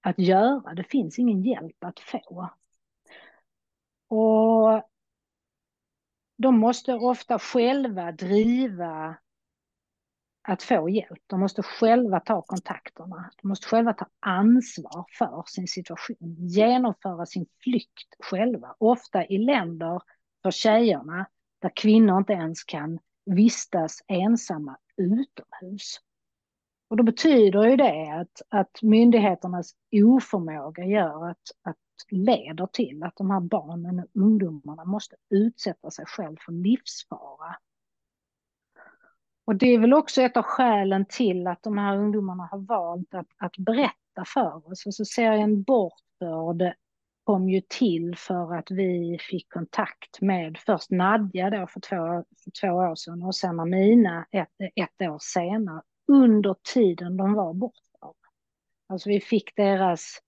att 0.00 0.18
göra. 0.18 0.74
Det 0.74 0.84
finns 0.84 1.18
ingen 1.18 1.42
hjälp 1.42 1.84
att 1.84 2.00
få. 2.00 2.50
Och 4.08 4.82
de 6.36 6.58
måste 6.58 6.94
ofta 6.94 7.38
själva 7.38 8.12
driva 8.12 9.16
att 10.44 10.62
få 10.62 10.88
hjälp. 10.88 11.22
De 11.26 11.40
måste 11.40 11.62
själva 11.62 12.20
ta 12.20 12.42
kontakterna. 12.42 13.30
De 13.42 13.48
måste 13.48 13.66
själva 13.66 13.92
ta 13.92 14.06
ansvar 14.20 15.04
för 15.18 15.44
sin 15.46 15.68
situation, 15.68 16.36
genomföra 16.38 17.26
sin 17.26 17.46
flykt 17.62 18.14
själva. 18.18 18.74
Ofta 18.78 19.26
i 19.26 19.38
länder 19.38 20.02
för 20.42 20.50
tjejerna 20.50 21.26
där 21.62 21.72
kvinnor 21.76 22.18
inte 22.18 22.32
ens 22.32 22.64
kan 22.64 22.98
vistas 23.26 23.98
ensamma 24.08 24.76
utomhus. 24.96 26.00
Och 26.88 26.96
då 26.96 27.02
betyder 27.02 27.64
ju 27.64 27.76
det 27.76 28.10
att, 28.20 28.42
att 28.48 28.82
myndigheternas 28.82 29.72
oförmåga 29.92 30.84
gör 30.84 31.30
att, 31.30 31.42
att 31.62 31.76
leder 32.10 32.66
till 32.66 33.02
att 33.02 33.16
de 33.16 33.30
här 33.30 33.40
barnen 33.40 33.98
och 33.98 34.06
ungdomarna 34.14 34.84
måste 34.84 35.16
utsätta 35.30 35.90
sig 35.90 36.04
själv 36.06 36.36
för 36.40 36.52
livsfara. 36.52 37.56
Och 39.44 39.56
det 39.56 39.66
är 39.66 39.78
väl 39.78 39.94
också 39.94 40.22
ett 40.22 40.36
av 40.36 40.42
skälen 40.42 41.06
till 41.08 41.46
att 41.46 41.62
de 41.62 41.78
här 41.78 41.96
ungdomarna 41.96 42.48
har 42.50 42.58
valt 42.58 43.14
att, 43.14 43.26
att 43.38 43.56
berätta 43.56 44.24
för 44.26 44.72
oss. 44.72 44.86
Alltså 44.86 45.04
serien 45.04 45.62
Bortförd 45.62 46.74
kom 47.24 47.48
ju 47.48 47.60
till 47.68 48.16
för 48.16 48.54
att 48.54 48.70
vi 48.70 49.18
fick 49.20 49.52
kontakt 49.52 50.20
med 50.20 50.58
först 50.58 50.90
Nadja 50.90 51.50
då 51.50 51.66
för 51.66 51.80
två, 51.80 52.24
för 52.44 52.50
två 52.60 52.68
år 52.68 52.94
sedan 52.94 53.22
och 53.22 53.34
sen 53.34 53.60
Amina 53.60 54.26
ett, 54.30 54.48
ett 54.74 55.08
år 55.08 55.18
senare 55.20 55.82
under 56.12 56.56
tiden 56.74 57.16
de 57.16 57.34
var 57.34 57.54
bortförda. 57.54 58.14
Alltså 58.88 59.08
vi 59.08 59.20
fick 59.20 59.56
deras 59.56 60.18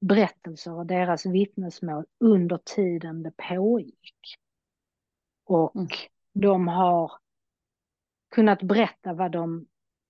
berättelser 0.00 0.72
och 0.72 0.86
deras 0.86 1.26
vittnesmål 1.26 2.04
under 2.20 2.58
tiden 2.58 3.22
det 3.22 3.32
pågick. 3.48 4.38
Och 5.46 5.76
mm. 5.76 5.88
de 6.34 6.68
har 6.68 7.12
kunnat 8.32 8.62
berätta 8.62 9.12
vad 9.12 9.32
de 9.32 9.66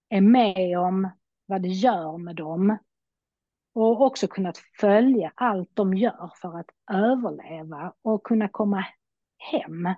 är 0.08 0.20
med 0.20 0.78
om, 0.78 1.10
vad 1.46 1.62
det 1.62 1.68
gör 1.68 2.18
med 2.18 2.36
dem. 2.36 2.78
Och 3.74 4.00
också 4.00 4.26
kunnat 4.26 4.58
följa 4.80 5.32
allt 5.34 5.70
de 5.74 5.94
gör 5.94 6.32
för 6.40 6.58
att 6.58 6.70
överleva 6.92 7.94
och 8.02 8.24
kunna 8.24 8.48
komma 8.48 8.86
hem. 9.38 9.88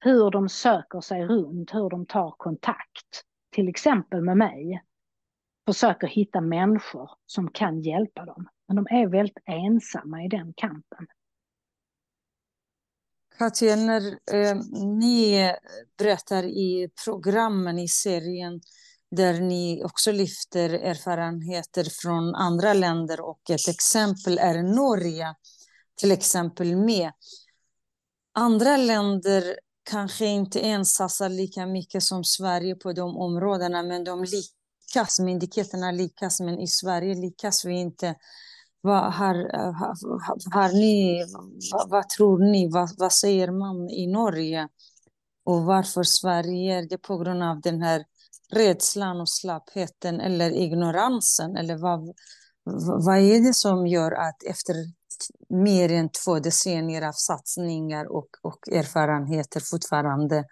Hur 0.00 0.30
de 0.30 0.48
söker 0.48 1.00
sig 1.00 1.26
runt, 1.26 1.74
hur 1.74 1.90
de 1.90 2.06
tar 2.06 2.30
kontakt, 2.30 3.22
till 3.50 3.68
exempel 3.68 4.22
med 4.22 4.36
mig. 4.36 4.82
Försöker 5.66 6.06
hitta 6.06 6.40
människor 6.40 7.10
som 7.26 7.50
kan 7.50 7.80
hjälpa 7.80 8.24
dem. 8.24 8.48
Men 8.68 8.76
de 8.76 8.86
är 8.90 9.06
väldigt 9.06 9.38
ensamma 9.44 10.24
i 10.24 10.28
den 10.28 10.52
kampen. 10.56 11.06
Katja, 13.38 13.76
när 13.76 14.18
eh, 14.32 14.56
ni 14.98 15.52
berättar 15.98 16.44
i 16.44 16.90
programmen 17.04 17.78
i 17.78 17.88
serien 17.88 18.60
där 19.10 19.40
ni 19.40 19.84
också 19.84 20.12
lyfter 20.12 20.70
erfarenheter 20.70 21.84
från 22.02 22.34
andra 22.34 22.72
länder 22.72 23.20
och 23.20 23.50
ett 23.50 23.68
exempel 23.68 24.38
är 24.38 24.62
Norge, 24.62 25.34
till 25.96 26.12
exempel 26.12 26.76
med. 26.76 27.12
Andra 28.34 28.76
länder 28.76 29.58
kanske 29.90 30.26
inte 30.26 30.60
ens 30.60 30.94
satsar 30.94 31.28
lika 31.28 31.66
mycket 31.66 32.02
som 32.02 32.24
Sverige 32.24 32.74
på 32.74 32.92
de 32.92 33.16
områdena, 33.16 33.82
men 33.82 34.04
de 34.04 34.24
lyckas, 34.24 35.20
myndigheterna 35.20 35.92
lyckas, 35.92 36.40
men 36.40 36.58
i 36.60 36.66
Sverige 36.66 37.14
lyckas 37.14 37.64
vi 37.64 37.74
inte. 37.74 38.14
Vad, 38.86 39.12
har, 39.12 39.34
eh, 39.34 39.72
har, 39.72 40.54
har 40.54 40.72
ni, 40.72 41.24
vad, 41.72 41.90
vad, 41.90 42.08
tror 42.08 42.38
ni? 42.38 42.68
Vad, 42.68 42.90
vad 42.98 43.12
säger 43.12 43.50
man 43.50 43.90
i 43.90 44.06
Norge? 44.06 44.68
Och 45.44 45.62
varför 45.62 46.02
Sverige? 46.02 46.78
Är 46.78 46.88
det 46.88 46.98
på 46.98 47.18
grund 47.18 47.42
av 47.42 47.60
den 47.60 47.82
här 47.82 48.04
rädslan 48.52 49.20
och 49.20 49.28
slappheten 49.28 50.20
eller 50.20 50.50
ignoransen? 50.50 51.56
Eller 51.56 51.76
vad, 51.76 52.14
vad 53.04 53.18
är 53.18 53.46
det 53.46 53.54
som 53.54 53.86
gör 53.86 54.12
att 54.12 54.42
efter 54.42 54.74
mer 55.48 55.92
än 55.92 56.08
två 56.24 56.38
decennier 56.38 57.02
av 57.02 57.12
satsningar 57.12 58.12
och, 58.12 58.28
och 58.42 58.68
erfarenheter 58.68 59.60
fortfarande 59.70 60.44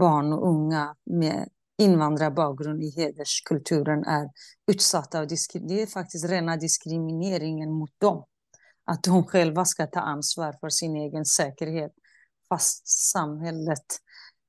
barn 0.00 0.32
och 0.32 0.48
unga 0.48 0.94
med 1.04 1.48
invandrarbakgrund 1.78 2.82
i 2.82 2.90
hederskulturen 2.90 4.04
är 4.04 4.30
utsatta. 4.70 5.20
Och 5.20 5.28
det 5.52 5.82
är 5.82 5.86
faktiskt 5.86 6.30
rena 6.30 6.56
diskrimineringen 6.56 7.70
mot 7.72 7.90
dem. 7.98 8.24
Att 8.84 9.02
de 9.02 9.24
själva 9.24 9.64
ska 9.64 9.86
ta 9.86 10.00
ansvar 10.00 10.56
för 10.60 10.68
sin 10.68 10.96
egen 10.96 11.24
säkerhet. 11.24 11.92
Fast 12.48 12.88
samhället, 13.12 13.86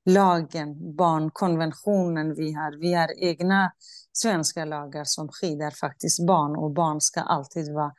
lagen, 0.04 0.96
barnkonventionen 0.96 2.34
vi 2.34 2.52
har. 2.52 2.80
Vi 2.80 2.94
har 2.94 3.24
egna 3.24 3.72
svenska 4.12 4.64
lagar 4.64 5.04
som 5.04 5.28
skyddar 5.28 5.70
faktiskt 5.70 6.26
barn. 6.26 6.56
Och 6.56 6.70
barn 6.70 7.00
ska 7.00 7.20
alltid 7.20 7.74
vara 7.74 7.92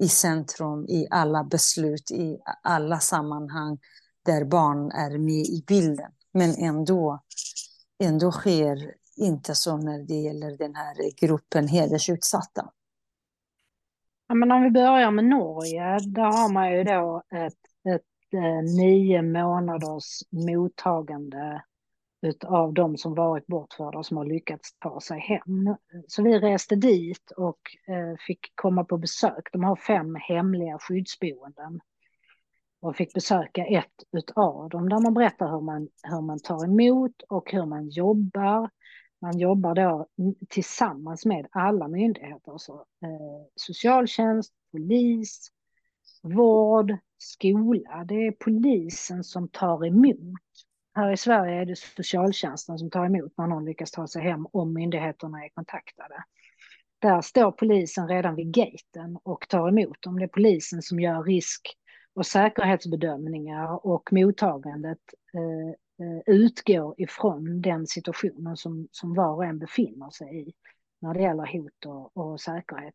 i 0.00 0.08
centrum 0.08 0.86
i 0.88 1.06
alla 1.10 1.44
beslut, 1.44 2.10
i 2.10 2.38
alla 2.62 3.00
sammanhang 3.00 3.78
där 4.24 4.44
barn 4.44 4.90
är 4.90 5.18
med 5.18 5.46
i 5.46 5.64
bilden. 5.66 6.12
Men 6.32 6.54
ändå 6.54 7.22
ändå 8.02 8.30
sker 8.30 8.94
inte 9.16 9.54
så 9.54 9.76
när 9.76 9.98
det 9.98 10.14
gäller 10.14 10.56
den 10.56 10.74
här 10.74 11.26
gruppen 11.26 11.68
hedersutsatta. 11.68 12.70
Ja, 14.28 14.34
men 14.34 14.52
om 14.52 14.62
vi 14.62 14.70
börjar 14.70 15.10
med 15.10 15.24
Norge, 15.24 15.98
där 16.06 16.22
har 16.22 16.52
man 16.52 16.72
ju 16.72 16.84
då 16.84 17.22
ett, 17.30 17.94
ett 17.94 18.34
eh, 18.34 18.76
nio 18.76 19.22
månaders 19.22 20.22
mottagande 20.30 21.62
av 22.44 22.74
de 22.74 22.96
som 22.96 23.14
varit 23.14 23.46
bortförda 23.46 23.98
och 23.98 24.06
som 24.06 24.16
har 24.16 24.24
lyckats 24.24 24.78
ta 24.78 25.00
sig 25.00 25.20
hem. 25.20 25.76
Så 26.08 26.22
vi 26.22 26.38
reste 26.38 26.76
dit 26.76 27.30
och 27.36 27.60
eh, 27.88 28.16
fick 28.26 28.52
komma 28.54 28.84
på 28.84 28.98
besök. 28.98 29.48
De 29.52 29.64
har 29.64 29.76
fem 29.76 30.14
hemliga 30.14 30.78
skyddsboenden 30.78 31.80
och 32.82 32.96
fick 32.96 33.14
besöka 33.14 33.66
ett 33.66 34.04
utav 34.12 34.68
dem 34.68 34.88
där 34.88 35.00
man 35.02 35.14
berättar 35.14 35.50
hur 35.50 35.60
man, 35.60 35.88
hur 36.02 36.20
man 36.20 36.38
tar 36.38 36.64
emot 36.64 37.22
och 37.28 37.52
hur 37.52 37.66
man 37.66 37.88
jobbar. 37.88 38.70
Man 39.20 39.38
jobbar 39.38 39.74
då 39.74 40.06
tillsammans 40.48 41.26
med 41.26 41.46
alla 41.50 41.88
myndigheter, 41.88 42.52
alltså, 42.52 42.72
eh, 42.72 43.46
socialtjänst, 43.56 44.52
polis, 44.72 45.48
vård, 46.22 46.96
skola. 47.18 48.04
Det 48.04 48.14
är 48.14 48.32
polisen 48.32 49.24
som 49.24 49.48
tar 49.48 49.86
emot. 49.86 50.40
Här 50.94 51.12
i 51.12 51.16
Sverige 51.16 51.60
är 51.60 51.66
det 51.66 51.78
socialtjänsten 51.78 52.78
som 52.78 52.90
tar 52.90 53.06
emot 53.06 53.32
när 53.36 53.46
någon 53.46 53.64
lyckas 53.64 53.90
ta 53.90 54.06
sig 54.06 54.22
hem 54.22 54.46
om 54.52 54.74
myndigheterna 54.74 55.44
är 55.44 55.48
kontaktade. 55.48 56.24
Där 56.98 57.20
står 57.20 57.52
polisen 57.52 58.08
redan 58.08 58.34
vid 58.34 58.54
gaten 58.54 59.18
och 59.22 59.48
tar 59.48 59.68
emot 59.68 60.02
dem. 60.02 60.18
Det 60.18 60.24
är 60.24 60.28
polisen 60.28 60.82
som 60.82 61.00
gör 61.00 61.22
risk 61.22 61.76
och 62.14 62.26
säkerhetsbedömningar 62.26 63.86
och 63.86 64.12
mottagandet 64.12 64.98
eh, 65.34 66.06
eh, 66.06 66.22
utgår 66.26 66.94
ifrån 66.98 67.62
den 67.62 67.86
situationen 67.86 68.56
som, 68.56 68.88
som 68.90 69.14
var 69.14 69.34
och 69.34 69.44
en 69.44 69.58
befinner 69.58 70.10
sig 70.10 70.48
i 70.48 70.52
när 71.00 71.14
det 71.14 71.20
gäller 71.20 71.46
hot 71.52 71.86
och, 71.86 72.16
och 72.16 72.40
säkerhet. 72.40 72.94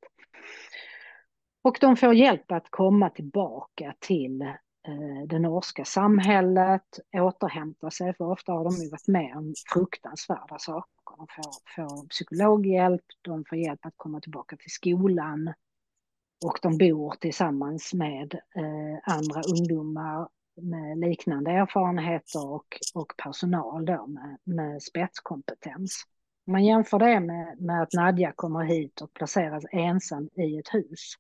Och 1.62 1.78
de 1.82 1.96
får 1.96 2.14
hjälp 2.14 2.52
att 2.52 2.68
komma 2.70 3.10
tillbaka 3.10 3.94
till 4.00 4.42
eh, 4.42 5.28
det 5.28 5.40
norska 5.40 5.86
samhället, 5.86 7.00
återhämta 7.14 7.92
sig, 7.92 8.14
för 8.14 8.26
ofta 8.26 8.52
har 8.52 8.64
de 8.64 8.74
ju 8.84 8.90
varit 8.90 9.08
med 9.08 9.38
om 9.38 9.54
fruktansvärda 9.74 10.58
saker. 10.60 11.18
De 11.18 11.28
får, 11.36 11.76
får 11.76 12.08
psykologhjälp, 12.08 13.06
de 13.22 13.46
får 13.50 13.58
hjälp 13.58 13.86
att 13.86 13.94
komma 13.98 14.20
tillbaka 14.20 14.56
till 14.56 14.72
skolan 14.72 15.54
och 16.46 16.60
de 16.62 16.78
bor 16.78 17.16
tillsammans 17.20 17.94
med 17.94 18.34
eh, 18.34 19.14
andra 19.16 19.42
ungdomar 19.58 20.30
med 20.62 20.98
liknande 20.98 21.52
erfarenheter 21.52 22.48
och, 22.48 22.78
och 22.94 23.14
personal 23.24 23.86
då 23.86 24.08
med, 24.08 24.38
med 24.44 24.84
spetskompetens. 24.84 26.04
Om 26.48 26.52
man 26.52 26.66
jämför 26.66 27.00
det 27.00 27.20
med, 27.20 27.62
med 27.62 27.82
att 27.82 27.94
Nadja 27.94 28.32
kommer 28.36 28.64
hit 28.64 29.02
och 29.02 29.14
placeras 29.14 29.64
ensam 29.72 30.30
i 30.34 30.58
ett 30.58 30.74
hus 30.74 31.14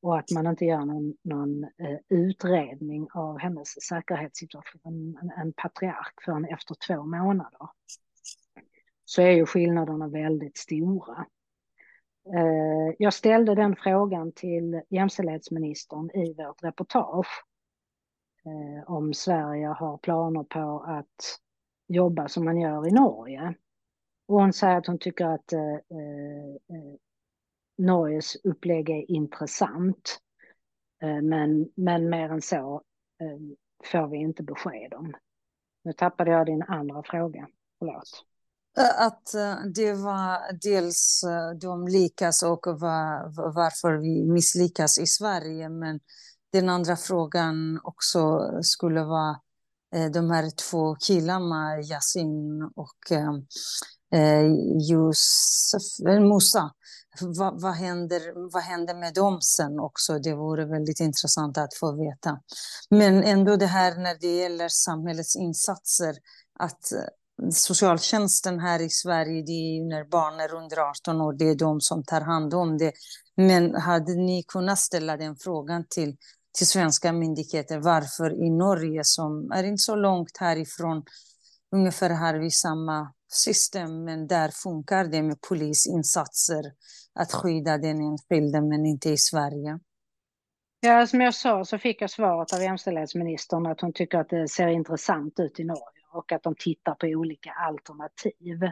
och 0.00 0.18
att 0.18 0.30
man 0.30 0.46
inte 0.46 0.64
gör 0.64 0.84
någon, 0.84 1.14
någon 1.24 1.64
eh, 1.64 1.98
utredning 2.08 3.08
av 3.14 3.38
hennes 3.38 3.68
säkerhetssituation, 3.88 5.18
en, 5.22 5.30
en 5.30 5.52
patriark, 5.52 6.14
förrän 6.24 6.44
efter 6.44 6.74
två 6.86 7.02
månader. 7.04 7.68
Så 9.04 9.22
är 9.22 9.30
ju 9.30 9.46
skillnaderna 9.46 10.08
väldigt 10.08 10.58
stora. 10.58 11.26
Eh, 12.34 12.94
jag 12.98 13.14
ställde 13.14 13.54
den 13.54 13.76
frågan 13.76 14.32
till 14.32 14.82
jämställdhetsministern 14.88 16.10
i 16.10 16.34
vårt 16.34 16.62
reportage 16.62 17.44
eh, 18.44 18.90
om 18.90 19.14
Sverige 19.14 19.66
har 19.66 19.98
planer 19.98 20.42
på 20.42 20.84
att 20.86 21.40
jobba 21.88 22.28
som 22.28 22.44
man 22.44 22.60
gör 22.60 22.88
i 22.88 22.90
Norge. 22.90 23.54
Och 24.26 24.40
hon 24.40 24.52
säger 24.52 24.76
att 24.76 24.86
hon 24.86 24.98
tycker 24.98 25.26
att 25.26 25.52
eh, 25.52 25.60
Norges 27.78 28.36
upplägg 28.44 28.90
är 28.90 29.10
intressant. 29.10 30.18
Men, 31.22 31.72
men 31.74 32.10
mer 32.10 32.28
än 32.28 32.42
så 32.42 32.82
får 33.84 34.06
vi 34.06 34.16
inte 34.16 34.42
besked 34.42 34.94
om. 34.94 35.14
Nu 35.84 35.92
tappade 35.92 36.30
jag 36.30 36.46
din 36.46 36.62
andra 36.62 37.02
fråga. 37.02 37.48
Förlåt. 37.78 38.27
Att 38.78 39.34
eh, 39.34 39.56
det 39.74 39.92
var 39.92 40.52
dels 40.62 41.22
eh, 41.22 41.58
de 41.60 41.88
lyckas 41.88 42.42
och 42.42 42.66
var, 42.66 43.52
varför 43.54 43.92
vi 43.96 44.32
misslyckas 44.32 44.98
i 44.98 45.06
Sverige. 45.06 45.68
Men 45.68 46.00
den 46.52 46.68
andra 46.68 46.96
frågan 46.96 47.80
också 47.82 48.50
skulle 48.62 49.04
vara 49.04 49.40
eh, 49.94 50.10
de 50.10 50.30
här 50.30 50.50
två 50.70 50.94
killarna, 50.94 51.80
Yasin 51.80 52.62
och 52.76 53.12
Josef, 54.88 55.98
Musa 56.20 56.70
vad, 57.20 57.60
vad, 57.60 57.74
händer, 57.74 58.50
vad 58.52 58.62
händer 58.62 58.94
med 58.94 59.14
dem 59.14 59.40
sen 59.40 59.80
också? 59.80 60.18
Det 60.18 60.34
vore 60.34 60.64
väldigt 60.64 61.00
intressant 61.00 61.58
att 61.58 61.74
få 61.74 61.92
veta. 61.92 62.40
Men 62.90 63.24
ändå 63.24 63.56
det 63.56 63.66
här 63.66 63.94
när 63.94 64.16
det 64.20 64.36
gäller 64.36 64.68
samhällets 64.68 65.36
insatser, 65.36 66.16
att 66.58 66.92
socialtjänsten 67.50 68.60
här 68.60 68.82
i 68.82 68.90
Sverige, 68.90 69.42
det 69.42 69.52
är 69.52 69.88
när 69.88 70.04
barn 70.04 70.40
är 70.40 70.54
under 70.54 70.76
18 70.76 71.20
år, 71.20 71.32
det 71.32 71.48
är 71.48 71.54
de 71.54 71.80
som 71.80 72.04
tar 72.04 72.20
hand 72.20 72.54
om 72.54 72.78
det. 72.78 72.92
Men 73.36 73.74
hade 73.74 74.14
ni 74.14 74.44
kunnat 74.48 74.78
ställa 74.78 75.16
den 75.16 75.36
frågan 75.36 75.84
till, 75.90 76.16
till 76.58 76.66
svenska 76.66 77.12
myndigheter, 77.12 77.78
varför 77.78 78.44
i 78.46 78.50
Norge, 78.50 79.00
som 79.04 79.50
är 79.52 79.64
inte 79.64 79.82
så 79.82 79.94
långt 79.94 80.36
härifrån, 80.40 81.02
ungefär 81.72 82.10
har 82.10 82.34
vi 82.34 82.50
samma 82.50 83.12
system, 83.32 84.04
men 84.04 84.26
där 84.26 84.48
funkar 84.48 85.04
det 85.04 85.22
med 85.22 85.40
polisinsatser 85.40 86.62
att 87.14 87.32
skydda 87.32 87.78
den 87.78 88.00
enskilde, 88.00 88.60
men 88.60 88.86
inte 88.86 89.10
i 89.10 89.16
Sverige. 89.16 89.78
Ja, 90.80 91.06
som 91.06 91.20
jag 91.20 91.34
sa 91.34 91.64
så 91.64 91.78
fick 91.78 92.02
jag 92.02 92.10
svaret 92.10 92.52
av 92.52 92.62
jämställdhetsministern 92.62 93.66
att 93.66 93.80
hon 93.80 93.92
tycker 93.92 94.18
att 94.18 94.28
det 94.28 94.48
ser 94.48 94.68
intressant 94.68 95.40
ut 95.40 95.60
i 95.60 95.64
Norge 95.64 95.97
och 96.10 96.32
att 96.32 96.42
de 96.42 96.54
tittar 96.54 96.94
på 96.94 97.06
olika 97.06 97.52
alternativ. 97.52 98.70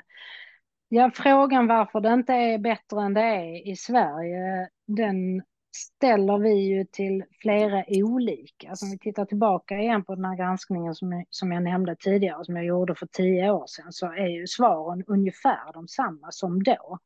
Ja, 0.88 1.10
frågan 1.14 1.66
varför 1.66 2.00
det 2.00 2.12
inte 2.12 2.32
är 2.32 2.58
bättre 2.58 3.02
än 3.02 3.14
det 3.14 3.20
är 3.20 3.68
i 3.68 3.76
Sverige, 3.76 4.68
den 4.86 5.42
ställer 5.76 6.38
vi 6.38 6.54
ju 6.54 6.84
till 6.84 7.24
flera 7.40 7.84
olika. 7.88 8.70
Alltså 8.70 8.86
om 8.86 8.90
vi 8.90 8.98
tittar 8.98 9.24
tillbaka 9.24 9.78
igen 9.78 10.04
på 10.04 10.14
den 10.14 10.24
här 10.24 10.36
granskningen 10.36 10.94
som 10.94 11.12
jag, 11.12 11.24
som 11.30 11.52
jag 11.52 11.62
nämnde 11.62 11.96
tidigare, 11.96 12.44
som 12.44 12.56
jag 12.56 12.64
gjorde 12.64 12.94
för 12.94 13.06
tio 13.06 13.50
år 13.50 13.66
sedan, 13.66 13.92
så 13.92 14.06
är 14.06 14.26
ju 14.26 14.46
svaren 14.46 15.04
ungefär 15.06 15.72
de 15.72 15.88
samma 15.88 16.30
som 16.30 16.62
då. 16.62 16.98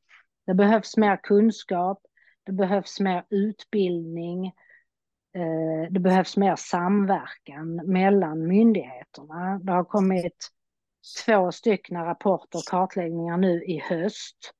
Det 0.46 0.54
behövs 0.54 0.96
mer 0.96 1.16
kunskap, 1.22 1.98
det 2.46 2.52
behövs 2.52 3.00
mer 3.00 3.24
utbildning, 3.30 4.46
eh, 4.46 4.52
Eh, 5.34 5.90
det 5.90 6.00
behövs 6.00 6.36
mer 6.36 6.56
samverkan 6.56 7.76
mellan 7.76 8.46
myndigheterna. 8.46 9.60
Det 9.62 9.72
har 9.72 9.84
kommit 9.84 10.50
två 11.24 11.52
stycken 11.52 12.04
rapporter 12.04 12.58
och 12.58 12.64
kartläggningar 12.70 13.36
nu 13.36 13.64
i 13.64 13.78
höst 13.78 14.52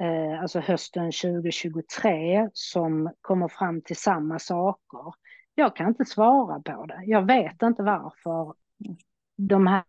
eh, 0.00 0.40
alltså 0.40 0.60
hösten 0.60 1.12
2023, 1.12 2.50
som 2.52 3.12
kommer 3.20 3.48
fram 3.48 3.82
till 3.82 3.96
samma 3.96 4.38
saker. 4.38 5.14
Jag 5.54 5.76
kan 5.76 5.88
inte 5.88 6.04
svara 6.04 6.60
på 6.60 6.86
det. 6.86 7.02
Jag 7.06 7.26
vet 7.26 7.62
inte 7.62 7.82
varför 7.82 8.54
de 9.36 9.66
här 9.66 9.84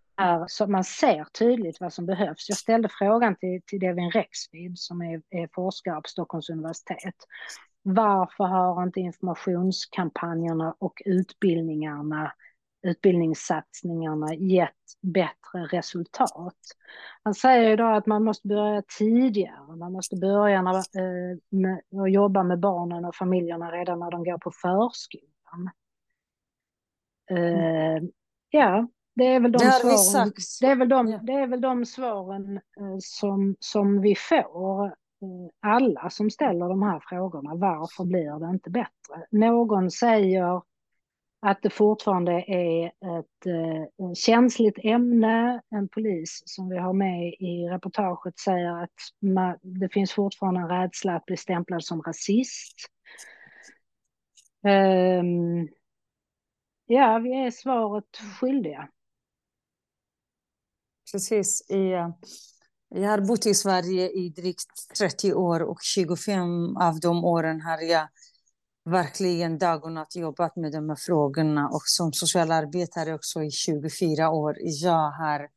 så 0.47 0.67
man 0.67 0.83
ser 0.83 1.23
tydligt 1.23 1.79
vad 1.79 1.93
som 1.93 2.05
behövs. 2.05 2.49
Jag 2.49 2.57
ställde 2.57 2.89
frågan 2.89 3.35
till, 3.35 3.61
till 3.65 3.79
Devin 3.79 4.11
Rexvid 4.11 4.79
som 4.79 5.01
är, 5.01 5.21
är 5.29 5.49
forskare 5.53 6.01
på 6.01 6.09
Stockholms 6.09 6.49
universitet. 6.49 7.15
Varför 7.83 8.43
har 8.43 8.83
inte 8.83 8.99
informationskampanjerna 8.99 10.75
och 10.79 11.01
utbildningarna 11.05 12.31
utbildningssatsningarna 12.83 14.33
gett 14.33 14.71
bättre 15.01 15.65
resultat. 15.71 16.57
Han 17.23 17.33
säger 17.33 17.69
ju 17.69 17.75
då 17.75 17.85
att 17.85 18.05
man 18.05 18.23
måste 18.23 18.47
börja 18.47 18.83
tidigare, 18.97 19.75
man 19.75 19.91
måste 19.91 20.15
börja 20.15 20.61
när, 20.61 20.75
eh, 20.75 21.37
med, 21.49 21.81
att 22.01 22.11
jobba 22.11 22.43
med 22.43 22.59
barnen 22.59 23.05
och 23.05 23.15
familjerna 23.15 23.71
redan 23.71 23.99
när 23.99 24.11
de 24.11 24.23
går 24.23 24.37
på 24.37 24.51
förskolan. 24.51 25.69
Eh, 27.31 28.03
ja, 28.49 28.87
det 29.15 29.23
är 29.25 29.39
väl 29.39 29.51
de 29.51 29.57
det 29.57 29.71
svaren, 29.71 30.31
det 30.61 30.67
är 30.67 30.75
väl 30.75 30.89
de, 30.89 31.19
det 31.23 31.33
är 31.33 31.47
väl 31.47 31.61
de 31.61 31.85
svaren 31.85 32.55
eh, 32.55 32.97
som, 32.99 33.55
som 33.59 34.01
vi 34.01 34.15
får 34.15 34.95
alla 35.59 36.09
som 36.09 36.29
ställer 36.29 36.69
de 36.69 36.83
här 36.83 37.03
frågorna. 37.09 37.55
Varför 37.55 38.03
blir 38.03 38.39
det 38.39 38.49
inte 38.49 38.69
bättre? 38.69 39.27
Någon 39.31 39.91
säger 39.91 40.61
att 41.45 41.61
det 41.61 41.69
fortfarande 41.69 42.31
är 42.47 42.85
ett 42.85 43.45
eh, 43.45 44.13
känsligt 44.13 44.77
ämne. 44.83 45.61
En 45.69 45.87
polis 45.89 46.43
som 46.45 46.69
vi 46.69 46.77
har 46.77 46.93
med 46.93 47.33
i 47.33 47.67
reportaget 47.69 48.39
säger 48.39 48.83
att 48.83 48.93
man, 49.21 49.57
det 49.61 49.89
finns 49.89 50.13
fortfarande 50.13 50.61
en 50.61 50.69
rädsla 50.69 51.15
att 51.15 51.25
bli 51.25 51.37
stämplad 51.37 51.83
som 51.83 52.01
rasist. 52.01 52.75
Um, 54.63 55.69
ja, 56.85 57.19
vi 57.19 57.45
är 57.45 57.51
svaret 57.51 58.17
skyldiga. 58.39 58.89
Precis. 61.11 61.69
Eh, 61.69 62.09
jag 62.95 63.09
har 63.09 63.21
bott 63.21 63.45
i 63.45 63.53
Sverige 63.53 64.09
i 64.09 64.29
drygt 64.29 64.97
30 64.97 65.33
år 65.33 65.59
och 65.59 65.79
25 65.81 66.77
av 66.77 66.99
de 66.99 67.23
åren 67.23 67.61
har 67.61 67.81
jag 67.81 68.07
verkligen 68.85 69.57
dag 69.57 69.83
och 69.85 69.91
natt 69.91 70.15
jobbat 70.15 70.55
med 70.55 70.71
de 70.71 70.89
här 70.89 70.95
frågorna 70.95 71.69
och 71.69 71.81
som 71.85 72.13
socialarbetare 72.13 73.13
också 73.13 73.43
i 73.43 73.51
24 73.51 74.29
år. 74.29 74.55
Jag 74.59 75.11
har, 75.11 75.47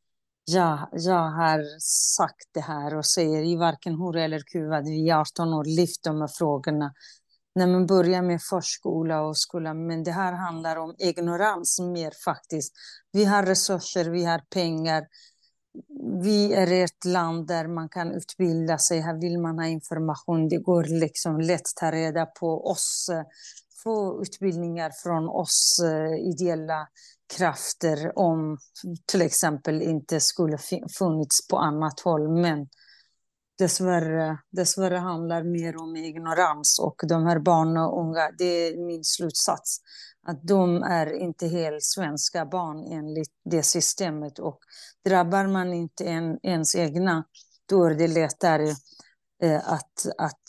jag, 0.45 0.89
jag 0.91 1.31
har 1.31 1.79
sagt 1.81 2.49
det 2.53 2.61
här 2.61 2.95
och 2.95 3.05
säger 3.05 3.43
i 3.43 3.55
varken 3.55 3.95
hora 3.95 4.23
eller 4.23 4.39
kuvad, 4.39 4.85
vi 4.85 5.09
är 5.09 5.15
18 5.15 5.53
år, 5.53 5.65
lyft 5.65 6.03
de 6.03 6.21
här 6.21 6.29
frågorna. 6.37 6.93
när 7.55 7.67
man 7.67 7.85
börjar 7.85 8.21
med 8.21 8.41
förskola 8.41 9.21
och 9.21 9.37
skola. 9.37 9.73
Men 9.73 10.03
det 10.03 10.11
här 10.11 10.33
handlar 10.33 10.75
om 10.75 10.95
ignorans 10.97 11.79
mer 11.79 12.13
faktiskt. 12.25 12.73
Vi 13.11 13.25
har 13.25 13.43
resurser, 13.43 14.09
vi 14.09 14.25
har 14.25 14.39
pengar. 14.49 15.03
Vi 16.23 16.53
är 16.53 16.83
ett 16.83 17.05
land 17.05 17.47
där 17.47 17.67
man 17.67 17.89
kan 17.89 18.11
utbilda 18.11 18.77
sig. 18.77 18.99
Här 18.99 19.21
vill 19.21 19.39
man 19.39 19.59
ha 19.59 19.65
information. 19.65 20.49
Det 20.49 20.57
går 20.57 20.83
liksom 20.83 21.39
lätt 21.39 21.61
att 21.61 21.75
ta 21.75 21.91
reda 21.91 22.25
på 22.25 22.67
oss. 22.67 23.09
Få 23.83 24.21
utbildningar 24.21 24.91
från 25.03 25.29
oss 25.29 25.79
eh, 25.83 26.29
ideella 26.29 26.87
krafter 27.37 28.19
om 28.19 28.57
till 29.05 29.21
exempel 29.21 29.81
inte 29.81 30.19
skulle 30.19 30.57
funnits 30.97 31.47
på 31.47 31.57
annat 31.57 31.99
håll. 31.99 32.41
Men 32.41 32.67
dessvärre, 33.57 34.37
dessvärre 34.51 34.97
handlar 34.97 35.43
mer 35.43 35.81
om 35.81 35.95
ignorans 35.95 36.79
och 36.79 37.01
de 37.07 37.25
här 37.25 37.39
barnen 37.39 37.77
och 37.77 38.01
unga, 38.01 38.31
det 38.37 38.45
är 38.45 38.87
min 38.87 39.03
slutsats, 39.03 39.81
att 40.27 40.47
de 40.47 40.83
är 40.83 41.13
inte 41.13 41.47
helt 41.47 41.83
svenska 41.83 42.45
barn 42.45 42.83
enligt 42.91 43.31
det 43.45 43.63
systemet 43.63 44.39
och 44.39 44.59
drabbar 45.05 45.47
man 45.47 45.73
inte 45.73 46.05
en, 46.05 46.39
ens 46.43 46.75
egna, 46.75 47.23
då 47.69 47.83
är 47.83 47.95
det 47.95 48.07
lättare 48.07 48.69
eh, 49.43 49.69
att, 49.69 50.05
att 50.17 50.43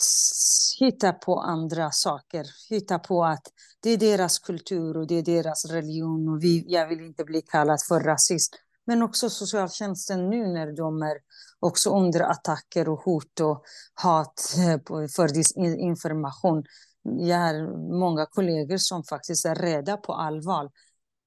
hitta 0.81 1.13
på 1.13 1.41
andra 1.41 1.91
saker, 1.91 2.47
hitta 2.71 2.99
på 2.99 3.25
att 3.25 3.43
det 3.81 3.91
är 3.91 3.97
deras 3.97 4.39
kultur 4.39 4.97
och 4.97 5.07
det 5.07 5.15
är 5.15 5.23
deras 5.23 5.65
religion 5.65 6.29
och 6.29 6.43
vi, 6.43 6.65
jag 6.67 6.89
vill 6.89 7.01
inte 7.01 7.25
bli 7.25 7.43
kallad 7.43 7.79
för 7.89 8.01
rasist. 8.01 8.55
Men 8.87 9.03
också 9.03 9.31
socialtjänsten 9.31 10.31
nu 10.31 10.47
när 10.47 10.77
de 10.77 11.03
är 11.03 11.17
också 11.61 11.91
under 11.91 12.21
attacker 12.21 12.89
och 12.89 13.01
hot 13.01 13.41
och 13.41 13.63
hat 13.95 14.55
eh, 14.59 15.09
för 15.17 15.39
information. 15.79 16.65
Jag 17.03 17.37
har 17.39 17.77
många 17.99 18.27
kollegor 18.27 18.77
som 18.77 19.05
faktiskt 19.05 19.45
är 19.45 19.55
rädda 19.55 19.97
på 19.97 20.15
allvar. 20.15 20.71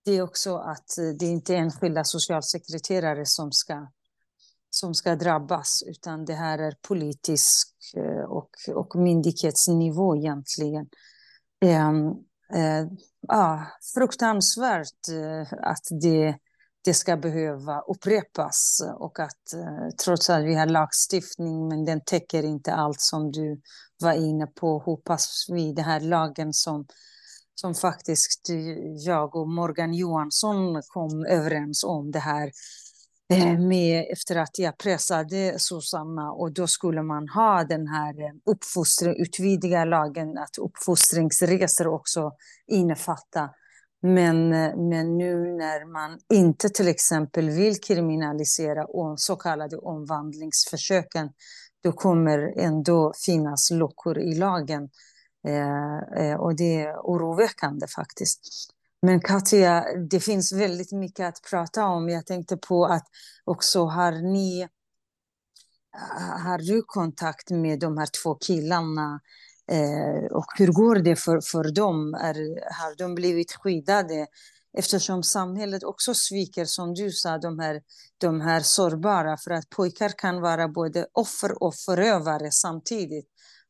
Det 0.06 0.12
är 0.12 0.22
också 0.22 0.58
att 0.58 0.98
eh, 0.98 1.18
det 1.20 1.26
inte 1.26 1.56
är 1.56 1.58
enskilda 1.58 2.04
socialsekreterare 2.04 3.26
som 3.26 3.52
ska, 3.52 3.88
som 4.70 4.94
ska 4.94 5.16
drabbas, 5.16 5.84
utan 5.88 6.26
det 6.26 6.34
här 6.34 6.60
är 6.60 6.76
politisk 6.88 7.76
eh, 7.96 8.24
och, 8.24 8.50
och 8.76 8.96
myndighetsnivå 8.96 10.16
egentligen. 10.16 10.88
Um, 11.66 12.08
uh, 12.56 12.88
ah, 13.28 13.60
fruktansvärt 13.94 15.08
att 15.62 15.84
det 16.02 16.38
det 16.84 16.94
ska 16.94 17.18
behöva 17.18 17.80
upprepas 17.80 18.82
och 18.96 19.20
att 19.20 19.54
eh, 19.54 19.96
trots 20.06 20.30
att 20.30 20.44
vi 20.44 20.56
har 20.56 20.66
lagstiftning 20.66 21.68
men 21.68 21.86
den 21.86 22.02
täcker 22.06 22.44
inte 22.44 22.74
allt 22.74 23.02
som 23.02 23.32
du 23.32 23.62
var 24.04 24.14
inne 24.14 24.48
på 24.48 24.80
hoppas 24.80 25.46
vi 25.50 25.74
den 25.74 25.86
här 25.86 26.00
lagen 26.00 26.54
som 26.54 26.86
som 27.56 27.76
faktiskt 27.76 28.50
jag 29.06 29.36
och 29.36 29.50
Morgan 29.50 29.94
Johansson 29.94 30.82
kom 30.88 31.26
överens 31.26 31.84
om 31.84 32.12
det 32.12 32.20
här 32.20 32.52
eh, 33.34 33.60
med 33.60 34.06
efter 34.12 34.36
att 34.36 34.60
jag 34.60 34.78
pressade 34.78 35.60
Susanna. 35.60 36.32
Och 36.32 36.54
då 36.54 36.68
skulle 36.68 37.04
man 37.04 37.30
ha 37.30 37.64
den 37.64 37.88
här 37.88 38.22
eh, 38.22 38.34
uppfostring, 38.46 39.22
utvidga 39.22 39.86
lagen 39.86 40.38
att 40.38 40.58
uppfostringsresor 40.58 41.88
också 41.88 42.32
innefatta 42.68 43.50
men, 44.02 44.50
men 44.90 45.18
nu 45.18 45.36
när 45.36 45.86
man 45.86 46.20
inte 46.34 46.70
till 46.70 46.88
exempel 46.88 47.50
vill 47.50 47.82
kriminalisera 47.82 48.86
så 49.18 49.36
kallade 49.36 49.78
omvandlingsförsöken, 49.78 51.30
då 51.84 51.92
kommer 51.92 52.54
ändå 52.58 53.14
finnas 53.26 53.72
luckor 53.72 54.20
i 54.20 54.36
lagen. 54.36 54.90
Eh, 55.48 55.98
eh, 56.24 56.40
och 56.40 56.56
det 56.56 56.82
är 56.82 56.96
oroväckande 56.96 57.88
faktiskt. 57.88 58.42
Men 59.02 59.22
Katja, 59.22 59.86
det 60.10 60.20
finns 60.20 60.54
väldigt 60.54 60.92
mycket 60.92 61.28
att 61.28 61.50
prata 61.50 61.86
om. 61.86 62.10
Jag 62.10 62.26
tänkte 62.26 62.58
på 62.58 62.86
att 62.86 63.08
också 63.46 63.86
har 63.86 64.12
ni 64.12 64.68
har 66.44 66.58
du 66.58 66.82
kontakt 66.82 67.50
med 67.50 67.80
de 67.80 67.98
här 67.98 68.08
två 68.24 68.36
killarna 68.36 69.20
Eh, 69.72 70.26
och 70.32 70.46
hur 70.58 70.68
går 70.68 70.96
det 70.96 71.16
för, 71.16 71.42
för 71.42 71.72
dem? 71.72 72.14
Är, 72.14 72.36
har 72.82 72.96
de 72.98 73.16
blivit 73.16 73.52
skyddade? 73.52 74.28
Eftersom 74.78 75.24
samhället 75.24 75.84
också 75.84 76.14
sviker, 76.14 76.66
som 76.66 76.94
du 76.94 77.12
sa, 77.12 77.38
de 77.38 77.60
här, 77.60 77.82
de 78.18 78.42
här 78.42 78.60
sårbara. 78.60 79.38
För 79.38 79.52
att 79.52 79.70
pojkar 79.70 80.10
kan 80.10 80.42
vara 80.42 80.68
både 80.68 81.08
offer 81.14 81.64
och 81.64 81.76
förövare 81.76 82.52
samtidigt. 82.52 83.28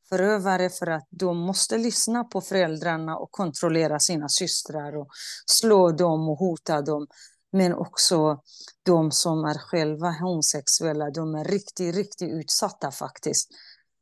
Förövare 0.10 0.70
för 0.70 0.88
att 0.88 1.08
de 1.10 1.38
måste 1.38 1.78
lyssna 1.78 2.24
på 2.24 2.42
föräldrarna 2.42 3.18
och 3.18 3.32
kontrollera 3.32 4.00
sina 4.00 4.30
systrar 4.30 4.98
och 4.98 5.08
slå 5.46 5.92
dem 5.92 6.30
och 6.30 6.38
hota 6.38 6.82
dem. 6.82 7.08
Men 7.52 7.74
också 7.74 8.42
de 8.84 9.12
som 9.12 9.46
är 9.46 9.58
själva 9.58 10.12
homosexuella, 10.12 11.10
de 11.10 11.36
är 11.36 11.44
riktigt, 11.44 11.96
riktigt 11.96 12.32
utsatta 12.32 12.92
faktiskt. 12.92 13.50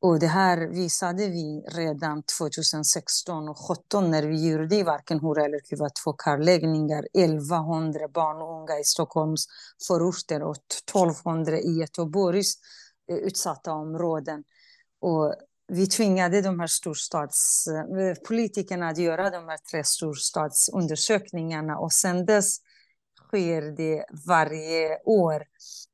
Och 0.02 0.20
det 0.20 0.28
här 0.28 0.68
visade 0.68 1.30
vi 1.30 1.64
redan 1.68 2.24
2016 2.24 3.50
och 3.50 3.58
2017 3.58 4.12
när 4.12 4.24
vi 4.24 4.50
gjorde 4.50 4.76
i 4.76 4.84
Varken 4.84 5.20
hora 5.20 5.46
eller 5.46 5.60
kuva 5.60 5.90
två 5.90 6.14
kartläggningar. 6.14 7.06
1100 7.14 8.08
barn 8.14 8.42
och 8.42 8.62
unga 8.62 8.80
i 8.80 8.84
Stockholms 8.84 9.46
förorter 9.88 10.44
och 10.44 10.56
1200 10.90 11.60
i 11.60 11.80
Göteborgs 11.80 12.54
eh, 13.12 13.18
utsatta 13.18 13.74
områden. 13.74 14.44
Och 15.02 15.36
vi 15.68 15.88
tvingade 15.88 16.42
de 16.42 16.60
här 16.60 16.68
storstadspolitikerna 16.68 18.86
eh, 18.86 18.92
att 18.92 18.98
göra 18.98 19.30
de 19.30 19.48
här 19.48 19.60
tre 19.72 19.84
storstadsundersökningarna 19.84 21.78
och 21.78 21.94
sen 21.94 22.26
dess 22.26 22.58
sker 23.28 23.62
det 23.62 24.06
varje 24.28 25.00
år. 25.06 25.44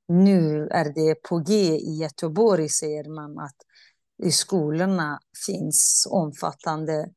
Nu 0.08 0.68
är 0.68 0.86
det 0.86 1.16
på 1.16 1.38
G 1.38 1.54
i 1.76 1.98
Göteborg, 2.02 2.70
säger 2.70 3.10
man, 3.10 3.40
att 3.40 3.56
i 4.24 4.32
skolorna 4.32 5.20
finns 5.46 6.08
omfattande 6.12 7.10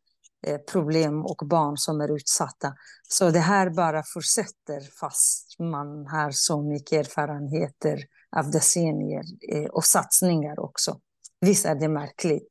eh, 0.47 0.59
problem 0.59 1.27
och 1.27 1.49
barn 1.51 1.77
som 1.77 2.01
är 2.01 2.17
utsatta. 2.17 2.75
Så 3.09 3.31
det 3.31 3.39
här 3.39 3.71
bara 3.71 4.03
fortsätter 4.15 4.99
fast 5.01 5.59
man 5.59 6.07
har 6.07 6.31
så 6.31 6.63
mycket 6.63 6.93
erfarenheter 6.93 7.99
av 8.37 8.51
decennier 8.51 9.25
eh, 9.53 9.71
och 9.71 9.85
satsningar 9.85 10.61
också. 10.61 11.01
Visst 11.41 11.67
är 11.67 11.75
det 11.75 11.89
märkligt? 11.89 12.49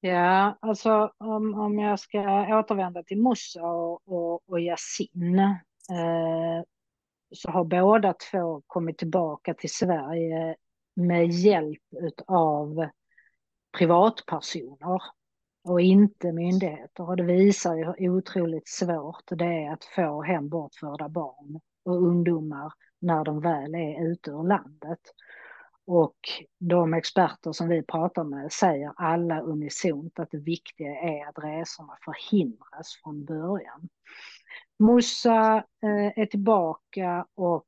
Ja, 0.00 0.58
alltså 0.60 1.12
om, 1.18 1.54
om 1.54 1.78
jag 1.78 2.00
ska 2.00 2.18
återvända 2.58 3.02
till 3.02 3.22
Musa 3.22 3.62
och, 3.62 4.00
och, 4.08 4.50
och 4.50 4.60
Yasin 4.60 5.38
eh, 5.90 6.64
så 7.34 7.50
har 7.50 7.64
båda 7.64 8.14
två 8.30 8.62
kommit 8.66 8.98
tillbaka 8.98 9.54
till 9.54 9.70
Sverige 9.72 10.56
med 10.94 11.30
hjälp 11.30 11.82
av 12.26 12.88
privatpersoner 13.78 15.02
och 15.64 15.80
inte 15.80 16.32
myndigheter. 16.32 17.08
Och 17.08 17.16
det 17.16 17.22
visar 17.22 17.74
ju 17.74 17.84
hur 17.84 18.10
otroligt 18.10 18.68
svårt 18.68 19.24
det 19.26 19.44
är 19.44 19.72
att 19.72 19.84
få 19.84 20.22
hem 20.22 20.48
bortförda 20.48 21.08
barn 21.08 21.60
och 21.84 22.02
ungdomar 22.02 22.72
när 23.00 23.24
de 23.24 23.40
väl 23.40 23.74
är 23.74 24.06
ute 24.06 24.30
ur 24.30 24.48
landet. 24.48 25.00
Och 25.86 26.16
de 26.58 26.94
experter 26.94 27.52
som 27.52 27.68
vi 27.68 27.82
pratar 27.82 28.24
med 28.24 28.52
säger 28.52 28.92
alla 28.96 29.40
unisont 29.40 30.18
att 30.18 30.30
det 30.30 30.38
viktiga 30.38 31.00
är 31.00 31.28
att 31.28 31.44
resorna 31.44 31.96
förhindras 32.04 33.00
från 33.02 33.24
början. 33.24 33.88
Musa 34.78 35.56
eh, 35.56 36.18
är 36.18 36.26
tillbaka 36.26 37.26
och 37.34 37.66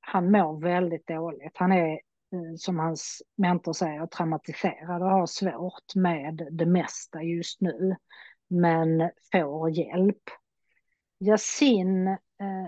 han 0.00 0.30
mår 0.30 0.60
väldigt 0.60 1.06
dåligt. 1.06 1.52
Han 1.54 1.72
är 1.72 2.00
Eh, 2.32 2.56
som 2.56 2.78
hans 2.78 3.22
mentor 3.36 3.72
säger, 3.72 4.06
traumatiserad 4.06 5.02
och 5.02 5.10
har 5.10 5.26
svårt 5.26 5.94
med 5.94 6.48
det 6.50 6.66
mesta 6.66 7.22
just 7.22 7.60
nu, 7.60 7.96
men 8.48 9.10
får 9.32 9.70
hjälp. 9.70 10.22
Yasin 11.20 12.08
eh, 12.08 12.16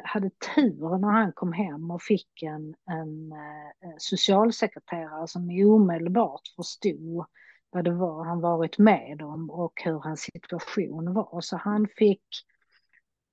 hade 0.05 0.31
tur 0.55 0.99
när 0.99 1.09
han 1.09 1.33
kom 1.33 1.53
hem 1.53 1.91
och 1.91 2.03
fick 2.03 2.43
en, 2.43 2.75
en 2.91 3.33
eh, 3.33 3.95
socialsekreterare 3.99 5.29
som 5.29 5.51
omedelbart 5.51 6.43
förstod 6.57 7.27
vad 7.71 7.85
det 7.85 7.95
var 7.95 8.25
han 8.25 8.41
varit 8.41 8.79
med 8.79 9.23
om 9.23 9.51
och 9.51 9.83
hur 9.85 10.01
hans 10.01 10.21
situation 10.21 11.15
var. 11.15 11.41
Så 11.41 11.57
han 11.57 11.89
fick 11.97 12.25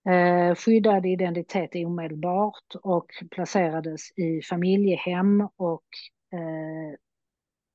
eh, 0.10 0.56
skyddad 0.56 1.06
identitet 1.06 1.76
omedelbart 1.76 2.76
och 2.82 3.08
placerades 3.32 4.12
i 4.18 4.42
familjehem 4.42 5.50
och 5.56 5.86
eh, 6.34 7.00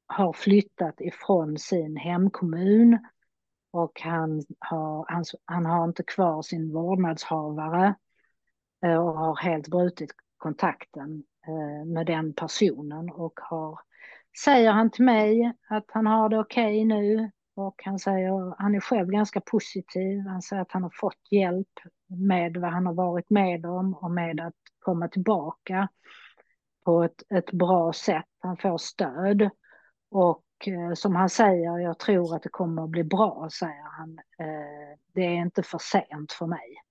har 0.06 0.32
flyttat 0.32 1.00
ifrån 1.00 1.58
sin 1.58 1.96
hemkommun 1.96 2.98
och 3.72 4.00
han 4.00 4.42
har, 4.58 5.04
han, 5.08 5.24
han 5.44 5.66
har 5.66 5.84
inte 5.84 6.02
kvar 6.02 6.42
sin 6.42 6.72
vårdnadshavare 6.72 7.94
eh, 8.84 8.96
och 8.96 9.18
har 9.18 9.36
helt 9.36 9.68
brutit 9.68 10.10
kontakten 10.36 11.22
eh, 11.46 11.86
med 11.86 12.06
den 12.06 12.34
personen 12.34 13.10
och 13.10 13.40
har, 13.42 13.80
säger 14.44 14.72
han 14.72 14.90
till 14.90 15.04
mig 15.04 15.52
att 15.68 15.84
han 15.88 16.06
har 16.06 16.28
det 16.28 16.38
okej 16.38 16.84
okay 16.84 16.84
nu 16.84 17.30
och 17.54 17.82
han 17.84 17.98
säger 17.98 18.54
han 18.58 18.74
är 18.74 18.80
själv 18.80 19.08
ganska 19.08 19.40
positiv. 19.40 20.20
Han 20.26 20.42
säger 20.42 20.62
att 20.62 20.72
han 20.72 20.82
har 20.82 20.92
fått 20.94 21.32
hjälp 21.32 21.68
med 22.08 22.56
vad 22.56 22.72
han 22.72 22.86
har 22.86 22.94
varit 22.94 23.30
med 23.30 23.66
om 23.66 23.94
och 23.94 24.10
med 24.10 24.40
att 24.40 24.54
komma 24.78 25.08
tillbaka 25.08 25.88
på 26.84 27.04
ett, 27.04 27.22
ett 27.34 27.52
bra 27.52 27.92
sätt. 27.92 28.24
Han 28.38 28.56
får 28.56 28.78
stöd 28.78 29.50
och 30.10 30.44
eh, 30.66 30.94
som 30.94 31.16
han 31.16 31.28
säger, 31.28 31.78
jag 31.78 31.98
tror 31.98 32.36
att 32.36 32.42
det 32.42 32.48
kommer 32.48 32.84
att 32.84 32.90
bli 32.90 33.04
bra, 33.04 33.48
säger 33.52 33.98
han. 33.98 34.18
Eh, 34.38 34.98
det 35.14 35.20
är 35.20 35.34
inte 35.34 35.62
för 35.62 35.78
sent 35.78 36.32
för 36.32 36.46
mig, 36.46 36.82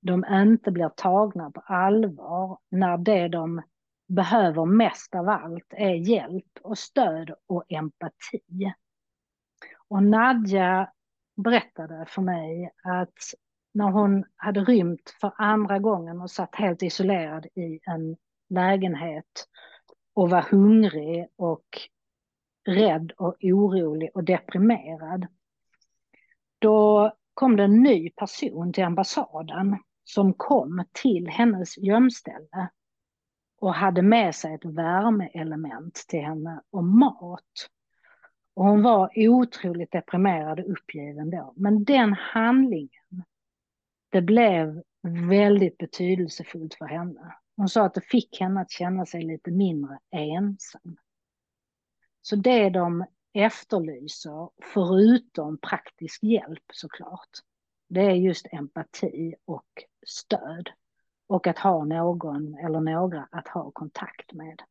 de 0.00 0.24
inte 0.30 0.70
blir 0.70 0.88
tagna 0.88 1.50
på 1.50 1.60
allvar 1.60 2.58
när 2.70 2.98
det 2.98 3.28
de 3.28 3.62
behöver 4.08 4.64
mest 4.64 5.14
av 5.14 5.28
allt 5.28 5.66
är 5.70 5.94
hjälp 5.94 6.58
och 6.62 6.78
stöd 6.78 7.34
och 7.46 7.64
empati. 7.68 8.72
Och 9.88 10.02
Nadja 10.02 10.92
berättade 11.36 12.06
för 12.08 12.22
mig 12.22 12.70
att 12.84 13.18
när 13.74 13.90
hon 13.90 14.24
hade 14.36 14.60
rymt 14.60 15.16
för 15.20 15.32
andra 15.36 15.78
gången 15.78 16.20
och 16.20 16.30
satt 16.30 16.54
helt 16.54 16.82
isolerad 16.82 17.46
i 17.46 17.80
en 17.82 18.16
lägenhet 18.48 19.48
och 20.14 20.30
var 20.30 20.42
hungrig 20.42 21.28
och 21.36 21.64
rädd 22.68 23.12
och 23.16 23.36
orolig 23.42 24.10
och 24.14 24.24
deprimerad. 24.24 25.26
Då 26.58 27.12
kom 27.34 27.56
det 27.56 27.64
en 27.64 27.82
ny 27.82 28.10
person 28.10 28.72
till 28.72 28.84
ambassaden 28.84 29.76
som 30.04 30.34
kom 30.34 30.84
till 30.92 31.28
hennes 31.28 31.78
gömställe 31.78 32.70
och 33.60 33.74
hade 33.74 34.02
med 34.02 34.34
sig 34.34 34.54
ett 34.54 34.64
värmeelement 34.64 36.04
till 36.08 36.20
henne 36.20 36.62
och 36.70 36.84
mat. 36.84 37.68
Och 38.58 38.64
hon 38.64 38.82
var 38.82 39.10
otroligt 39.16 39.92
deprimerad 39.92 40.60
och 40.60 40.72
uppgiven 40.72 41.30
då. 41.30 41.52
Men 41.56 41.84
den 41.84 42.12
handlingen, 42.12 43.24
det 44.08 44.22
blev 44.22 44.82
väldigt 45.02 45.78
betydelsefullt 45.78 46.74
för 46.74 46.86
henne. 46.86 47.34
Hon 47.56 47.68
sa 47.68 47.84
att 47.84 47.94
det 47.94 48.00
fick 48.00 48.40
henne 48.40 48.60
att 48.60 48.70
känna 48.70 49.06
sig 49.06 49.22
lite 49.22 49.50
mindre 49.50 49.98
ensam. 50.10 50.96
Så 52.22 52.36
det 52.36 52.70
de 52.70 53.04
efterlyser, 53.32 54.50
förutom 54.74 55.58
praktisk 55.58 56.22
hjälp 56.22 56.64
såklart, 56.72 57.30
det 57.88 58.00
är 58.00 58.14
just 58.14 58.46
empati 58.52 59.34
och 59.44 59.84
stöd. 60.06 60.70
Och 61.26 61.46
att 61.46 61.58
ha 61.58 61.84
någon 61.84 62.54
eller 62.54 62.80
några 62.80 63.28
att 63.30 63.48
ha 63.48 63.70
kontakt 63.70 64.32
med. 64.32 64.62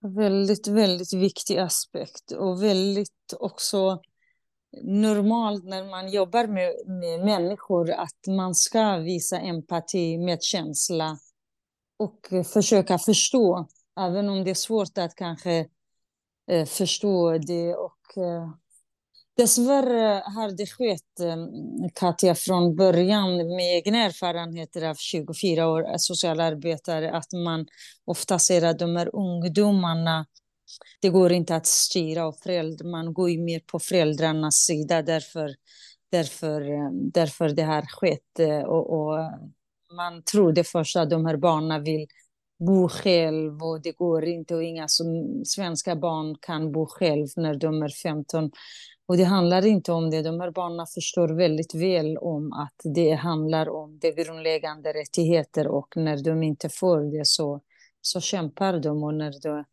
Väldigt, 0.00 0.68
väldigt 0.68 1.12
viktig 1.12 1.58
aspekt 1.58 2.32
och 2.32 2.62
väldigt 2.62 3.34
också 3.38 4.02
normalt 4.82 5.64
när 5.64 5.84
man 5.84 6.10
jobbar 6.10 6.46
med, 6.46 6.74
med 6.86 7.24
människor 7.24 7.90
att 7.90 8.26
man 8.26 8.54
ska 8.54 8.96
visa 8.96 9.38
empati, 9.38 10.18
medkänsla 10.18 11.18
och 11.96 12.28
försöka 12.52 12.98
förstå, 12.98 13.68
även 14.00 14.28
om 14.28 14.44
det 14.44 14.50
är 14.50 14.54
svårt 14.54 14.98
att 14.98 15.14
kanske 15.14 15.68
eh, 16.50 16.66
förstå 16.66 17.38
det. 17.38 17.74
Och, 17.74 18.16
eh, 18.16 18.50
dessvärre 19.38 20.22
har 20.26 20.56
det 20.56 20.66
skett, 20.66 21.20
eh, 21.20 21.36
Katja, 21.94 22.34
från 22.34 22.76
början 22.76 23.36
med 23.36 23.76
egna 23.76 23.98
erfarenheter 23.98 24.82
av 24.82 24.94
24 24.94 25.68
år 25.68 25.98
socialarbetare, 25.98 27.10
att 27.12 27.32
man 27.32 27.66
ofta 28.04 28.38
ser 28.38 28.64
att 28.64 28.78
de 28.78 28.96
här 28.96 29.16
ungdomarna 29.16 30.26
det 31.00 31.08
går 31.08 31.32
inte 31.32 31.56
att 31.56 31.66
styra 31.66 32.26
och 32.26 32.38
föräldrar, 32.38 32.90
man 32.90 33.12
går 33.14 33.30
ju 33.30 33.38
mer 33.38 33.60
på 33.60 33.78
föräldrarnas 33.78 34.54
sida 34.54 35.02
därför, 35.02 35.54
därför, 36.12 36.60
eh, 36.60 36.90
därför 36.92 37.48
det 37.48 37.62
har 37.62 37.82
skett. 37.82 38.38
Eh, 38.38 38.62
och, 38.62 38.92
och 38.92 39.18
man 39.96 40.22
tror 40.22 40.52
det 40.52 40.74
att 40.96 41.10
de 41.10 41.26
här 41.26 41.36
barnen 41.36 41.84
vill 41.84 42.06
bo 42.66 42.88
själv 42.88 43.62
och 43.62 43.82
det 43.82 43.92
går 43.92 44.24
inte 44.24 44.54
och 44.54 44.62
inga 44.62 44.88
som, 44.88 45.42
svenska 45.44 45.96
barn 45.96 46.36
kan 46.40 46.72
bo 46.72 46.86
själv 46.86 47.26
när 47.36 47.54
de 47.54 47.82
är 47.82 47.88
15. 47.88 48.50
Och 49.08 49.16
det 49.16 49.24
handlar 49.24 49.66
inte 49.66 49.92
om 49.92 50.10
det. 50.10 50.22
De 50.22 50.40
här 50.40 50.50
barnen 50.50 50.86
förstår 50.94 51.28
väldigt 51.28 51.74
väl 51.74 52.18
om 52.18 52.52
att 52.52 52.94
det 52.94 53.12
handlar 53.12 53.68
om 53.68 53.98
de 53.98 54.12
grundläggande 54.12 54.92
rättigheter 54.92 55.68
och 55.68 55.96
när 55.96 56.24
de 56.24 56.42
inte 56.42 56.68
får 56.68 57.18
det 57.18 57.26
så, 57.26 57.60
så 58.00 58.20
kämpar 58.20 58.78
de 58.78 59.04
och 59.04 59.14
när 59.14 59.42
de 59.42 59.64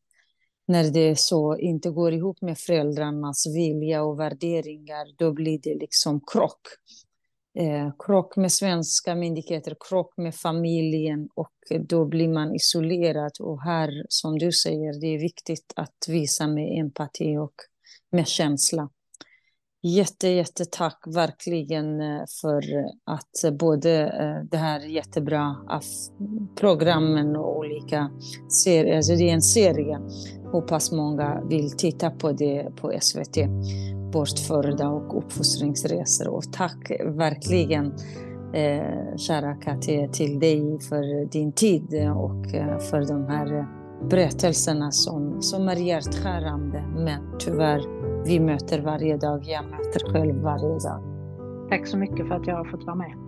när 0.68 0.92
det 0.92 1.20
så 1.20 1.58
inte 1.58 1.90
går 1.90 2.14
ihop 2.14 2.42
med 2.42 2.58
föräldrarnas 2.58 3.48
vilja 3.56 4.04
och 4.04 4.20
värderingar, 4.20 5.08
då 5.18 5.32
blir 5.32 5.60
det 5.64 5.76
liksom 5.76 6.22
krock. 6.32 6.62
Eh, 7.60 7.92
krock 8.00 8.36
med 8.36 8.52
svenska 8.52 9.16
myndigheter, 9.16 9.76
krock 9.90 10.18
med 10.18 10.36
familjen 10.36 11.30
och 11.36 11.54
då 11.80 12.06
blir 12.06 12.30
man 12.30 12.56
isolerad. 12.56 13.32
Och 13.40 13.62
här, 13.62 14.06
som 14.10 14.40
du 14.40 14.52
säger, 14.52 15.02
det 15.02 15.08
är 15.08 15.20
viktigt 15.20 15.74
att 15.76 16.06
visa 16.08 16.48
med 16.48 16.80
empati 16.80 17.38
och 17.38 17.56
med 18.12 18.28
känsla. 18.28 18.90
Jätte, 19.88 20.28
jättetack 20.28 21.04
verkligen 21.06 22.02
eh, 22.02 22.24
för 22.42 22.64
att 23.06 23.44
eh, 23.44 23.52
både 23.52 24.08
eh, 24.08 24.50
det 24.52 24.58
här 24.58 24.80
jättebra 24.80 25.56
programmen 26.60 27.36
och 27.36 27.58
olika 27.58 28.10
serier, 28.64 28.96
alltså 28.96 29.16
det 29.16 29.30
är 29.30 29.34
en 29.34 29.42
serie. 29.42 30.00
Hoppas 30.52 30.92
många 30.92 31.42
vill 31.50 31.72
titta 31.72 32.12
på 32.12 32.32
det 32.32 32.76
på 32.76 32.94
SVT. 33.02 33.38
Bortförda 34.14 34.90
och 34.90 35.18
uppfostringsresor. 35.18 36.28
Och 36.28 36.54
tack 36.54 36.92
verkligen 37.06 37.86
eh, 38.54 39.18
kära 39.18 39.56
Katja 39.56 40.08
till 40.08 40.40
dig 40.40 40.80
för 40.80 41.32
din 41.32 41.52
tid 41.52 41.84
och 42.16 42.46
för 42.90 43.08
de 43.08 43.28
här 43.28 43.68
berättelserna 44.10 44.92
som, 44.92 45.42
som 45.42 45.70
är 45.70 45.76
hjärtskärande. 45.76 46.84
Men 46.96 47.22
tyvärr, 47.40 48.05
vi 48.26 48.40
möter 48.40 48.82
varje 48.82 49.18
dag. 49.18 49.44
Jag 49.44 49.66
möter 49.66 50.14
själv 50.14 50.36
varje 50.36 50.80
dag. 50.80 51.02
Tack 51.70 51.88
så 51.88 51.98
mycket 51.98 52.28
för 52.28 52.36
att 52.36 52.48
jag 52.48 52.56
har 52.56 52.66
fått 52.66 52.84
vara 52.84 52.96
med. 52.96 53.25